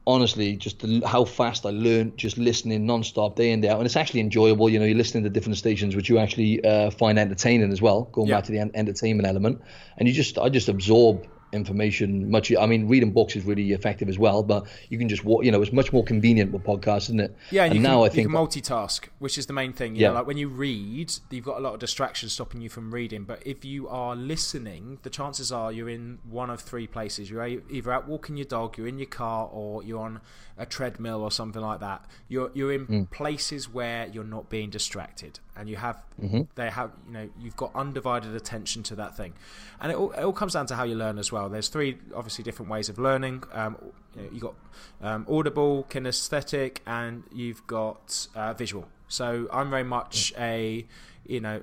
honestly, 0.06 0.56
just 0.56 0.80
the, 0.80 1.02
how 1.06 1.24
fast 1.24 1.66
I 1.66 1.70
learned 1.70 2.16
just 2.16 2.38
listening 2.38 2.86
non-stop 2.86 3.36
day 3.36 3.50
in 3.50 3.60
day 3.60 3.68
out, 3.68 3.78
and 3.78 3.86
it's 3.86 3.96
actually 3.96 4.20
enjoyable. 4.20 4.68
You 4.68 4.78
know, 4.78 4.84
you're 4.84 4.96
listening 4.96 5.24
to 5.24 5.30
different 5.30 5.58
stations, 5.58 5.96
which 5.96 6.08
you 6.08 6.18
actually 6.18 6.64
uh, 6.64 6.90
find 6.90 7.18
entertaining 7.18 7.72
as 7.72 7.82
well. 7.82 8.04
Going 8.12 8.28
yeah. 8.28 8.36
back 8.36 8.44
to 8.44 8.52
the 8.52 8.58
entertainment 8.74 9.26
element, 9.26 9.60
and 9.98 10.08
you 10.08 10.14
just 10.14 10.38
I 10.38 10.48
just 10.48 10.68
absorb 10.68 11.26
information 11.52 12.30
much 12.30 12.52
i 12.56 12.66
mean 12.66 12.88
reading 12.88 13.12
books 13.12 13.36
is 13.36 13.44
really 13.44 13.72
effective 13.72 14.08
as 14.08 14.18
well 14.18 14.42
but 14.42 14.66
you 14.88 14.98
can 14.98 15.08
just 15.08 15.24
walk 15.24 15.44
you 15.44 15.50
know 15.50 15.62
it's 15.62 15.72
much 15.72 15.92
more 15.92 16.04
convenient 16.04 16.52
with 16.52 16.62
podcasts 16.62 17.02
isn't 17.02 17.20
it 17.20 17.36
yeah 17.50 17.64
and, 17.64 17.74
and 17.74 17.82
now 17.82 18.02
can, 18.02 18.10
i 18.10 18.14
think 18.14 18.28
multitask 18.28 19.08
which 19.20 19.38
is 19.38 19.46
the 19.46 19.52
main 19.52 19.72
thing 19.72 19.94
you 19.94 20.02
yeah. 20.02 20.08
know 20.08 20.14
like 20.14 20.26
when 20.26 20.36
you 20.36 20.48
read 20.48 21.12
you've 21.30 21.44
got 21.44 21.58
a 21.58 21.60
lot 21.60 21.72
of 21.72 21.80
distractions 21.80 22.32
stopping 22.32 22.60
you 22.60 22.68
from 22.68 22.92
reading 22.92 23.24
but 23.24 23.40
if 23.46 23.64
you 23.64 23.88
are 23.88 24.16
listening 24.16 24.98
the 25.02 25.10
chances 25.10 25.52
are 25.52 25.70
you're 25.70 25.88
in 25.88 26.18
one 26.28 26.50
of 26.50 26.60
three 26.60 26.86
places 26.86 27.30
you're 27.30 27.46
either 27.46 27.92
out 27.92 28.08
walking 28.08 28.36
your 28.36 28.46
dog 28.46 28.76
you're 28.76 28.88
in 28.88 28.98
your 28.98 29.06
car 29.06 29.48
or 29.52 29.82
you're 29.82 30.00
on 30.00 30.20
a 30.58 30.64
treadmill 30.64 31.22
or 31.22 31.30
something 31.30 31.62
like 31.62 31.80
that 31.80 32.04
you're 32.28 32.50
you're 32.54 32.72
in 32.72 32.86
mm. 32.86 33.10
places 33.10 33.72
where 33.72 34.06
you're 34.06 34.24
not 34.24 34.48
being 34.50 34.70
distracted. 34.70 35.38
And 35.56 35.68
you 35.68 35.76
have 35.76 36.02
mm-hmm. 36.20 36.42
they 36.54 36.70
have 36.70 36.90
you 37.06 37.12
know 37.12 37.28
you've 37.38 37.56
got 37.56 37.74
undivided 37.74 38.34
attention 38.34 38.82
to 38.84 38.96
that 38.96 39.16
thing. 39.16 39.34
And 39.80 39.92
it 39.92 39.98
all, 39.98 40.10
it 40.12 40.22
all 40.22 40.32
comes 40.32 40.54
down 40.54 40.66
to 40.66 40.76
how 40.76 40.84
you 40.84 40.94
learn 40.94 41.18
as 41.18 41.30
well. 41.30 41.48
There's 41.48 41.68
three 41.68 41.98
obviously 42.14 42.44
different 42.44 42.70
ways 42.70 42.88
of 42.88 42.98
learning. 42.98 43.44
Um, 43.52 43.76
you 44.14 44.22
know, 44.22 44.28
you've 44.32 44.42
got 44.42 44.54
um, 45.02 45.26
audible 45.30 45.86
kinesthetic 45.88 46.78
and 46.86 47.24
you've 47.32 47.66
got 47.66 48.26
uh, 48.34 48.52
visual. 48.54 48.88
So 49.08 49.48
i'm 49.52 49.70
very 49.70 49.84
much 49.84 50.34
a 50.36 50.84
you 51.26 51.40
know 51.40 51.62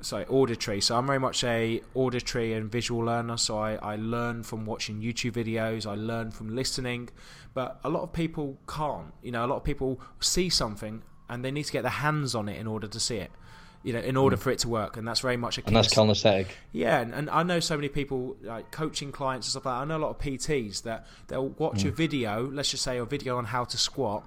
sorry 0.00 0.26
auditory. 0.26 0.80
So 0.80 0.96
i'm 0.96 1.06
very 1.06 1.20
much 1.20 1.44
a 1.44 1.80
auditory 1.94 2.54
and 2.54 2.70
visual 2.70 3.04
learner. 3.04 3.36
So 3.36 3.58
I, 3.58 3.74
I 3.76 3.96
learn 3.96 4.42
from 4.42 4.66
watching 4.66 5.00
youtube 5.00 5.32
videos. 5.32 5.86
I 5.86 5.94
learn 5.94 6.32
from 6.32 6.56
listening 6.56 7.10
but 7.54 7.80
a 7.84 7.88
lot 7.88 8.02
of 8.02 8.12
people 8.12 8.58
can't 8.68 9.12
you 9.22 9.30
know 9.30 9.44
a 9.44 9.48
lot 9.48 9.56
of 9.56 9.64
people 9.64 10.00
see 10.20 10.48
something 10.48 11.02
and 11.32 11.42
they 11.42 11.50
need 11.50 11.64
to 11.64 11.72
get 11.72 11.82
their 11.82 11.90
hands 11.90 12.34
on 12.34 12.48
it 12.48 12.58
in 12.58 12.66
order 12.66 12.86
to 12.86 13.00
see 13.00 13.16
it. 13.16 13.30
You 13.82 13.94
know, 13.94 13.98
in 13.98 14.16
order 14.16 14.36
mm. 14.36 14.40
for 14.40 14.50
it 14.52 14.60
to 14.60 14.68
work, 14.68 14.96
and 14.96 15.08
that's 15.08 15.18
very 15.18 15.36
much 15.36 15.58
a. 15.58 15.66
And 15.66 15.74
that's 15.74 15.92
kinesthetic. 15.92 16.46
Yeah, 16.70 17.00
and, 17.00 17.12
and, 17.12 17.28
I 17.28 17.42
know 17.42 17.58
so 17.58 17.74
many 17.74 17.88
people 17.88 18.36
like 18.40 18.70
coaching 18.70 19.10
clients 19.10 19.48
and 19.48 19.50
stuff 19.50 19.66
like 19.66 19.74
that. 19.74 19.80
I 19.80 19.84
know 19.86 19.96
a 19.96 20.04
lot 20.06 20.10
of 20.10 20.18
PTs 20.18 20.82
that 20.82 21.04
they'll 21.26 21.48
watch 21.48 21.82
mm. 21.82 21.88
a 21.88 21.90
video, 21.90 22.48
let's 22.48 22.70
just 22.70 22.84
say 22.84 22.98
a 22.98 23.04
video 23.04 23.38
on 23.38 23.46
how 23.46 23.64
to 23.64 23.76
squat, 23.76 24.24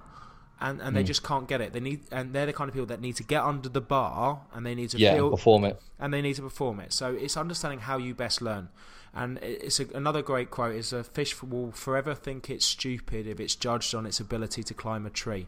and 0.60 0.82
and 0.82 0.94
they 0.94 1.02
just 1.02 1.22
can't 1.22 1.48
get 1.48 1.62
it. 1.62 1.72
They 1.72 1.80
need, 1.80 2.02
and 2.12 2.34
they're 2.34 2.44
the 2.44 2.52
kind 2.52 2.68
of 2.68 2.74
people 2.74 2.88
that 2.88 3.00
need 3.00 3.16
to 3.16 3.22
get 3.22 3.42
under 3.42 3.70
the 3.70 3.80
bar, 3.80 4.42
and 4.52 4.66
they 4.66 4.74
need 4.74 4.90
to 4.90 4.98
yeah, 4.98 5.14
feel 5.14 5.30
perform 5.30 5.64
it. 5.64 5.80
and 5.98 6.12
they 6.12 6.20
need 6.20 6.34
to 6.34 6.42
perform 6.42 6.78
it. 6.80 6.92
So 6.92 7.14
it's 7.14 7.38
understanding 7.38 7.80
how 7.80 7.96
you 7.96 8.14
best 8.14 8.42
learn. 8.42 8.68
And 9.14 9.38
it's 9.38 9.80
a, 9.80 9.86
another 9.94 10.22
great 10.22 10.50
quote 10.50 10.74
is 10.74 10.92
a 10.92 11.02
fish 11.02 11.42
will 11.42 11.72
forever 11.72 12.14
think 12.14 12.50
it's 12.50 12.66
stupid 12.66 13.26
if 13.26 13.40
it's 13.40 13.54
judged 13.54 13.94
on 13.94 14.06
its 14.06 14.20
ability 14.20 14.62
to 14.64 14.74
climb 14.74 15.06
a 15.06 15.10
tree. 15.10 15.46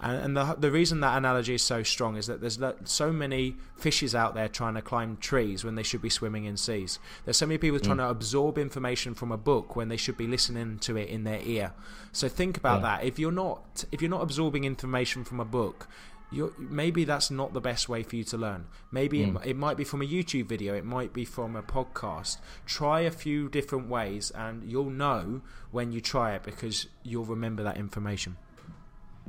And, 0.00 0.16
and 0.16 0.36
the 0.36 0.56
the 0.58 0.70
reason 0.70 1.00
that 1.00 1.16
analogy 1.16 1.54
is 1.54 1.62
so 1.62 1.82
strong 1.82 2.16
is 2.16 2.26
that 2.26 2.40
there's 2.40 2.58
so 2.84 3.12
many 3.12 3.56
fishes 3.76 4.14
out 4.14 4.34
there 4.34 4.48
trying 4.48 4.74
to 4.74 4.82
climb 4.82 5.16
trees 5.18 5.64
when 5.64 5.76
they 5.76 5.84
should 5.84 6.02
be 6.02 6.08
swimming 6.10 6.44
in 6.44 6.56
seas. 6.56 6.98
There's 7.24 7.36
so 7.36 7.46
many 7.46 7.58
people 7.58 7.78
mm. 7.78 7.84
trying 7.84 7.98
to 7.98 8.08
absorb 8.08 8.58
information 8.58 9.14
from 9.14 9.30
a 9.30 9.36
book 9.36 9.76
when 9.76 9.88
they 9.88 9.96
should 9.96 10.16
be 10.16 10.26
listening 10.26 10.78
to 10.80 10.96
it 10.96 11.08
in 11.08 11.22
their 11.24 11.40
ear. 11.44 11.72
So 12.10 12.28
think 12.28 12.56
about 12.56 12.80
Yeah. 12.80 12.96
that. 12.96 13.04
If 13.04 13.18
you're 13.18 13.30
not 13.30 13.84
if 13.92 14.02
you're 14.02 14.10
not 14.10 14.22
absorbing 14.22 14.64
information 14.64 15.22
from 15.22 15.38
a 15.38 15.44
book, 15.44 15.86
you're, 16.32 16.52
maybe 16.58 17.04
that's 17.04 17.30
not 17.30 17.52
the 17.52 17.60
best 17.60 17.88
way 17.88 18.02
for 18.02 18.16
you 18.16 18.24
to 18.24 18.36
learn. 18.36 18.66
Maybe 18.90 19.22
it, 19.22 19.36
it 19.44 19.56
might 19.56 19.76
be 19.76 19.84
from 19.84 20.02
a 20.02 20.06
YouTube 20.06 20.46
video, 20.46 20.74
it 20.74 20.84
might 20.84 21.12
be 21.12 21.24
from 21.24 21.56
a 21.56 21.62
podcast. 21.62 22.38
Try 22.66 23.00
a 23.00 23.10
few 23.10 23.48
different 23.48 23.88
ways, 23.88 24.30
and 24.30 24.64
you'll 24.64 24.90
know 24.90 25.42
when 25.70 25.92
you 25.92 26.00
try 26.00 26.34
it 26.34 26.42
because 26.42 26.86
you'll 27.02 27.24
remember 27.24 27.62
that 27.62 27.76
information. 27.76 28.36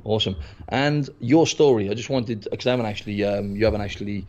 Awesome. 0.04 0.36
And 0.68 1.08
your 1.20 1.46
story, 1.46 1.90
I 1.90 1.94
just 1.94 2.10
wanted 2.10 2.48
because 2.50 2.66
I 2.66 2.70
haven't 2.70 2.86
actually, 2.86 3.24
um, 3.24 3.56
you 3.56 3.64
haven't 3.64 3.80
actually 3.80 4.26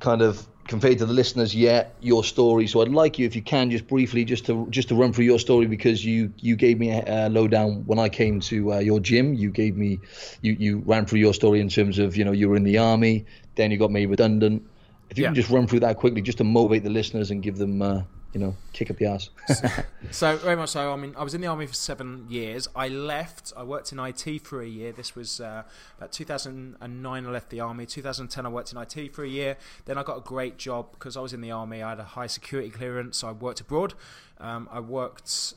kind 0.00 0.22
of 0.22 0.46
conveyed 0.66 0.98
to 0.98 1.06
the 1.06 1.12
listeners 1.12 1.54
yet 1.54 1.96
your 2.00 2.22
story. 2.22 2.66
So 2.66 2.80
I'd 2.80 2.88
like 2.88 3.18
you, 3.18 3.26
if 3.26 3.34
you 3.34 3.42
can, 3.42 3.70
just 3.70 3.86
briefly, 3.86 4.24
just 4.24 4.46
to 4.46 4.66
just 4.70 4.88
to 4.88 4.94
run 4.94 5.12
through 5.12 5.24
your 5.24 5.38
story 5.38 5.66
because 5.66 6.04
you 6.04 6.32
you 6.38 6.56
gave 6.56 6.78
me 6.78 6.90
a, 6.90 7.26
a 7.26 7.28
lowdown 7.28 7.84
when 7.86 7.98
I 7.98 8.08
came 8.08 8.40
to 8.40 8.74
uh, 8.74 8.78
your 8.78 9.00
gym. 9.00 9.34
You 9.34 9.50
gave 9.50 9.76
me, 9.76 10.00
you 10.42 10.52
you 10.58 10.78
ran 10.86 11.06
through 11.06 11.20
your 11.20 11.34
story 11.34 11.60
in 11.60 11.68
terms 11.68 11.98
of 11.98 12.16
you 12.16 12.24
know 12.24 12.32
you 12.32 12.48
were 12.48 12.56
in 12.56 12.64
the 12.64 12.78
army, 12.78 13.26
then 13.56 13.70
you 13.70 13.78
got 13.78 13.90
made 13.90 14.06
redundant. 14.06 14.62
If 15.10 15.18
you 15.18 15.24
can 15.24 15.34
just 15.34 15.50
run 15.50 15.66
through 15.66 15.80
that 15.80 15.96
quickly, 15.96 16.22
just 16.22 16.38
to 16.38 16.44
motivate 16.44 16.84
the 16.84 16.90
listeners 16.90 17.32
and 17.32 17.42
give 17.42 17.58
them, 17.58 17.82
uh, 17.82 18.02
you 18.32 18.40
know, 18.40 18.56
kick 18.72 18.90
up 18.90 18.96
the 18.96 19.06
ass. 19.06 19.30
So 20.12 20.36
very 20.38 20.56
much 20.56 20.70
so. 20.70 20.92
I 20.92 20.96
mean, 20.96 21.14
I 21.16 21.22
was 21.22 21.34
in 21.34 21.40
the 21.40 21.46
army 21.46 21.66
for 21.66 21.74
seven 21.74 22.26
years. 22.28 22.66
I 22.74 22.88
left. 22.88 23.52
I 23.56 23.62
worked 23.62 23.92
in 23.92 23.98
IT 24.00 24.42
for 24.42 24.60
a 24.60 24.66
year. 24.66 24.90
This 24.92 25.14
was 25.14 25.40
uh, 25.40 25.62
about 25.98 26.10
2009. 26.10 27.26
I 27.26 27.30
left 27.30 27.50
the 27.50 27.60
army. 27.60 27.86
2010, 27.86 28.44
I 28.44 28.48
worked 28.48 28.72
in 28.72 28.78
IT 28.78 29.14
for 29.14 29.22
a 29.22 29.28
year. 29.28 29.56
Then 29.84 29.98
I 29.98 30.02
got 30.02 30.16
a 30.16 30.20
great 30.20 30.58
job 30.58 30.90
because 30.90 31.16
I 31.16 31.20
was 31.20 31.32
in 31.32 31.42
the 31.42 31.52
army. 31.52 31.80
I 31.82 31.90
had 31.90 32.00
a 32.00 32.04
high 32.04 32.26
security 32.26 32.70
clearance. 32.70 33.18
So 33.18 33.28
I 33.28 33.32
worked 33.32 33.60
abroad. 33.60 33.94
Um, 34.38 34.68
I 34.72 34.80
worked 34.80 35.54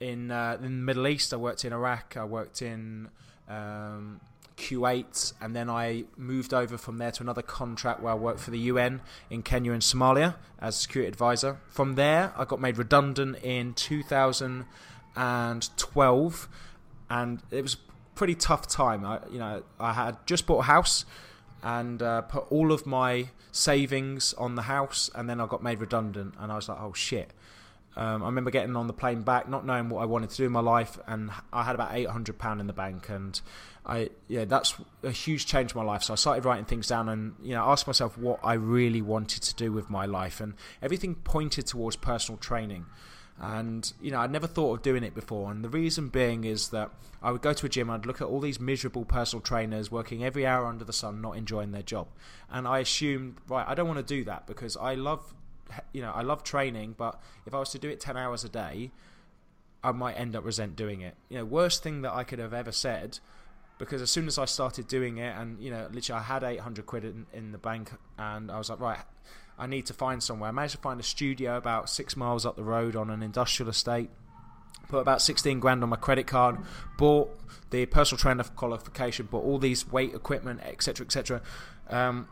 in 0.00 0.30
uh, 0.30 0.56
in 0.56 0.62
the 0.62 0.68
Middle 0.70 1.06
East. 1.06 1.34
I 1.34 1.36
worked 1.36 1.64
in 1.64 1.72
Iraq. 1.72 2.16
I 2.16 2.24
worked 2.24 2.62
in 2.62 3.08
um, 3.48 4.20
Kuwait, 4.58 5.32
and 5.40 5.54
then 5.54 5.70
I 5.70 6.06
moved 6.16 6.52
over 6.52 6.76
from 6.76 6.98
there 6.98 7.12
to 7.12 7.22
another 7.22 7.42
contract 7.42 8.02
where 8.02 8.12
I 8.12 8.16
worked 8.16 8.40
for 8.40 8.50
the 8.50 8.58
UN 8.58 9.00
in 9.30 9.42
Kenya 9.42 9.70
and 9.72 9.80
Somalia 9.80 10.34
as 10.58 10.76
security 10.76 11.08
advisor. 11.08 11.58
From 11.68 11.94
there, 11.94 12.34
I 12.36 12.44
got 12.44 12.60
made 12.60 12.76
redundant 12.76 13.38
in 13.42 13.72
2012, 13.74 16.48
and 17.08 17.42
it 17.50 17.62
was 17.62 17.74
a 17.74 17.78
pretty 18.14 18.34
tough 18.34 18.66
time. 18.66 19.06
I, 19.06 19.20
you 19.30 19.38
know, 19.38 19.62
I 19.78 19.92
had 19.92 20.16
just 20.26 20.44
bought 20.46 20.58
a 20.60 20.64
house 20.64 21.04
and 21.62 22.02
uh, 22.02 22.22
put 22.22 22.50
all 22.50 22.72
of 22.72 22.84
my 22.84 23.28
savings 23.52 24.34
on 24.34 24.56
the 24.56 24.62
house, 24.62 25.08
and 25.14 25.30
then 25.30 25.40
I 25.40 25.46
got 25.46 25.62
made 25.62 25.78
redundant, 25.80 26.34
and 26.38 26.50
I 26.50 26.56
was 26.56 26.68
like, 26.68 26.80
oh 26.80 26.92
shit. 26.92 27.30
Um, 27.98 28.22
I 28.22 28.26
remember 28.26 28.52
getting 28.52 28.76
on 28.76 28.86
the 28.86 28.92
plane 28.92 29.22
back, 29.22 29.48
not 29.48 29.66
knowing 29.66 29.88
what 29.88 30.02
I 30.02 30.04
wanted 30.04 30.30
to 30.30 30.36
do 30.36 30.46
in 30.46 30.52
my 30.52 30.60
life, 30.60 31.00
and 31.08 31.32
I 31.52 31.64
had 31.64 31.74
about 31.74 31.90
eight 31.94 32.08
hundred 32.08 32.38
pound 32.38 32.60
in 32.60 32.68
the 32.68 32.72
bank, 32.72 33.08
and 33.08 33.40
I 33.84 34.10
yeah, 34.28 34.44
that's 34.44 34.76
a 35.02 35.10
huge 35.10 35.46
change 35.46 35.72
in 35.72 35.78
my 35.78 35.84
life. 35.84 36.04
So 36.04 36.12
I 36.12 36.16
started 36.16 36.44
writing 36.44 36.64
things 36.64 36.86
down, 36.86 37.08
and 37.08 37.34
you 37.42 37.56
know, 37.56 37.64
asked 37.64 37.88
myself 37.88 38.16
what 38.16 38.38
I 38.44 38.52
really 38.52 39.02
wanted 39.02 39.42
to 39.42 39.54
do 39.56 39.72
with 39.72 39.90
my 39.90 40.06
life, 40.06 40.40
and 40.40 40.54
everything 40.80 41.16
pointed 41.16 41.66
towards 41.66 41.96
personal 41.96 42.38
training. 42.38 42.86
And 43.40 43.92
you 44.00 44.12
know, 44.12 44.20
I'd 44.20 44.30
never 44.30 44.46
thought 44.46 44.74
of 44.74 44.82
doing 44.82 45.02
it 45.02 45.16
before, 45.16 45.50
and 45.50 45.64
the 45.64 45.68
reason 45.68 46.08
being 46.08 46.44
is 46.44 46.68
that 46.68 46.92
I 47.20 47.32
would 47.32 47.42
go 47.42 47.52
to 47.52 47.66
a 47.66 47.68
gym, 47.68 47.90
I'd 47.90 48.06
look 48.06 48.20
at 48.20 48.28
all 48.28 48.38
these 48.38 48.60
miserable 48.60 49.04
personal 49.04 49.40
trainers 49.40 49.90
working 49.90 50.24
every 50.24 50.46
hour 50.46 50.66
under 50.66 50.84
the 50.84 50.92
sun, 50.92 51.20
not 51.20 51.36
enjoying 51.36 51.72
their 51.72 51.82
job, 51.82 52.06
and 52.48 52.68
I 52.68 52.78
assumed, 52.78 53.38
right, 53.48 53.66
I 53.66 53.74
don't 53.74 53.88
want 53.88 53.98
to 53.98 54.14
do 54.14 54.22
that 54.24 54.46
because 54.46 54.76
I 54.76 54.94
love 54.94 55.34
you 55.92 56.02
know, 56.02 56.12
I 56.12 56.22
love 56.22 56.42
training, 56.42 56.94
but 56.96 57.20
if 57.46 57.54
I 57.54 57.58
was 57.58 57.70
to 57.70 57.78
do 57.78 57.88
it 57.88 58.00
10 58.00 58.16
hours 58.16 58.44
a 58.44 58.48
day, 58.48 58.90
I 59.82 59.92
might 59.92 60.14
end 60.14 60.34
up 60.34 60.44
resent 60.44 60.76
doing 60.76 61.00
it. 61.00 61.14
You 61.28 61.38
know, 61.38 61.44
worst 61.44 61.82
thing 61.82 62.02
that 62.02 62.12
I 62.12 62.24
could 62.24 62.38
have 62.38 62.52
ever 62.52 62.72
said, 62.72 63.18
because 63.78 64.02
as 64.02 64.10
soon 64.10 64.26
as 64.26 64.38
I 64.38 64.44
started 64.44 64.88
doing 64.88 65.18
it, 65.18 65.36
and, 65.36 65.60
you 65.60 65.70
know, 65.70 65.88
literally 65.92 66.20
I 66.20 66.22
had 66.22 66.42
800 66.42 66.86
quid 66.86 67.04
in, 67.04 67.26
in 67.32 67.52
the 67.52 67.58
bank, 67.58 67.90
and 68.18 68.50
I 68.50 68.58
was 68.58 68.70
like, 68.70 68.80
right, 68.80 68.98
I 69.58 69.66
need 69.66 69.86
to 69.86 69.94
find 69.94 70.22
somewhere. 70.22 70.48
I 70.48 70.52
managed 70.52 70.74
to 70.76 70.80
find 70.80 70.98
a 71.00 71.04
studio 71.04 71.56
about 71.56 71.90
six 71.90 72.16
miles 72.16 72.46
up 72.46 72.56
the 72.56 72.64
road 72.64 72.96
on 72.96 73.10
an 73.10 73.22
industrial 73.22 73.70
estate. 73.70 74.10
Put 74.88 74.98
about 74.98 75.20
16 75.20 75.60
grand 75.60 75.82
on 75.82 75.90
my 75.90 75.96
credit 75.96 76.26
card, 76.26 76.58
bought 76.96 77.30
the 77.70 77.84
personal 77.86 78.18
trainer 78.18 78.44
qualification, 78.44 79.26
bought 79.26 79.44
all 79.44 79.58
these 79.58 79.86
weight 79.86 80.14
equipment, 80.14 80.60
etc., 80.62 81.04
etc. 81.04 81.42
Um, 81.88 82.28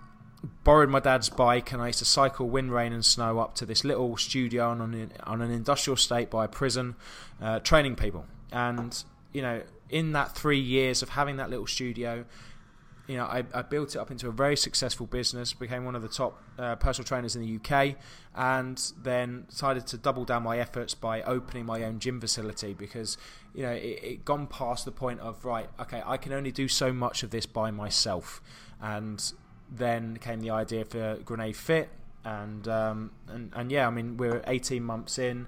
borrowed 0.64 0.88
my 0.88 1.00
dad's 1.00 1.28
bike 1.28 1.72
and 1.72 1.82
I 1.82 1.88
used 1.88 1.98
to 2.00 2.04
cycle 2.04 2.48
wind, 2.48 2.72
rain, 2.72 2.92
and 2.92 3.04
snow 3.04 3.38
up 3.38 3.54
to 3.56 3.66
this 3.66 3.84
little 3.84 4.16
studio 4.16 4.68
on 4.68 4.80
an, 4.80 5.12
on 5.24 5.40
an 5.40 5.50
industrial 5.50 5.96
estate 5.96 6.30
by 6.30 6.44
a 6.44 6.48
prison, 6.48 6.96
uh, 7.40 7.60
training 7.60 7.96
people. 7.96 8.26
And 8.52 9.02
you 9.32 9.42
know, 9.42 9.62
in 9.90 10.12
that 10.12 10.32
three 10.34 10.58
years 10.58 11.02
of 11.02 11.10
having 11.10 11.36
that 11.36 11.50
little 11.50 11.66
studio, 11.66 12.24
you 13.06 13.16
know, 13.16 13.24
I, 13.24 13.44
I 13.54 13.62
built 13.62 13.94
it 13.94 13.98
up 13.98 14.10
into 14.10 14.28
a 14.28 14.32
very 14.32 14.56
successful 14.56 15.06
business, 15.06 15.52
became 15.52 15.84
one 15.84 15.94
of 15.94 16.02
the 16.02 16.08
top 16.08 16.42
uh, 16.58 16.74
personal 16.76 17.06
trainers 17.06 17.36
in 17.36 17.42
the 17.42 17.56
UK, 17.56 17.96
and 18.34 18.92
then 19.00 19.44
decided 19.48 19.86
to 19.88 19.96
double 19.96 20.24
down 20.24 20.42
my 20.42 20.58
efforts 20.58 20.94
by 20.94 21.22
opening 21.22 21.66
my 21.66 21.84
own 21.84 22.00
gym 22.00 22.20
facility 22.20 22.74
because, 22.74 23.16
you 23.54 23.62
know, 23.62 23.70
it, 23.70 24.00
it 24.02 24.24
gone 24.24 24.46
past 24.46 24.84
the 24.84 24.90
point 24.90 25.20
of 25.20 25.44
right, 25.44 25.68
okay, 25.78 26.02
I 26.04 26.16
can 26.16 26.32
only 26.32 26.50
do 26.50 26.66
so 26.66 26.92
much 26.92 27.22
of 27.22 27.30
this 27.30 27.46
by 27.46 27.70
myself, 27.70 28.40
and 28.80 29.32
then 29.70 30.18
came 30.18 30.40
the 30.40 30.50
idea 30.50 30.84
for 30.84 31.18
Grenade 31.24 31.56
Fit, 31.56 31.88
and 32.24 32.66
um, 32.68 33.10
and 33.28 33.52
and 33.54 33.70
yeah, 33.70 33.86
I 33.86 33.90
mean 33.90 34.16
we're 34.16 34.42
18 34.46 34.82
months 34.82 35.18
in, 35.18 35.46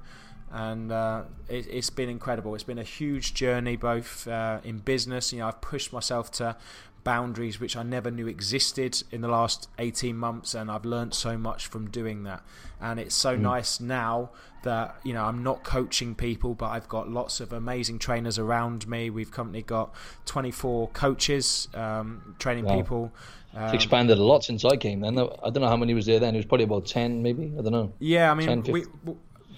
and 0.51 0.91
uh, 0.93 1.23
it, 1.49 1.67
it's 1.71 1.91
been 1.91 2.09
incredible. 2.09 2.55
It's 2.55 2.65
been 2.65 2.79
a 2.79 2.85
huge 2.85 3.35
journey, 3.35 3.77
both 3.77 4.27
uh, 4.29 4.61
in 4.65 4.79
business. 4.79 5.33
You 5.33 5.41
know, 5.41 5.49
I've 5.49 5.61
pushed 5.61 5.93
myself 5.93 6.31
to 6.33 6.57
boundaries 7.05 7.59
which 7.61 7.77
I 7.77 7.83
never 7.83 8.11
knew 8.11 8.27
existed 8.27 9.03
in 9.11 9.21
the 9.21 9.29
last 9.29 9.69
18 9.79 10.17
months, 10.17 10.55
and 10.55 10.71
I've 10.71 10.85
learned 10.85 11.15
so 11.15 11.37
much 11.39 11.67
from 11.67 11.91
doing 11.91 12.25
that. 12.25 12.43
And 12.81 13.01
it's 13.01 13.15
so 13.15 13.35
nice 13.37 13.81
now 13.81 14.31
that 14.63 14.97
you 15.05 15.13
know 15.13 15.25
I'm 15.25 15.43
not 15.43 15.65
coaching 15.65 16.15
people, 16.15 16.55
but 16.55 16.67
I've 16.67 16.89
got 16.89 17.09
lots 17.11 17.41
of 17.41 17.53
amazing 17.53 17.99
trainers 17.99 18.39
around 18.39 18.87
me. 18.89 19.11
We've 19.11 19.31
currently 19.31 19.63
got 19.63 19.95
24 20.27 20.89
coaches 20.89 21.69
um, 21.75 22.35
training 22.39 22.65
Wow. 22.65 22.77
people. 22.77 23.13
It's 23.55 23.71
Um, 23.71 23.75
expanded 23.75 24.19
a 24.19 24.23
lot 24.23 24.45
since 24.45 24.65
I 24.65 24.77
came. 24.77 25.01
Then 25.01 25.19
I 25.19 25.51
don't 25.51 25.61
know 25.63 25.69
how 25.69 25.77
many 25.77 25.95
was 25.95 26.05
there 26.07 26.21
then. 26.21 26.35
It 26.35 26.39
was 26.39 26.45
probably 26.47 26.65
about 26.65 26.87
ten, 26.87 27.23
maybe. 27.23 27.51
I 27.59 27.63
don't 27.63 27.73
know. 27.73 27.93
Yeah, 27.99 28.31
I 28.31 28.35
mean, 28.35 28.63
10, 28.63 28.73
we, 28.73 28.85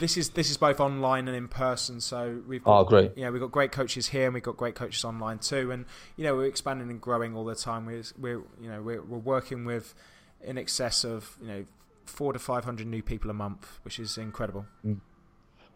this 0.01 0.17
is 0.17 0.31
this 0.31 0.51
is 0.51 0.57
both 0.57 0.81
online 0.81 1.29
and 1.29 1.37
in 1.37 1.47
person. 1.47 2.01
So 2.01 2.41
we've 2.49 2.63
Oh, 2.67 2.83
got, 2.83 2.89
great. 2.89 3.13
Yeah, 3.17 3.31
we've 3.31 3.41
got 3.41 3.53
great 3.53 3.71
coaches 3.71 4.09
here, 4.09 4.25
and 4.25 4.35
we've 4.35 4.43
got 4.43 4.57
great 4.57 4.75
coaches 4.75 5.05
online 5.05 5.39
too. 5.39 5.71
And 5.71 5.85
you 6.17 6.25
know, 6.25 6.35
we're 6.35 6.47
expanding 6.47 6.91
and 6.91 7.01
growing 7.01 7.37
all 7.37 7.45
the 7.45 7.55
time. 7.55 7.87
We're 7.87 8.03
we're 8.19 8.43
you 8.61 8.69
know 8.71 8.83
we're 8.83 9.03
we're 9.03 9.19
working 9.19 9.65
with 9.65 9.95
in 10.43 10.59
excess 10.59 11.05
of 11.05 11.37
you 11.41 11.47
know 11.49 11.65
four 12.07 12.33
to 12.33 12.39
five 12.41 12.65
hundred 12.65 12.89
new 12.89 13.03
people 13.03 13.31
a 13.31 13.35
month, 13.35 13.79
which 13.85 14.01
is 14.01 14.19
incredible. 14.19 14.67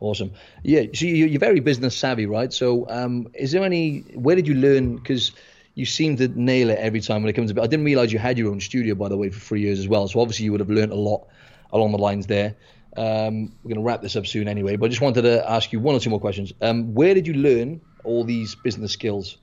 Awesome. 0.01 0.33
Yeah. 0.63 0.83
So 0.93 1.07
you- 1.07 1.27
you're 1.27 1.39
very 1.41 1.61
business 1.61 1.97
savvy, 1.97 2.27
right? 2.27 2.53
So, 2.53 2.89
um, 2.91 3.29
is 3.35 3.53
there 3.53 3.63
any? 3.65 4.01
Where 4.15 4.35
did 4.37 4.47
you 4.49 4.55
learn? 4.55 4.97
Because 4.97 5.33
you 5.75 5.87
seem 5.87 6.17
to 6.17 6.29
nail 6.29 6.71
it 6.71 6.79
every 6.79 7.01
time 7.01 7.23
when 7.23 7.31
it 7.31 7.33
comes 7.35 7.53
to. 7.53 7.61
I 7.63 7.67
didn't 7.67 7.85
realize 7.85 8.13
you 8.13 8.19
had 8.19 8.39
your 8.39 8.51
own 8.51 8.61
studio, 8.61 8.95
by 8.95 9.09
the 9.09 9.17
way, 9.17 9.31
for 9.31 9.41
three 9.41 9.61
years 9.61 9.79
as 9.79 9.89
well. 9.89 10.07
So 10.09 10.21
obviously 10.21 10.45
you 10.45 10.53
would 10.53 10.61
have 10.61 10.71
learned 10.71 10.93
a 10.93 10.97
lot 10.97 11.27
along 11.73 11.93
the 11.93 11.99
lines 11.99 12.27
there. 12.27 12.55
Um, 12.97 13.53
we're 13.63 13.71
going 13.71 13.77
to 13.77 13.83
wrap 13.83 14.03
this 14.03 14.17
up 14.17 14.27
soon 14.27 14.47
anyway, 14.49 14.77
but 14.77 14.87
I 14.87 14.89
just 14.89 15.01
wanted 15.01 15.23
to 15.23 15.51
ask 15.51 15.73
you 15.73 15.81
one 15.81 15.95
or 15.95 16.01
two 16.01 16.11
more 16.11 16.21
questions. 16.21 16.53
Um, 16.61 16.95
where 16.95 17.15
did 17.15 17.27
you 17.27 17.35
learn 17.35 17.81
all 18.05 18.25
these 18.25 18.55
business 18.55 18.93
skills? 18.93 19.39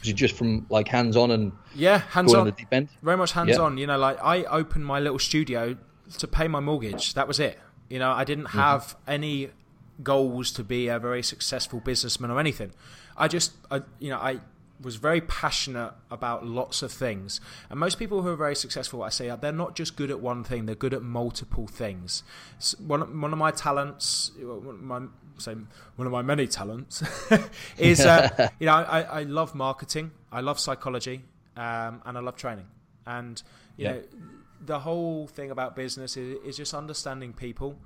Was 0.00 0.08
it 0.08 0.14
just 0.14 0.34
from 0.36 0.66
like 0.68 0.88
hands 0.88 1.16
on 1.16 1.30
and 1.30 1.52
Yeah, 1.74 1.98
hands 1.98 2.32
on. 2.34 2.40
in 2.40 2.46
the 2.46 2.52
deep 2.52 2.68
end? 2.72 2.88
Very 3.02 3.16
much 3.16 3.32
hands 3.32 3.50
Yeah. 3.50 3.58
on. 3.60 3.78
You 3.78 3.86
know, 3.86 3.98
like 3.98 4.18
I 4.22 4.44
opened 4.44 4.84
my 4.86 5.00
little 5.00 5.18
studio 5.18 5.76
to 6.18 6.26
pay 6.28 6.48
my 6.48 6.60
mortgage. 6.60 7.14
That 7.14 7.26
was 7.28 7.38
it. 7.40 7.58
You 7.88 7.98
know, 7.98 8.10
I 8.10 8.24
didn't 8.24 8.46
have 8.46 8.96
any 9.06 9.50
goals 10.02 10.50
to 10.52 10.64
be 10.64 10.88
a 10.88 10.98
very 10.98 11.22
successful 11.22 11.80
businessman 11.80 12.30
or 12.30 12.40
anything. 12.40 12.72
I 13.16 13.28
just, 13.28 13.52
I, 13.70 13.82
you 14.00 14.10
know, 14.10 14.18
I 14.18 14.40
was 14.82 14.96
very 14.96 15.20
passionate 15.20 15.92
about 16.10 16.44
lots 16.46 16.82
of 16.82 16.92
things. 16.92 17.40
And 17.70 17.78
most 17.78 17.98
people 17.98 18.22
who 18.22 18.28
are 18.28 18.36
very 18.36 18.56
successful, 18.56 19.02
I 19.02 19.08
say, 19.10 19.34
they're 19.40 19.52
not 19.52 19.76
just 19.76 19.96
good 19.96 20.10
at 20.10 20.20
one 20.20 20.44
thing; 20.44 20.66
they're 20.66 20.74
good 20.74 20.94
at 20.94 21.02
multiple 21.02 21.66
things. 21.66 22.22
S- 22.58 22.74
One, 22.78 23.02
of- 23.02 23.10
one 23.20 23.32
of 23.32 23.38
my 23.38 23.50
talents, 23.50 24.32
one 24.38 24.74
of 24.74 24.82
my 24.82 25.00
say 25.38 25.54
one 25.96 26.06
of 26.06 26.12
my 26.12 26.22
many 26.22 26.46
talents 26.46 27.02
is 27.78 28.00
uh, 28.00 28.50
you 28.60 28.66
know 28.66 28.74
I, 28.74 29.00
I 29.00 29.22
love 29.22 29.54
marketing 29.54 30.10
I 30.30 30.40
love 30.40 30.60
psychology 30.60 31.22
um, 31.56 32.02
and 32.04 32.16
I 32.18 32.20
love 32.20 32.36
training. 32.36 32.66
And 33.06 33.42
you 33.76 33.84
yeah. 33.86 33.92
know, 33.92 34.02
the 34.64 34.78
whole 34.78 35.26
thing 35.26 35.50
about 35.50 35.74
business 35.74 36.16
is, 36.16 36.38
is 36.44 36.56
just 36.56 36.72
understanding 36.74 37.32
people, 37.32 37.76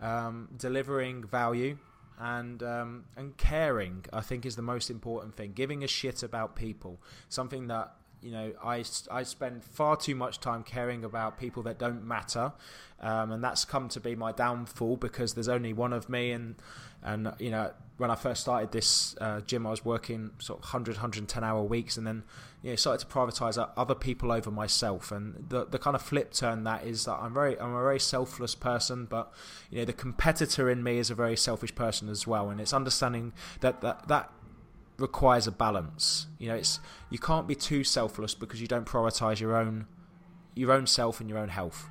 um, 0.00 0.48
delivering 0.58 1.24
value, 1.24 1.78
and 2.18 2.62
um, 2.62 3.04
and 3.16 3.36
caring. 3.36 4.04
I 4.12 4.20
think 4.20 4.46
is 4.46 4.56
the 4.56 4.62
most 4.62 4.90
important 4.90 5.36
thing. 5.36 5.52
Giving 5.52 5.84
a 5.84 5.88
shit 5.88 6.22
about 6.22 6.56
people, 6.56 7.00
something 7.28 7.68
that 7.68 7.94
you 8.24 8.30
know, 8.30 8.52
I, 8.64 8.82
I 9.10 9.22
spend 9.22 9.62
far 9.62 9.96
too 9.96 10.14
much 10.14 10.40
time 10.40 10.62
caring 10.62 11.04
about 11.04 11.38
people 11.38 11.62
that 11.64 11.78
don't 11.78 12.06
matter, 12.06 12.54
um, 13.00 13.30
and 13.30 13.44
that's 13.44 13.66
come 13.66 13.90
to 13.90 14.00
be 14.00 14.14
my 14.16 14.32
downfall 14.32 14.96
because 14.96 15.34
there's 15.34 15.48
only 15.48 15.74
one 15.74 15.92
of 15.92 16.08
me, 16.08 16.32
and 16.32 16.54
and 17.04 17.32
you 17.38 17.50
know, 17.50 17.70
when 17.98 18.10
I 18.10 18.16
first 18.16 18.40
started 18.40 18.72
this 18.72 19.14
uh, 19.20 19.40
gym, 19.42 19.66
I 19.66 19.70
was 19.70 19.84
working 19.84 20.30
sort 20.38 20.58
of 20.58 20.64
100, 20.64 20.96
110 20.96 21.44
hour 21.44 21.62
weeks, 21.62 21.96
and 21.96 22.06
then 22.06 22.24
you 22.62 22.70
know, 22.70 22.76
started 22.76 23.06
to 23.06 23.12
privatize 23.12 23.62
other 23.76 23.94
people 23.94 24.32
over 24.32 24.50
myself. 24.50 25.12
And 25.12 25.44
the 25.48 25.66
the 25.66 25.78
kind 25.78 25.94
of 25.94 26.02
flip 26.02 26.32
turn 26.32 26.64
that 26.64 26.84
is 26.84 27.04
that 27.04 27.18
I'm 27.20 27.34
very 27.34 27.60
I'm 27.60 27.74
a 27.74 27.82
very 27.82 28.00
selfless 28.00 28.54
person, 28.54 29.04
but 29.04 29.32
you 29.70 29.78
know, 29.78 29.84
the 29.84 29.92
competitor 29.92 30.70
in 30.70 30.82
me 30.82 30.98
is 30.98 31.10
a 31.10 31.14
very 31.14 31.36
selfish 31.36 31.74
person 31.74 32.08
as 32.08 32.26
well, 32.26 32.50
and 32.50 32.60
it's 32.60 32.72
understanding 32.72 33.32
that 33.60 33.80
that 33.82 34.08
that 34.08 34.32
requires 34.98 35.46
a 35.46 35.52
balance. 35.52 36.26
You 36.38 36.48
know, 36.48 36.54
it's 36.54 36.80
you 37.10 37.18
can't 37.18 37.46
be 37.46 37.54
too 37.54 37.84
selfless 37.84 38.34
because 38.34 38.60
you 38.60 38.66
don't 38.66 38.86
prioritize 38.86 39.40
your 39.40 39.56
own 39.56 39.86
your 40.54 40.72
own 40.72 40.86
self 40.86 41.20
and 41.20 41.28
your 41.28 41.38
own 41.38 41.48
health. 41.48 41.88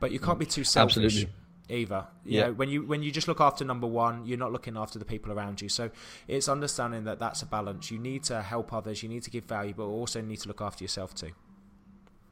But 0.00 0.10
you 0.10 0.20
can't 0.20 0.38
be 0.38 0.46
too 0.46 0.64
selfish 0.64 0.96
Absolutely. 1.04 1.32
Either. 1.68 2.06
You 2.24 2.38
yeah. 2.38 2.46
know, 2.46 2.52
when 2.52 2.68
you 2.68 2.86
when 2.86 3.02
you 3.02 3.10
just 3.10 3.28
look 3.28 3.40
after 3.40 3.64
number 3.64 3.86
one, 3.86 4.24
you're 4.26 4.38
not 4.38 4.52
looking 4.52 4.76
after 4.76 4.98
the 4.98 5.04
people 5.04 5.32
around 5.32 5.60
you. 5.60 5.68
So 5.68 5.90
it's 6.28 6.48
understanding 6.48 7.04
that 7.04 7.18
that's 7.18 7.42
a 7.42 7.46
balance. 7.46 7.90
You 7.90 7.98
need 7.98 8.24
to 8.24 8.42
help 8.42 8.72
others, 8.72 9.02
you 9.02 9.08
need 9.08 9.22
to 9.24 9.30
give 9.30 9.44
value, 9.44 9.74
but 9.76 9.84
also 9.84 10.20
need 10.20 10.40
to 10.40 10.48
look 10.48 10.60
after 10.60 10.84
yourself 10.84 11.14
too. 11.14 11.32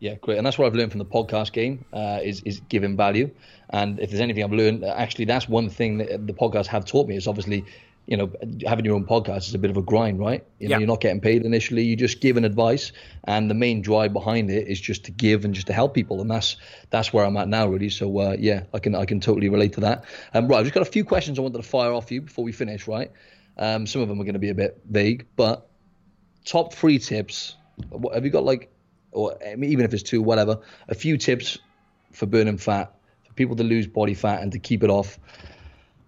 Yeah, 0.01 0.17
great, 0.21 0.37
and 0.37 0.47
that's 0.47 0.59
what 0.59 0.67
I've 0.67 0.75
learned 0.75 0.91
from 0.91 0.99
the 0.99 1.07
podcast 1.07 1.53
game 1.53 1.85
uh, 1.93 2.21
is 2.23 2.43
is 2.43 2.61
giving 2.69 2.97
value. 2.97 3.31
And 3.71 3.99
if 4.01 4.11
there's 4.11 4.21
anything 4.21 4.45
I've 4.45 4.53
learned, 4.53 4.85
actually, 4.85 5.25
that's 5.25 5.49
one 5.49 5.69
thing 5.69 5.99
that 5.99 6.27
the 6.27 6.35
podcast 6.35 6.67
have 6.67 6.85
taught 6.85 7.09
me 7.09 7.17
is 7.17 7.27
obviously 7.27 7.65
you 8.07 8.17
know, 8.17 8.31
having 8.67 8.85
your 8.85 8.95
own 8.97 9.07
podcast 9.07 9.49
is 9.49 9.55
a 9.55 9.59
bit 9.59 9.71
of 9.71 9.77
a 9.77 9.83
grind, 9.83 10.19
right? 10.19 10.45
You 10.59 10.69
know, 10.69 10.75
yeah. 10.75 10.79
you're 10.81 10.89
not 10.89 11.01
getting 11.01 11.21
paid 11.21 11.45
initially. 11.45 11.85
You're 11.85 11.97
just 11.97 12.21
giving 12.21 12.45
advice, 12.45 12.93
and 13.25 13.51
the 13.51 13.55
main 13.55 13.81
drive 13.81 14.13
behind 14.13 14.51
it 14.51 14.69
is 14.69 14.81
just 14.81 15.05
to 15.05 15.11
give 15.11 15.45
and 15.45 15.55
just 15.55 15.69
to 15.69 15.73
help 15.73 15.95
people, 15.95 16.21
and 16.21 16.31
that's 16.31 16.57
that's 16.91 17.13
where 17.13 17.25
I'm 17.25 17.37
at 17.37 17.49
now, 17.49 17.67
really. 17.67 17.89
So 17.89 18.19
uh, 18.19 18.37
yeah, 18.39 18.65
I 18.75 18.79
can 18.79 18.95
I 18.95 19.07
can 19.07 19.21
totally 19.21 19.49
relate 19.49 19.73
to 19.75 19.81
that. 19.81 20.05
Um, 20.35 20.49
right, 20.49 20.59
I've 20.59 20.65
just 20.65 20.75
got 20.75 20.83
a 20.83 20.91
few 20.91 21.05
questions 21.05 21.39
I 21.39 21.43
wanted 21.43 21.59
to 21.59 21.69
fire 21.69 21.93
off 21.93 22.11
you 22.13 22.21
before 22.21 22.45
we 22.45 22.53
finish, 22.53 22.87
right? 22.87 23.11
Um, 23.57 23.87
some 23.87 24.03
of 24.03 24.09
them 24.09 24.21
are 24.21 24.25
going 24.25 24.35
to 24.35 24.41
be 24.41 24.51
a 24.51 24.55
bit 24.55 24.81
vague, 24.91 25.27
but 25.37 25.69
top 26.45 26.75
three 26.75 26.99
tips. 26.99 27.57
Have 28.13 28.25
you 28.25 28.31
got 28.31 28.45
like, 28.45 28.71
or 29.13 29.37
even 29.43 29.85
if 29.85 29.95
it's 29.95 30.03
two, 30.03 30.23
whatever, 30.23 30.61
a 30.89 30.95
few 30.95 31.17
tips 31.17 31.59
for 32.13 32.27
burning 32.27 32.59
fat 32.59 32.95
for 33.27 33.33
people 33.35 33.57
to 33.57 33.65
lose 33.65 33.87
body 33.87 34.15
fat 34.15 34.43
and 34.43 34.53
to 34.53 34.59
keep 34.59 34.85
it 34.85 34.91
off 34.91 35.19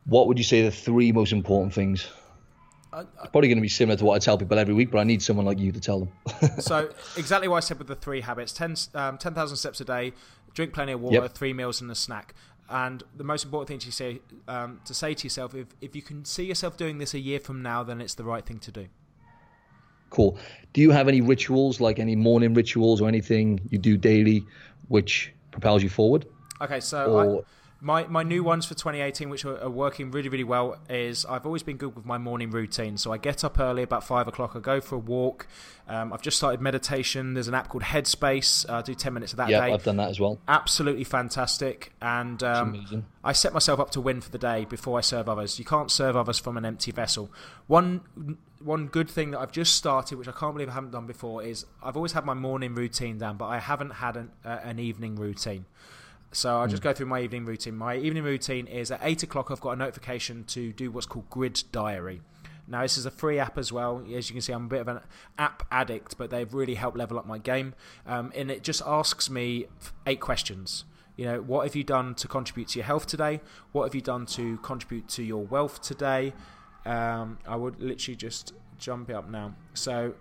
what 0.07 0.29
would 0.29 0.39
you 0.39 0.45
say 0.45 0.63
the 0.63 0.71
three 0.71 1.13
most 1.13 1.33
important 1.33 1.75
things? 1.75 2.09
it's 2.99 3.31
probably 3.31 3.49
going 3.49 3.59
to 3.59 3.63
be 3.63 3.69
similar 3.69 3.97
to 3.97 4.05
what 4.05 4.15
I 4.15 4.19
tell 4.19 4.39
people 4.39 4.59
every 4.59 4.73
week, 4.73 4.91
but 4.91 4.99
I 4.99 5.05
need 5.05 5.23
someone 5.23 5.45
like 5.45 5.59
you 5.59 5.71
to 5.73 5.81
tell 5.81 6.01
them. 6.01 6.13
so 6.59 6.89
exactly 7.17 7.47
what 7.49 7.59
I 7.59 7.61
said 7.61 7.79
with 7.79 7.89
the 7.89 7.95
three 7.95 8.23
habits: 8.23 8.53
10,000 8.53 8.99
um, 8.99 9.19
10, 9.19 9.49
steps 9.57 9.81
a 9.81 9.85
day, 9.85 10.13
drink 10.55 10.73
plenty 10.73 10.93
of 10.93 11.01
water, 11.01 11.17
yep. 11.17 11.33
three 11.33 11.53
meals 11.53 11.81
and 11.81 11.91
a 11.91 11.95
snack. 11.95 12.35
And 12.69 13.03
the 13.15 13.25
most 13.25 13.45
important 13.45 13.69
thing 13.69 13.79
to 13.81 13.93
say 13.93 14.21
um, 14.49 14.81
to 14.87 14.95
say 14.95 15.15
to 15.15 15.25
yourself: 15.25 15.55
if 15.55 15.69
if 15.81 15.95
you 15.95 16.03
can 16.03 16.25
see 16.25 16.45
yourself 16.45 16.77
doing 16.77 16.99
this 16.99 17.15
a 17.15 17.19
year 17.19 17.39
from 17.39 17.63
now, 17.63 17.83
then 17.83 18.01
it's 18.01 18.15
the 18.15 18.25
right 18.25 18.45
thing 18.45 18.59
to 18.61 18.73
do. 18.73 18.87
Cool. 20.11 20.39
Do 20.73 20.81
you 20.81 20.91
have 20.91 21.09
any 21.09 21.21
rituals, 21.21 21.81
like 21.81 21.99
any 21.99 22.17
morning 22.17 22.55
rituals 22.55 23.03
or 23.03 23.09
anything 23.09 23.61
you 23.71 23.79
do 23.79 23.97
daily, 23.97 24.45
which 24.89 25.33
propels 25.51 25.83
you 25.83 25.91
forward? 25.91 26.27
Okay, 26.61 26.81
so. 26.81 27.13
Or... 27.13 27.39
I, 27.39 27.43
my 27.87 28.05
my 28.09 28.25
new 28.25 28.43
ones 28.43 28.67
for 28.67 28.75
2018, 28.75 29.31
which 29.31 29.45
are, 29.45 29.63
are, 29.63 29.71
working 29.71 30.11
really 30.11 30.29
really 30.29 30.45
well, 30.45 30.77
is 30.91 31.25
I've 31.25 31.47
always 31.47 31.63
been 31.63 31.77
good 31.77 31.95
with 31.95 32.05
my 32.05 32.19
morning 32.19 32.51
routine. 32.51 32.97
So 32.97 33.13
I 33.13 33.17
get 33.17 33.45
up 33.45 33.61
early, 33.61 33.85
about 33.85 34.03
five 34.03 34.27
o'clock. 34.27 34.53
I 34.57 34.59
go 34.59 34.81
for 34.81 34.97
a 34.97 34.99
walk. 34.99 35.47
Um, 35.87 36.13
I've 36.13 36.21
just 36.21 36.37
started 36.37 36.61
meditation. 36.61 37.35
There's 37.35 37.47
an 37.47 37.55
app 37.55 37.69
called 37.69 37.85
Headspace. 37.85 38.69
I 38.69 38.83
do 38.83 38.93
10 38.93 39.15
minutes 39.15 39.33
of 39.33 39.37
that 39.37 39.51
yeah, 39.51 39.65
day. 39.65 39.73
I've 39.73 39.85
done 39.85 39.99
that 39.99 40.11
as 40.11 40.19
well. 40.19 40.41
Absolutely 40.49 41.05
fantastic. 41.05 41.93
And 42.03 42.43
um, 42.43 43.05
I 43.23 43.33
set 43.33 43.55
myself 43.55 43.79
up 43.79 43.93
to 43.93 44.01
win 44.01 44.21
for 44.21 44.31
the 44.31 44.39
day 44.39 44.65
before 44.65 44.99
I 44.99 45.01
serve 45.01 45.29
others. 45.29 45.61
You 45.61 45.65
can't 45.65 45.93
serve 45.93 46.17
others 46.17 46.41
from 46.41 46.57
an 46.57 46.65
empty 46.65 46.91
vessel. 46.91 47.31
One 47.69 48.01
one 48.61 48.89
good 48.89 49.09
thing 49.09 49.31
that 49.31 49.39
I've 49.39 49.53
just 49.53 49.75
started, 49.75 50.19
which 50.19 50.27
I 50.27 50.33
can't 50.33 50.55
believe 50.55 50.69
I 50.69 50.73
haven't 50.73 50.91
done 50.91 51.07
before, 51.07 51.45
is 51.45 51.67
I've 51.81 51.95
always 51.95 52.13
had 52.13 52.25
my 52.25 52.35
morning 52.35 52.75
routine 52.75 53.19
down, 53.19 53.37
but 53.37 53.47
I 53.47 53.61
haven't 53.61 53.91
had 53.91 54.17
an, 54.17 54.33
uh, 54.45 54.59
an 54.65 54.81
evening 54.81 55.15
routine. 55.15 55.67
So 56.37 56.55
I'll 56.55 56.69
just 56.69 56.83
hmm. 56.83 56.91
go 56.91 56.93
through 56.93 57.07
my 57.07 57.23
evening 57.23 57.47
routine. 57.47 57.77
My 57.77 57.97
evening 57.97 58.23
routine 58.23 58.67
is 58.67 58.91
at 58.91 59.01
8 59.03 59.23
o'clock, 59.23 59.51
I've 59.51 59.61
got 59.63 59.71
a 59.71 59.77
notification 59.77 60.45
to 60.49 60.71
do 60.71 60.91
what's 60.91 61.07
called 61.07 61.31
Grid 61.31 61.63
Diary. 61.73 62.21
Now, 62.69 62.83
this 62.83 62.99
is 62.99 63.07
a 63.07 63.11
free 63.11 63.39
app 63.39 63.57
as 63.57 63.73
well. 63.73 64.05
As 64.15 64.29
you 64.29 64.35
can 64.35 64.43
see, 64.43 64.53
I'm 64.53 64.67
a 64.67 64.69
bit 64.69 64.83
of 64.83 64.89
an 64.89 65.01
app 65.39 65.67
addict, 65.71 66.19
but 66.19 66.29
they've 66.29 66.53
really 66.53 66.75
helped 66.75 66.99
level 66.99 67.19
up 67.19 67.27
my 67.27 67.39
game. 67.39 67.75
Um, 68.07 68.33
and 68.35 68.51
it 68.51 68.63
just 68.63 68.83
asks 68.85 69.31
me 69.31 69.67
eight 70.07 70.21
questions. 70.21 70.85
You 71.17 71.25
know, 71.25 71.41
what 71.41 71.65
have 71.65 71.75
you 71.75 71.85
done 71.85 72.15
to 72.17 72.29
contribute 72.29 72.69
to 72.69 72.81
your 72.81 72.87
health 72.87 73.07
today? 73.07 73.41
What 73.73 73.85
have 73.85 73.95
you 73.95 74.03
done 74.03 74.27
to 74.27 74.59
contribute 74.59 75.09
to 75.11 75.23
your 75.23 75.43
wealth 75.43 75.81
today? 75.81 76.35
Um, 76.85 77.39
I 77.49 77.57
would 77.57 77.81
literally 77.81 78.17
just 78.17 78.53
jump 78.79 79.09
it 79.09 79.15
up 79.15 79.31
now. 79.31 79.55
So 79.73 80.13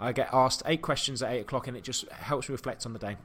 I 0.00 0.10
get 0.10 0.30
asked 0.32 0.64
eight 0.66 0.82
questions 0.82 1.22
at 1.22 1.30
eight 1.30 1.42
o'clock, 1.42 1.68
and 1.68 1.76
it 1.76 1.84
just 1.84 2.08
helps 2.08 2.48
me 2.48 2.54
reflect 2.54 2.84
on 2.84 2.94
the 2.94 2.98
day. 2.98 3.16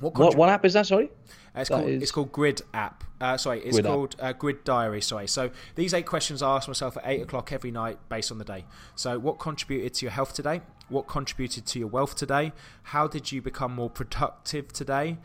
What, 0.00 0.16
what, 0.16 0.36
what, 0.36 0.48
app 0.48 0.64
is 0.64 0.74
that? 0.74 0.86
Sorry, 0.86 1.06
uh, 1.06 1.60
it's, 1.60 1.68
that 1.70 1.76
called, 1.76 1.88
is... 1.88 2.02
it's 2.02 2.12
called 2.12 2.32
Grid 2.32 2.62
app. 2.72 3.04
Uh, 3.20 3.36
sorry, 3.36 3.60
it's 3.60 3.76
Grid 3.76 3.86
called 3.86 4.16
uh, 4.20 4.32
Grid 4.32 4.64
Diary. 4.64 5.00
Sorry. 5.00 5.26
So 5.26 5.50
these 5.74 5.92
eight 5.92 6.06
questions 6.06 6.42
I 6.42 6.56
ask 6.56 6.68
myself 6.68 6.96
at 6.96 7.02
eight 7.06 7.22
o'clock 7.22 7.52
every 7.52 7.70
night, 7.70 7.98
based 8.08 8.30
on 8.30 8.38
the 8.38 8.44
day. 8.44 8.64
So, 8.94 9.18
what 9.18 9.38
contributed 9.38 9.94
to 9.94 10.06
your 10.06 10.12
health 10.12 10.34
today? 10.34 10.62
What 10.88 11.08
contributed 11.08 11.66
to 11.66 11.78
your 11.78 11.88
wealth 11.88 12.14
today? 12.14 12.52
How 12.84 13.08
did 13.08 13.32
you 13.32 13.42
become 13.42 13.74
more 13.74 13.90
productive 13.90 14.72
today? 14.72 15.18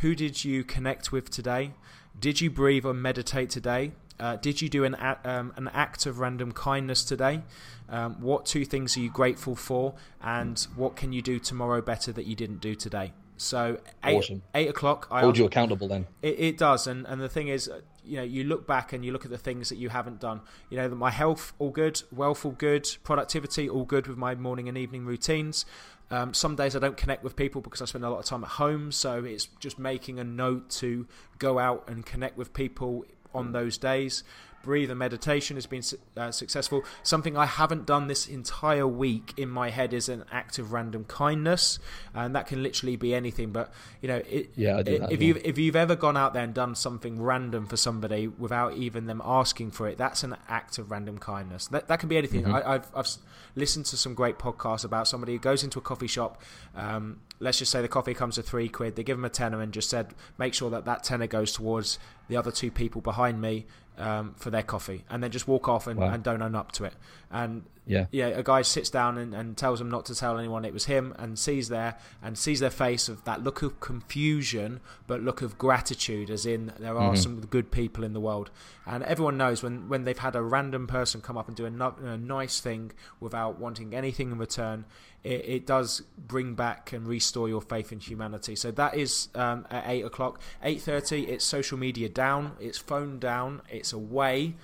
Who 0.00 0.14
did 0.14 0.44
you 0.44 0.64
connect 0.64 1.12
with 1.12 1.30
today? 1.30 1.72
Did 2.18 2.40
you 2.40 2.50
breathe 2.50 2.84
or 2.84 2.94
meditate 2.94 3.50
today? 3.50 3.92
Uh, 4.18 4.36
did 4.36 4.60
you 4.60 4.68
do 4.68 4.84
an 4.84 4.94
um, 5.24 5.52
an 5.56 5.68
act 5.72 6.06
of 6.06 6.18
random 6.18 6.52
kindness 6.52 7.02
today? 7.04 7.42
Um, 7.88 8.20
what 8.20 8.46
two 8.46 8.64
things 8.64 8.96
are 8.96 9.00
you 9.00 9.10
grateful 9.10 9.56
for? 9.56 9.94
And 10.22 10.58
what 10.76 10.94
can 10.94 11.12
you 11.12 11.22
do 11.22 11.38
tomorrow 11.38 11.80
better 11.80 12.12
that 12.12 12.26
you 12.26 12.36
didn't 12.36 12.60
do 12.60 12.74
today? 12.74 13.12
So 13.40 13.78
eight, 14.04 14.18
awesome. 14.18 14.42
eight 14.54 14.68
o'clock. 14.68 15.08
I 15.10 15.20
hold 15.20 15.38
you 15.38 15.46
accountable 15.46 15.88
then. 15.88 16.06
It, 16.20 16.38
it, 16.38 16.58
does, 16.58 16.86
and 16.86 17.06
and 17.06 17.20
the 17.22 17.28
thing 17.28 17.48
is, 17.48 17.68
uh, 17.68 17.80
you 18.04 18.18
know, 18.18 18.22
you 18.22 18.44
look 18.44 18.66
back 18.66 18.92
and 18.92 19.02
you 19.02 19.12
look 19.12 19.24
at 19.24 19.30
the 19.30 19.38
things 19.38 19.70
that 19.70 19.76
you 19.76 19.88
haven't 19.88 20.20
done. 20.20 20.42
You 20.68 20.76
know, 20.76 20.88
my 20.90 21.10
health 21.10 21.54
all 21.58 21.70
good, 21.70 22.02
wealth 22.12 22.44
all 22.44 22.52
good, 22.52 22.88
productivity 23.02 23.66
all 23.66 23.84
good 23.84 24.06
with 24.06 24.18
my 24.18 24.34
morning 24.34 24.68
and 24.68 24.76
evening 24.76 25.06
routines. 25.06 25.64
Um, 26.10 26.34
some 26.34 26.54
days 26.54 26.76
I 26.76 26.80
don't 26.80 26.98
connect 26.98 27.24
with 27.24 27.34
people 27.34 27.62
because 27.62 27.80
I 27.80 27.86
spend 27.86 28.04
a 28.04 28.10
lot 28.10 28.18
of 28.18 28.26
time 28.26 28.44
at 28.44 28.50
home, 28.50 28.92
so 28.92 29.24
it's 29.24 29.46
just 29.58 29.78
making 29.78 30.18
a 30.18 30.24
note 30.24 30.68
to 30.70 31.06
go 31.38 31.58
out 31.58 31.84
and 31.88 32.04
connect 32.04 32.36
with 32.36 32.52
people 32.52 33.06
on 33.32 33.52
those 33.52 33.78
days 33.78 34.22
breathe 34.62 34.90
and 34.90 34.98
meditation 34.98 35.56
has 35.56 35.66
been 35.66 35.82
uh, 36.16 36.30
successful. 36.30 36.84
Something 37.02 37.36
I 37.36 37.46
haven't 37.46 37.86
done 37.86 38.06
this 38.06 38.26
entire 38.26 38.86
week 38.86 39.34
in 39.36 39.48
my 39.48 39.70
head 39.70 39.92
is 39.92 40.08
an 40.08 40.24
act 40.30 40.58
of 40.58 40.72
random 40.72 41.04
kindness, 41.04 41.78
and 42.14 42.34
that 42.34 42.46
can 42.46 42.62
literally 42.62 42.96
be 42.96 43.14
anything. 43.14 43.50
But 43.52 43.72
you 44.00 44.08
know, 44.08 44.22
it, 44.28 44.50
yeah, 44.56 44.78
it, 44.78 45.02
if 45.10 45.22
you 45.22 45.40
if 45.44 45.58
you've 45.58 45.76
ever 45.76 45.96
gone 45.96 46.16
out 46.16 46.34
there 46.34 46.44
and 46.44 46.54
done 46.54 46.74
something 46.74 47.22
random 47.22 47.66
for 47.66 47.76
somebody 47.76 48.28
without 48.28 48.74
even 48.74 49.06
them 49.06 49.22
asking 49.24 49.72
for 49.72 49.88
it, 49.88 49.98
that's 49.98 50.22
an 50.22 50.36
act 50.48 50.78
of 50.78 50.90
random 50.90 51.18
kindness. 51.18 51.66
That 51.68 51.88
that 51.88 52.00
can 52.00 52.08
be 52.08 52.16
anything. 52.16 52.42
Mm-hmm. 52.42 52.54
I, 52.54 52.72
have 52.72 52.90
I've 52.94 53.08
listened 53.56 53.86
to 53.86 53.96
some 53.96 54.14
great 54.14 54.38
podcasts 54.38 54.84
about 54.84 55.08
somebody 55.08 55.32
who 55.32 55.38
goes 55.38 55.64
into 55.64 55.78
a 55.78 55.82
coffee 55.82 56.06
shop. 56.06 56.42
Um, 56.74 57.20
let's 57.40 57.58
just 57.58 57.72
say 57.72 57.82
the 57.82 57.88
coffee 57.88 58.14
comes 58.14 58.36
to 58.36 58.42
three 58.42 58.68
quid. 58.68 58.94
They 58.94 59.02
give 59.02 59.16
them 59.16 59.24
a 59.24 59.30
tenner 59.30 59.60
and 59.60 59.72
just 59.72 59.90
said, 59.90 60.14
make 60.38 60.54
sure 60.54 60.70
that 60.70 60.84
that 60.84 61.02
tenner 61.02 61.26
goes 61.26 61.52
towards 61.52 61.98
the 62.28 62.36
other 62.36 62.52
two 62.52 62.70
people 62.70 63.00
behind 63.00 63.40
me 63.40 63.66
um, 63.98 64.34
for 64.36 64.50
their 64.50 64.62
coffee, 64.62 65.04
and 65.10 65.22
then 65.22 65.30
just 65.30 65.48
walk 65.48 65.68
off 65.68 65.86
and, 65.86 65.98
wow. 65.98 66.12
and 66.12 66.22
don't 66.22 66.40
own 66.40 66.54
up 66.54 66.72
to 66.72 66.84
it. 66.84 66.94
And 67.30 67.64
yeah, 67.86 68.06
yeah, 68.12 68.28
a 68.28 68.42
guy 68.42 68.62
sits 68.62 68.88
down 68.88 69.18
and, 69.18 69.34
and 69.34 69.56
tells 69.56 69.78
them 69.78 69.90
not 69.90 70.06
to 70.06 70.14
tell 70.14 70.38
anyone 70.38 70.64
it 70.64 70.72
was 70.72 70.84
him, 70.84 71.14
and 71.18 71.38
sees 71.38 71.68
there 71.68 71.98
and 72.22 72.38
sees 72.38 72.60
their 72.60 72.70
face 72.70 73.08
of 73.08 73.24
that 73.24 73.42
look 73.42 73.62
of 73.62 73.80
confusion, 73.80 74.80
but 75.06 75.22
look 75.22 75.42
of 75.42 75.58
gratitude, 75.58 76.30
as 76.30 76.46
in 76.46 76.72
there 76.78 76.96
are 76.96 77.12
mm-hmm. 77.12 77.22
some 77.22 77.40
good 77.40 77.70
people 77.70 78.04
in 78.04 78.12
the 78.12 78.20
world. 78.20 78.50
And 78.86 79.02
everyone 79.04 79.36
knows 79.36 79.62
when 79.62 79.88
when 79.88 80.04
they've 80.04 80.16
had 80.16 80.36
a 80.36 80.42
random 80.42 80.86
person 80.86 81.20
come 81.20 81.36
up 81.36 81.48
and 81.48 81.56
do 81.56 81.66
a, 81.66 81.94
a 82.04 82.16
nice 82.16 82.60
thing 82.60 82.92
without 83.18 83.58
wanting 83.58 83.94
anything 83.94 84.30
in 84.30 84.38
return, 84.38 84.84
it, 85.22 85.48
it, 85.48 85.66
does 85.66 86.02
bring 86.16 86.54
back 86.54 86.92
and 86.92 87.06
restore 87.06 87.48
your 87.48 87.60
faith 87.60 87.92
in 87.92 88.00
humanity. 88.00 88.56
So 88.56 88.70
that 88.72 88.96
is 88.96 89.28
um, 89.34 89.66
at 89.70 89.84
eight 89.86 90.04
o'clock. 90.04 90.40
Eight 90.62 90.80
thirty. 90.80 91.24
It's 91.24 91.44
social 91.44 91.78
media 91.78 92.08
down. 92.08 92.52
It's 92.60 92.78
phone 92.78 93.18
down. 93.18 93.62
It's 93.68 93.92
away. 93.92 94.54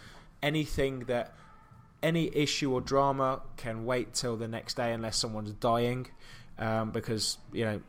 Anything 0.43 1.01
that 1.01 1.35
any 2.03 2.35
issue 2.35 2.73
or 2.73 2.81
drama 2.81 3.43
can 3.57 3.85
wait 3.85 4.15
till 4.15 4.37
the 4.37 4.49
next 4.49 4.75
day 4.75 4.93
unless 4.93 5.17
someone's 5.17 5.53
dying, 5.53 6.07
um, 6.59 6.91
because 6.91 7.39
you 7.53 7.65
know 7.65 7.81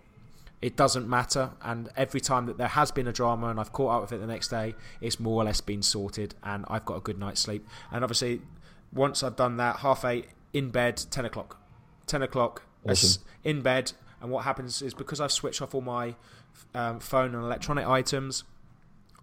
it 0.62 0.76
doesn't 0.76 1.08
matter. 1.08 1.52
And 1.62 1.90
every 1.96 2.20
time 2.20 2.48
that 2.48 2.58
there 2.58 2.68
has 2.68 2.92
been 2.92 3.08
a 3.08 3.14
drama 3.14 3.48
and 3.48 3.60
I've 3.60 3.72
caught 3.72 3.96
up 3.96 4.02
with 4.02 4.12
it 4.12 4.18
the 4.18 4.28
next 4.28 4.50
day, 4.50 4.76
it's 5.02 5.20
more 5.20 5.42
or 5.42 5.46
less 5.46 5.62
been 5.62 5.82
sorted, 5.82 6.36
and 6.44 6.66
I've 6.68 6.86
got 6.86 6.98
a 6.98 7.02
good 7.02 7.20
night's 7.20 7.42
sleep. 7.42 7.66
And 7.92 8.04
obviously, 8.04 8.42
once 8.92 9.24
I've 9.24 9.36
done 9.36 9.58
that, 9.58 9.78
half 9.78 10.04
eight 10.04 10.28
in 10.54 10.70
bed, 10.70 10.98
ten 11.12 11.26
o'clock, 11.26 11.62
ten 12.08 12.22
o'clock 12.24 12.64
Awesome. 12.88 13.22
in 13.44 13.62
bed. 13.62 13.92
And 14.22 14.32
what 14.32 14.46
happens 14.46 14.82
is 14.82 14.94
because 14.96 15.22
I've 15.22 15.32
switched 15.32 15.62
off 15.62 15.76
all 15.76 15.82
my 15.82 16.16
um, 16.74 17.00
phone 17.00 17.36
and 17.36 17.44
electronic 17.44 17.86
items, 17.86 18.44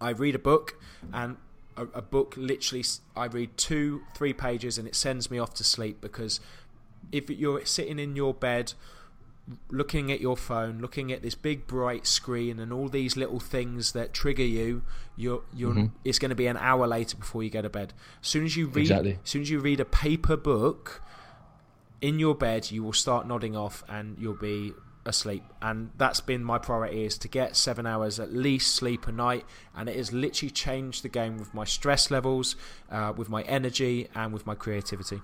I 0.01 0.11
read 0.11 0.35
a 0.37 0.39
book 0.39 0.81
and 1.13 1.37
a, 1.77 1.83
a 1.95 2.03
book 2.03 2.35
literally 2.37 2.85
I 3.17 3.25
read 3.27 3.57
two, 3.57 4.03
three 4.15 4.33
pages 4.33 4.79
and 4.79 4.87
it 4.87 4.95
sends 4.95 5.31
me 5.33 5.39
off 5.41 5.55
to 5.55 5.65
sleep 5.65 6.01
because 6.01 6.39
if 7.11 7.29
you're 7.29 7.65
sitting 7.67 7.99
in 7.99 8.15
your 8.15 8.33
bed 8.35 8.75
looking 9.71 10.11
at 10.11 10.21
your 10.21 10.37
phone, 10.37 10.79
looking 10.81 11.13
at 11.13 11.23
this 11.23 11.35
big 11.35 11.67
bright 11.67 12.07
screen 12.07 12.59
and 12.59 12.73
all 12.73 12.89
these 12.89 13.17
little 13.17 13.41
things 13.41 13.93
that 13.93 14.15
trigger 14.15 14.43
you, 14.45 14.83
you're 15.17 15.43
you're 15.55 15.73
Mm-hmm. 15.75 15.97
it's 16.05 16.19
going 16.19 16.31
to 16.31 16.35
be 16.37 16.47
an 16.47 16.57
hour 16.57 16.87
later 16.87 17.17
before 17.17 17.43
you 17.43 17.51
go 17.51 17.61
to 17.63 17.69
bed. 17.69 17.93
As 18.23 18.29
soon 18.29 18.45
as 18.45 18.57
you 18.57 18.67
read 18.69 18.83
Exactly. 18.83 19.19
as 19.23 19.29
soon 19.31 19.43
as 19.43 19.51
you 19.51 19.59
read 19.61 19.81
a 19.81 19.85
paper 19.85 20.37
book 20.37 21.03
in 22.05 22.19
your 22.19 22.35
bed, 22.35 22.71
you 22.71 22.85
will 22.85 22.93
start 22.93 23.27
nodding 23.27 23.57
off 23.57 23.83
and 23.89 24.19
you'll 24.19 24.35
be 24.37 24.75
asleep. 25.07 25.43
And 25.63 25.91
that's 25.97 26.21
been 26.21 26.45
my 26.45 26.59
priority 26.59 27.07
is 27.07 27.17
to 27.19 27.29
get 27.29 27.57
7 27.57 27.87
hours 27.87 28.21
at 28.21 28.31
least 28.31 28.75
sleep 28.75 29.07
a 29.07 29.13
night 29.13 29.47
and 29.75 29.89
it 29.89 29.97
has 29.97 30.13
literally 30.13 30.51
changed 30.51 31.03
the 31.03 31.09
game 31.09 31.39
with 31.39 31.55
my 31.55 31.65
stress 31.65 32.11
levels, 32.11 32.57
uh, 32.91 33.15
with 33.17 33.31
my 33.31 33.41
energy 33.45 34.09
and 34.15 34.35
with 34.35 34.47
my 34.47 34.55
creativity. 34.55 35.23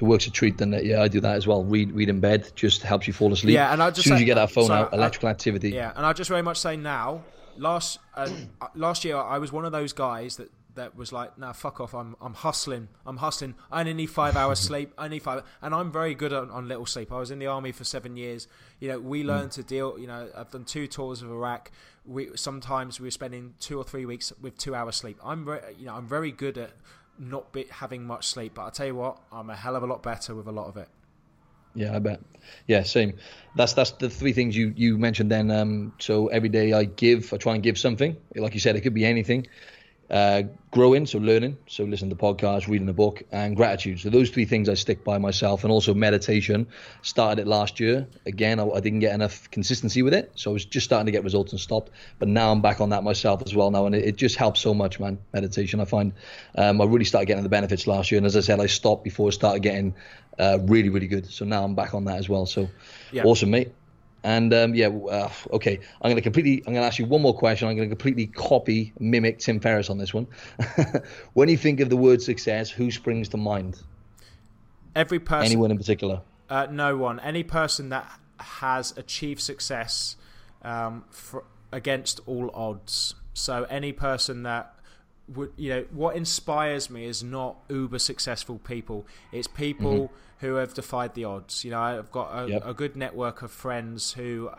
It 0.00 0.04
works 0.04 0.26
a 0.26 0.30
treat, 0.30 0.56
doesn't? 0.56 0.84
Yeah, 0.84 1.02
I 1.02 1.08
do 1.08 1.20
that 1.20 1.36
as 1.36 1.46
well. 1.46 1.62
Read, 1.62 1.92
read 1.92 2.08
in 2.08 2.18
bed, 2.18 2.50
just 2.56 2.82
helps 2.82 3.06
you 3.06 3.12
fall 3.12 3.32
asleep. 3.32 3.54
Yeah, 3.54 3.72
and 3.72 3.80
I 3.80 3.90
just 3.90 4.00
as 4.00 4.04
soon 4.06 4.14
as 4.14 4.20
you 4.20 4.26
get 4.26 4.34
that 4.34 4.50
phone 4.50 4.66
so 4.66 4.74
out, 4.74 4.92
I- 4.92 4.96
electrical 4.96 5.28
activity. 5.28 5.70
Yeah, 5.70 5.92
and 5.94 6.04
I 6.04 6.12
just 6.12 6.28
very 6.28 6.42
much 6.42 6.58
say 6.58 6.76
now. 6.76 7.22
Last 7.56 8.00
uh, 8.14 8.28
last 8.74 9.04
year, 9.04 9.16
I 9.16 9.38
was 9.38 9.52
one 9.52 9.64
of 9.64 9.72
those 9.72 9.94
guys 9.94 10.36
that, 10.36 10.50
that 10.76 10.96
was 10.96 11.12
like, 11.12 11.36
"Nah, 11.36 11.52
fuck 11.52 11.80
off. 11.80 11.94
I'm 11.94 12.16
I'm 12.20 12.34
hustling. 12.34 12.88
I'm 13.04 13.18
hustling. 13.18 13.54
I 13.70 13.80
only 13.80 13.94
need 13.94 14.06
five 14.06 14.36
hours 14.36 14.58
sleep. 14.70 14.92
I 14.96 15.08
need 15.08 15.22
five, 15.22 15.42
and 15.60 15.74
I'm 15.74 15.90
very 15.90 16.14
good 16.14 16.32
on, 16.32 16.50
on 16.50 16.68
little 16.68 16.86
sleep. 16.86 17.12
I 17.12 17.18
was 17.18 17.30
in 17.30 17.38
the 17.38 17.46
army 17.46 17.72
for 17.72 17.84
seven 17.84 18.16
years. 18.16 18.46
You 18.80 18.88
know, 18.88 19.00
we 19.00 19.24
learned 19.24 19.52
to 19.52 19.62
deal. 19.62 19.98
You 19.98 20.06
know, 20.06 20.28
I've 20.36 20.50
done 20.50 20.64
two 20.64 20.86
tours 20.86 21.22
of 21.22 21.30
Iraq. 21.30 21.70
We 22.04 22.30
sometimes 22.36 23.00
we 23.00 23.06
were 23.06 23.10
spending 23.10 23.54
two 23.60 23.78
or 23.78 23.84
three 23.84 24.06
weeks 24.06 24.32
with 24.40 24.56
two 24.56 24.74
hours 24.74 24.96
sleep. 24.96 25.18
I'm 25.24 25.44
very, 25.44 25.60
you 25.78 25.86
know, 25.86 25.94
I'm 25.94 26.06
very 26.06 26.30
good 26.30 26.56
at 26.58 26.70
not 27.18 27.52
be, 27.52 27.66
having 27.70 28.04
much 28.04 28.28
sleep. 28.28 28.54
But 28.54 28.66
I 28.66 28.70
tell 28.70 28.86
you 28.86 28.94
what, 28.94 29.18
I'm 29.32 29.50
a 29.50 29.56
hell 29.56 29.76
of 29.76 29.82
a 29.82 29.86
lot 29.86 30.02
better 30.02 30.34
with 30.34 30.46
a 30.46 30.52
lot 30.52 30.68
of 30.68 30.76
it. 30.76 30.88
Yeah, 31.74 31.94
I 31.94 31.98
bet. 31.98 32.20
Yeah, 32.66 32.82
same. 32.84 33.18
That's 33.54 33.74
that's 33.74 33.90
the 33.92 34.08
three 34.08 34.32
things 34.32 34.56
you 34.56 34.72
you 34.76 34.96
mentioned. 34.96 35.30
Then, 35.30 35.50
um, 35.50 35.92
so 35.98 36.28
every 36.28 36.48
day 36.48 36.72
I 36.72 36.84
give, 36.84 37.32
I 37.34 37.36
try 37.36 37.54
and 37.54 37.62
give 37.62 37.78
something. 37.78 38.16
Like 38.34 38.54
you 38.54 38.60
said, 38.60 38.76
it 38.76 38.80
could 38.80 38.94
be 38.94 39.04
anything. 39.04 39.46
Uh, 40.08 40.42
growing, 40.70 41.04
so 41.06 41.18
learning, 41.18 41.56
so 41.66 41.82
listening 41.84 42.10
to 42.10 42.16
podcasts, 42.16 42.68
reading 42.68 42.88
a 42.88 42.92
book, 42.92 43.22
and 43.32 43.56
gratitude. 43.56 43.98
So 43.98 44.10
those 44.10 44.30
three 44.30 44.44
things 44.44 44.68
I 44.68 44.74
stick 44.74 45.02
by 45.02 45.18
myself, 45.18 45.64
and 45.64 45.72
also 45.72 45.94
meditation. 45.94 46.68
Started 47.02 47.42
it 47.42 47.46
last 47.48 47.80
year. 47.80 48.06
Again, 48.24 48.60
I, 48.60 48.68
I 48.68 48.80
didn't 48.80 49.00
get 49.00 49.14
enough 49.14 49.50
consistency 49.50 50.02
with 50.02 50.14
it, 50.14 50.30
so 50.36 50.50
I 50.50 50.52
was 50.52 50.64
just 50.64 50.84
starting 50.84 51.06
to 51.06 51.12
get 51.12 51.24
results 51.24 51.52
and 51.52 51.60
stopped. 51.60 51.90
But 52.18 52.28
now 52.28 52.52
I'm 52.52 52.60
back 52.60 52.80
on 52.80 52.90
that 52.90 53.02
myself 53.02 53.42
as 53.44 53.54
well 53.54 53.70
now, 53.70 53.86
and 53.86 53.94
it, 53.94 54.04
it 54.04 54.16
just 54.16 54.36
helps 54.36 54.60
so 54.60 54.74
much, 54.74 55.00
man. 55.00 55.18
Meditation, 55.32 55.80
I 55.80 55.86
find. 55.86 56.12
Um, 56.54 56.80
I 56.80 56.84
really 56.84 57.04
started 57.04 57.26
getting 57.26 57.42
the 57.42 57.48
benefits 57.48 57.86
last 57.86 58.12
year, 58.12 58.18
and 58.18 58.26
as 58.26 58.36
I 58.36 58.40
said, 58.40 58.60
I 58.60 58.66
stopped 58.66 59.02
before 59.02 59.28
I 59.28 59.30
started 59.30 59.62
getting 59.62 59.94
uh, 60.38 60.58
really, 60.62 60.88
really 60.88 61.08
good. 61.08 61.26
So 61.26 61.44
now 61.44 61.64
I'm 61.64 61.74
back 61.74 61.94
on 61.94 62.04
that 62.04 62.18
as 62.18 62.28
well. 62.28 62.46
So 62.46 62.68
Yeah. 63.12 63.24
awesome, 63.24 63.50
mate. 63.50 63.72
And 64.26 64.52
um, 64.52 64.74
yeah, 64.74 64.88
uh, 64.88 65.30
okay. 65.52 65.78
I'm 66.02 66.10
going 66.10 66.16
to 66.16 66.20
completely. 66.20 66.58
I'm 66.66 66.72
going 66.72 66.82
to 66.82 66.86
ask 66.86 66.98
you 66.98 67.04
one 67.04 67.22
more 67.22 67.32
question. 67.32 67.68
I'm 67.68 67.76
going 67.76 67.88
to 67.88 67.94
completely 67.94 68.26
copy, 68.26 68.92
mimic 68.98 69.38
Tim 69.38 69.60
Ferriss 69.60 69.88
on 69.88 69.98
this 69.98 70.12
one. 70.12 70.26
when 71.34 71.48
you 71.48 71.56
think 71.56 71.78
of 71.78 71.90
the 71.90 71.96
word 71.96 72.20
success, 72.20 72.68
who 72.68 72.90
springs 72.90 73.28
to 73.28 73.36
mind? 73.36 73.80
Every 74.96 75.20
person, 75.20 75.46
Anyone 75.46 75.70
in 75.70 75.78
particular? 75.78 76.22
Uh, 76.50 76.66
no 76.68 76.96
one. 76.96 77.20
Any 77.20 77.44
person 77.44 77.90
that 77.90 78.18
has 78.40 78.92
achieved 78.96 79.40
success 79.40 80.16
um, 80.62 81.04
for, 81.08 81.44
against 81.70 82.18
all 82.26 82.50
odds. 82.52 83.14
So 83.32 83.62
any 83.70 83.92
person 83.92 84.42
that 84.42 84.75
would, 85.34 85.52
you 85.56 85.70
know, 85.70 85.84
what 85.90 86.16
inspires 86.16 86.88
me 86.88 87.04
is 87.04 87.22
not 87.22 87.56
uber 87.68 87.98
successful 87.98 88.58
people. 88.58 89.06
It's 89.32 89.48
people 89.48 89.92
mm-hmm. 89.92 90.46
who 90.46 90.54
have 90.54 90.74
defied 90.74 91.14
the 91.14 91.24
odds. 91.24 91.64
You 91.64 91.72
know, 91.72 91.80
I've 91.80 92.12
got 92.12 92.30
a, 92.32 92.48
Yep. 92.48 92.62
a 92.64 92.74
good 92.74 92.96
network 92.96 93.42
of 93.42 93.50
friends 93.50 94.12
who 94.12 94.50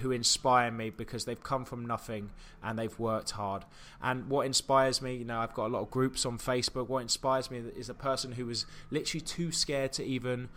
who 0.00 0.10
inspire 0.10 0.70
me 0.70 0.90
because 0.90 1.24
they've 1.24 1.42
come 1.42 1.64
from 1.64 1.86
nothing 1.86 2.30
and 2.62 2.78
they've 2.78 2.98
worked 2.98 3.32
hard. 3.32 3.64
And 4.02 4.28
what 4.28 4.46
inspires 4.46 5.00
me, 5.00 5.14
you 5.14 5.24
know, 5.24 5.38
I've 5.38 5.54
got 5.54 5.66
a 5.66 5.72
lot 5.72 5.82
of 5.82 5.90
groups 5.90 6.26
on 6.26 6.38
Facebook. 6.38 6.88
What 6.88 7.02
inspires 7.02 7.50
me 7.50 7.58
is 7.76 7.88
a 7.88 7.94
person 7.94 8.32
who 8.32 8.46
was 8.46 8.66
literally 8.90 9.20
too 9.20 9.52
scared 9.52 9.92
to 9.94 10.04
even 10.04 10.48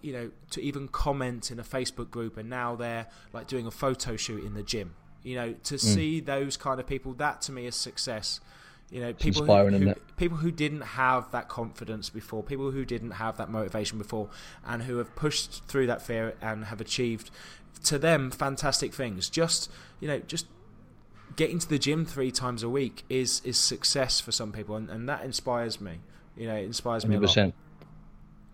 you 0.00 0.12
know 0.12 0.30
to 0.50 0.62
even 0.62 0.86
comment 0.88 1.50
in 1.50 1.58
a 1.58 1.64
Facebook 1.64 2.10
group, 2.10 2.36
and 2.36 2.48
now 2.48 2.76
they're 2.76 3.06
like 3.32 3.46
doing 3.48 3.66
a 3.66 3.70
photo 3.70 4.16
shoot 4.16 4.44
in 4.44 4.54
the 4.54 4.62
gym. 4.62 4.94
You 5.22 5.36
know, 5.36 5.52
to 5.64 5.74
mm. 5.76 5.80
see 5.80 6.20
those 6.20 6.58
kind 6.58 6.78
of 6.78 6.86
people, 6.86 7.14
that 7.14 7.40
to 7.42 7.52
me 7.52 7.66
is 7.66 7.74
success. 7.74 8.40
You 8.90 9.00
know, 9.00 9.12
people 9.12 9.42
who, 9.46 9.52
who- 9.80 9.86
people 10.16 10.36
who 10.38 10.50
didn't 10.50 10.82
have 10.82 11.30
that 11.32 11.48
confidence 11.48 12.10
before, 12.10 12.42
people 12.42 12.70
who 12.70 12.84
didn't 12.84 13.12
have 13.12 13.36
that 13.38 13.50
motivation 13.50 13.98
before, 13.98 14.28
and 14.64 14.82
who 14.82 14.98
have 14.98 15.14
pushed 15.16 15.64
through 15.66 15.86
that 15.88 16.02
fear 16.02 16.34
and 16.40 16.66
have 16.66 16.80
achieved, 16.80 17.30
to 17.84 17.98
them, 17.98 18.30
fantastic 18.30 18.92
things. 18.94 19.28
Just 19.28 19.70
you 20.00 20.06
know, 20.08 20.20
just 20.20 20.46
getting 21.36 21.58
to 21.58 21.68
the 21.68 21.78
gym 21.78 22.04
three 22.04 22.30
times 22.30 22.62
a 22.62 22.68
week 22.68 23.04
is 23.08 23.40
is 23.44 23.58
success 23.58 24.20
for 24.20 24.32
some 24.32 24.52
people, 24.52 24.76
and, 24.76 24.88
and 24.90 25.08
that 25.08 25.24
inspires 25.24 25.80
me. 25.80 25.98
You 26.36 26.46
know, 26.48 26.54
it 26.54 26.64
inspires 26.64 27.04
me 27.06 27.14
a 27.16 27.20
lot. 27.26 27.34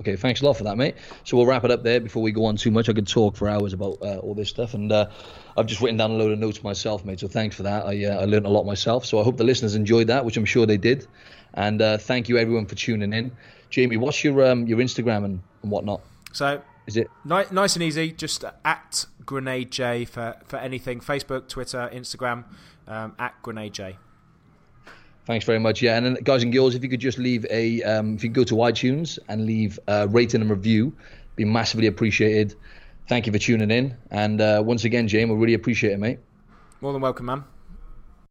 100%. 0.00 0.02
Okay, 0.02 0.16
thanks 0.16 0.40
a 0.40 0.44
lot 0.44 0.56
for 0.56 0.64
that, 0.64 0.76
mate. 0.76 0.96
So 1.24 1.36
we'll 1.36 1.46
wrap 1.46 1.64
it 1.64 1.70
up 1.70 1.82
there 1.82 2.00
before 2.00 2.22
we 2.22 2.32
go 2.32 2.44
on 2.46 2.56
too 2.56 2.70
much. 2.70 2.88
I 2.88 2.92
could 2.92 3.06
talk 3.06 3.36
for 3.36 3.48
hours 3.48 3.72
about 3.72 3.98
uh, 4.02 4.18
all 4.18 4.34
this 4.34 4.48
stuff, 4.48 4.74
and 4.74 4.90
uh, 4.90 5.08
I've 5.56 5.66
just 5.66 5.80
written 5.80 5.96
down 5.96 6.10
a 6.10 6.14
load 6.14 6.32
of 6.32 6.38
notes 6.38 6.62
myself, 6.62 7.04
mate. 7.04 7.20
So 7.20 7.28
thanks 7.28 7.56
for 7.56 7.62
that. 7.64 7.86
I 7.86 8.04
uh, 8.04 8.20
I 8.20 8.24
learned 8.24 8.46
a 8.46 8.50
lot 8.50 8.64
myself. 8.64 9.04
So 9.04 9.20
I 9.20 9.24
hope 9.24 9.36
the 9.36 9.44
listeners 9.44 9.74
enjoyed 9.74 10.06
that, 10.08 10.24
which 10.24 10.36
I'm 10.36 10.44
sure 10.44 10.66
they 10.66 10.78
did. 10.78 11.06
And 11.54 11.82
uh, 11.82 11.98
thank 11.98 12.28
you 12.28 12.38
everyone 12.38 12.66
for 12.66 12.74
tuning 12.74 13.12
in. 13.12 13.32
Jamie, 13.70 13.96
what's 13.96 14.22
your 14.24 14.50
um, 14.50 14.66
your 14.66 14.78
Instagram 14.78 15.24
and, 15.24 15.40
and 15.62 15.70
whatnot? 15.70 16.00
So 16.32 16.62
Is 16.86 16.96
it 16.96 17.08
Ni- 17.24 17.44
nice 17.50 17.74
and 17.76 17.82
easy. 17.82 18.12
Just 18.12 18.44
at 18.64 19.06
Grenade 19.24 19.70
J 19.70 20.04
for, 20.04 20.36
for 20.44 20.56
anything. 20.56 21.00
Facebook, 21.00 21.48
Twitter, 21.48 21.90
Instagram, 21.92 22.44
um, 22.86 23.14
at 23.18 23.40
Grenade 23.42 23.74
J. 23.74 23.96
Thanks 25.26 25.44
very 25.44 25.58
much. 25.58 25.82
Yeah, 25.82 25.96
and 25.96 26.06
then, 26.06 26.14
guys 26.24 26.42
and 26.42 26.52
girls, 26.52 26.74
if 26.74 26.82
you 26.82 26.88
could 26.88 27.00
just 27.00 27.18
leave 27.18 27.46
a, 27.50 27.82
um, 27.82 28.14
if 28.14 28.24
you 28.24 28.30
go 28.30 28.44
to 28.44 28.54
iTunes 28.54 29.18
and 29.28 29.46
leave 29.46 29.78
a 29.86 30.08
rating 30.08 30.40
and 30.40 30.50
review, 30.50 30.92
be 31.36 31.44
massively 31.44 31.86
appreciated. 31.86 32.54
Thank 33.08 33.26
you 33.26 33.32
for 33.32 33.38
tuning 33.38 33.70
in, 33.70 33.96
and 34.10 34.40
uh, 34.40 34.62
once 34.64 34.84
again, 34.84 35.08
Jamie, 35.08 35.32
we 35.32 35.38
really 35.38 35.54
appreciate 35.54 35.92
it, 35.92 35.98
mate. 35.98 36.18
More 36.80 36.92
than 36.92 37.02
welcome, 37.02 37.26
man. 37.26 37.44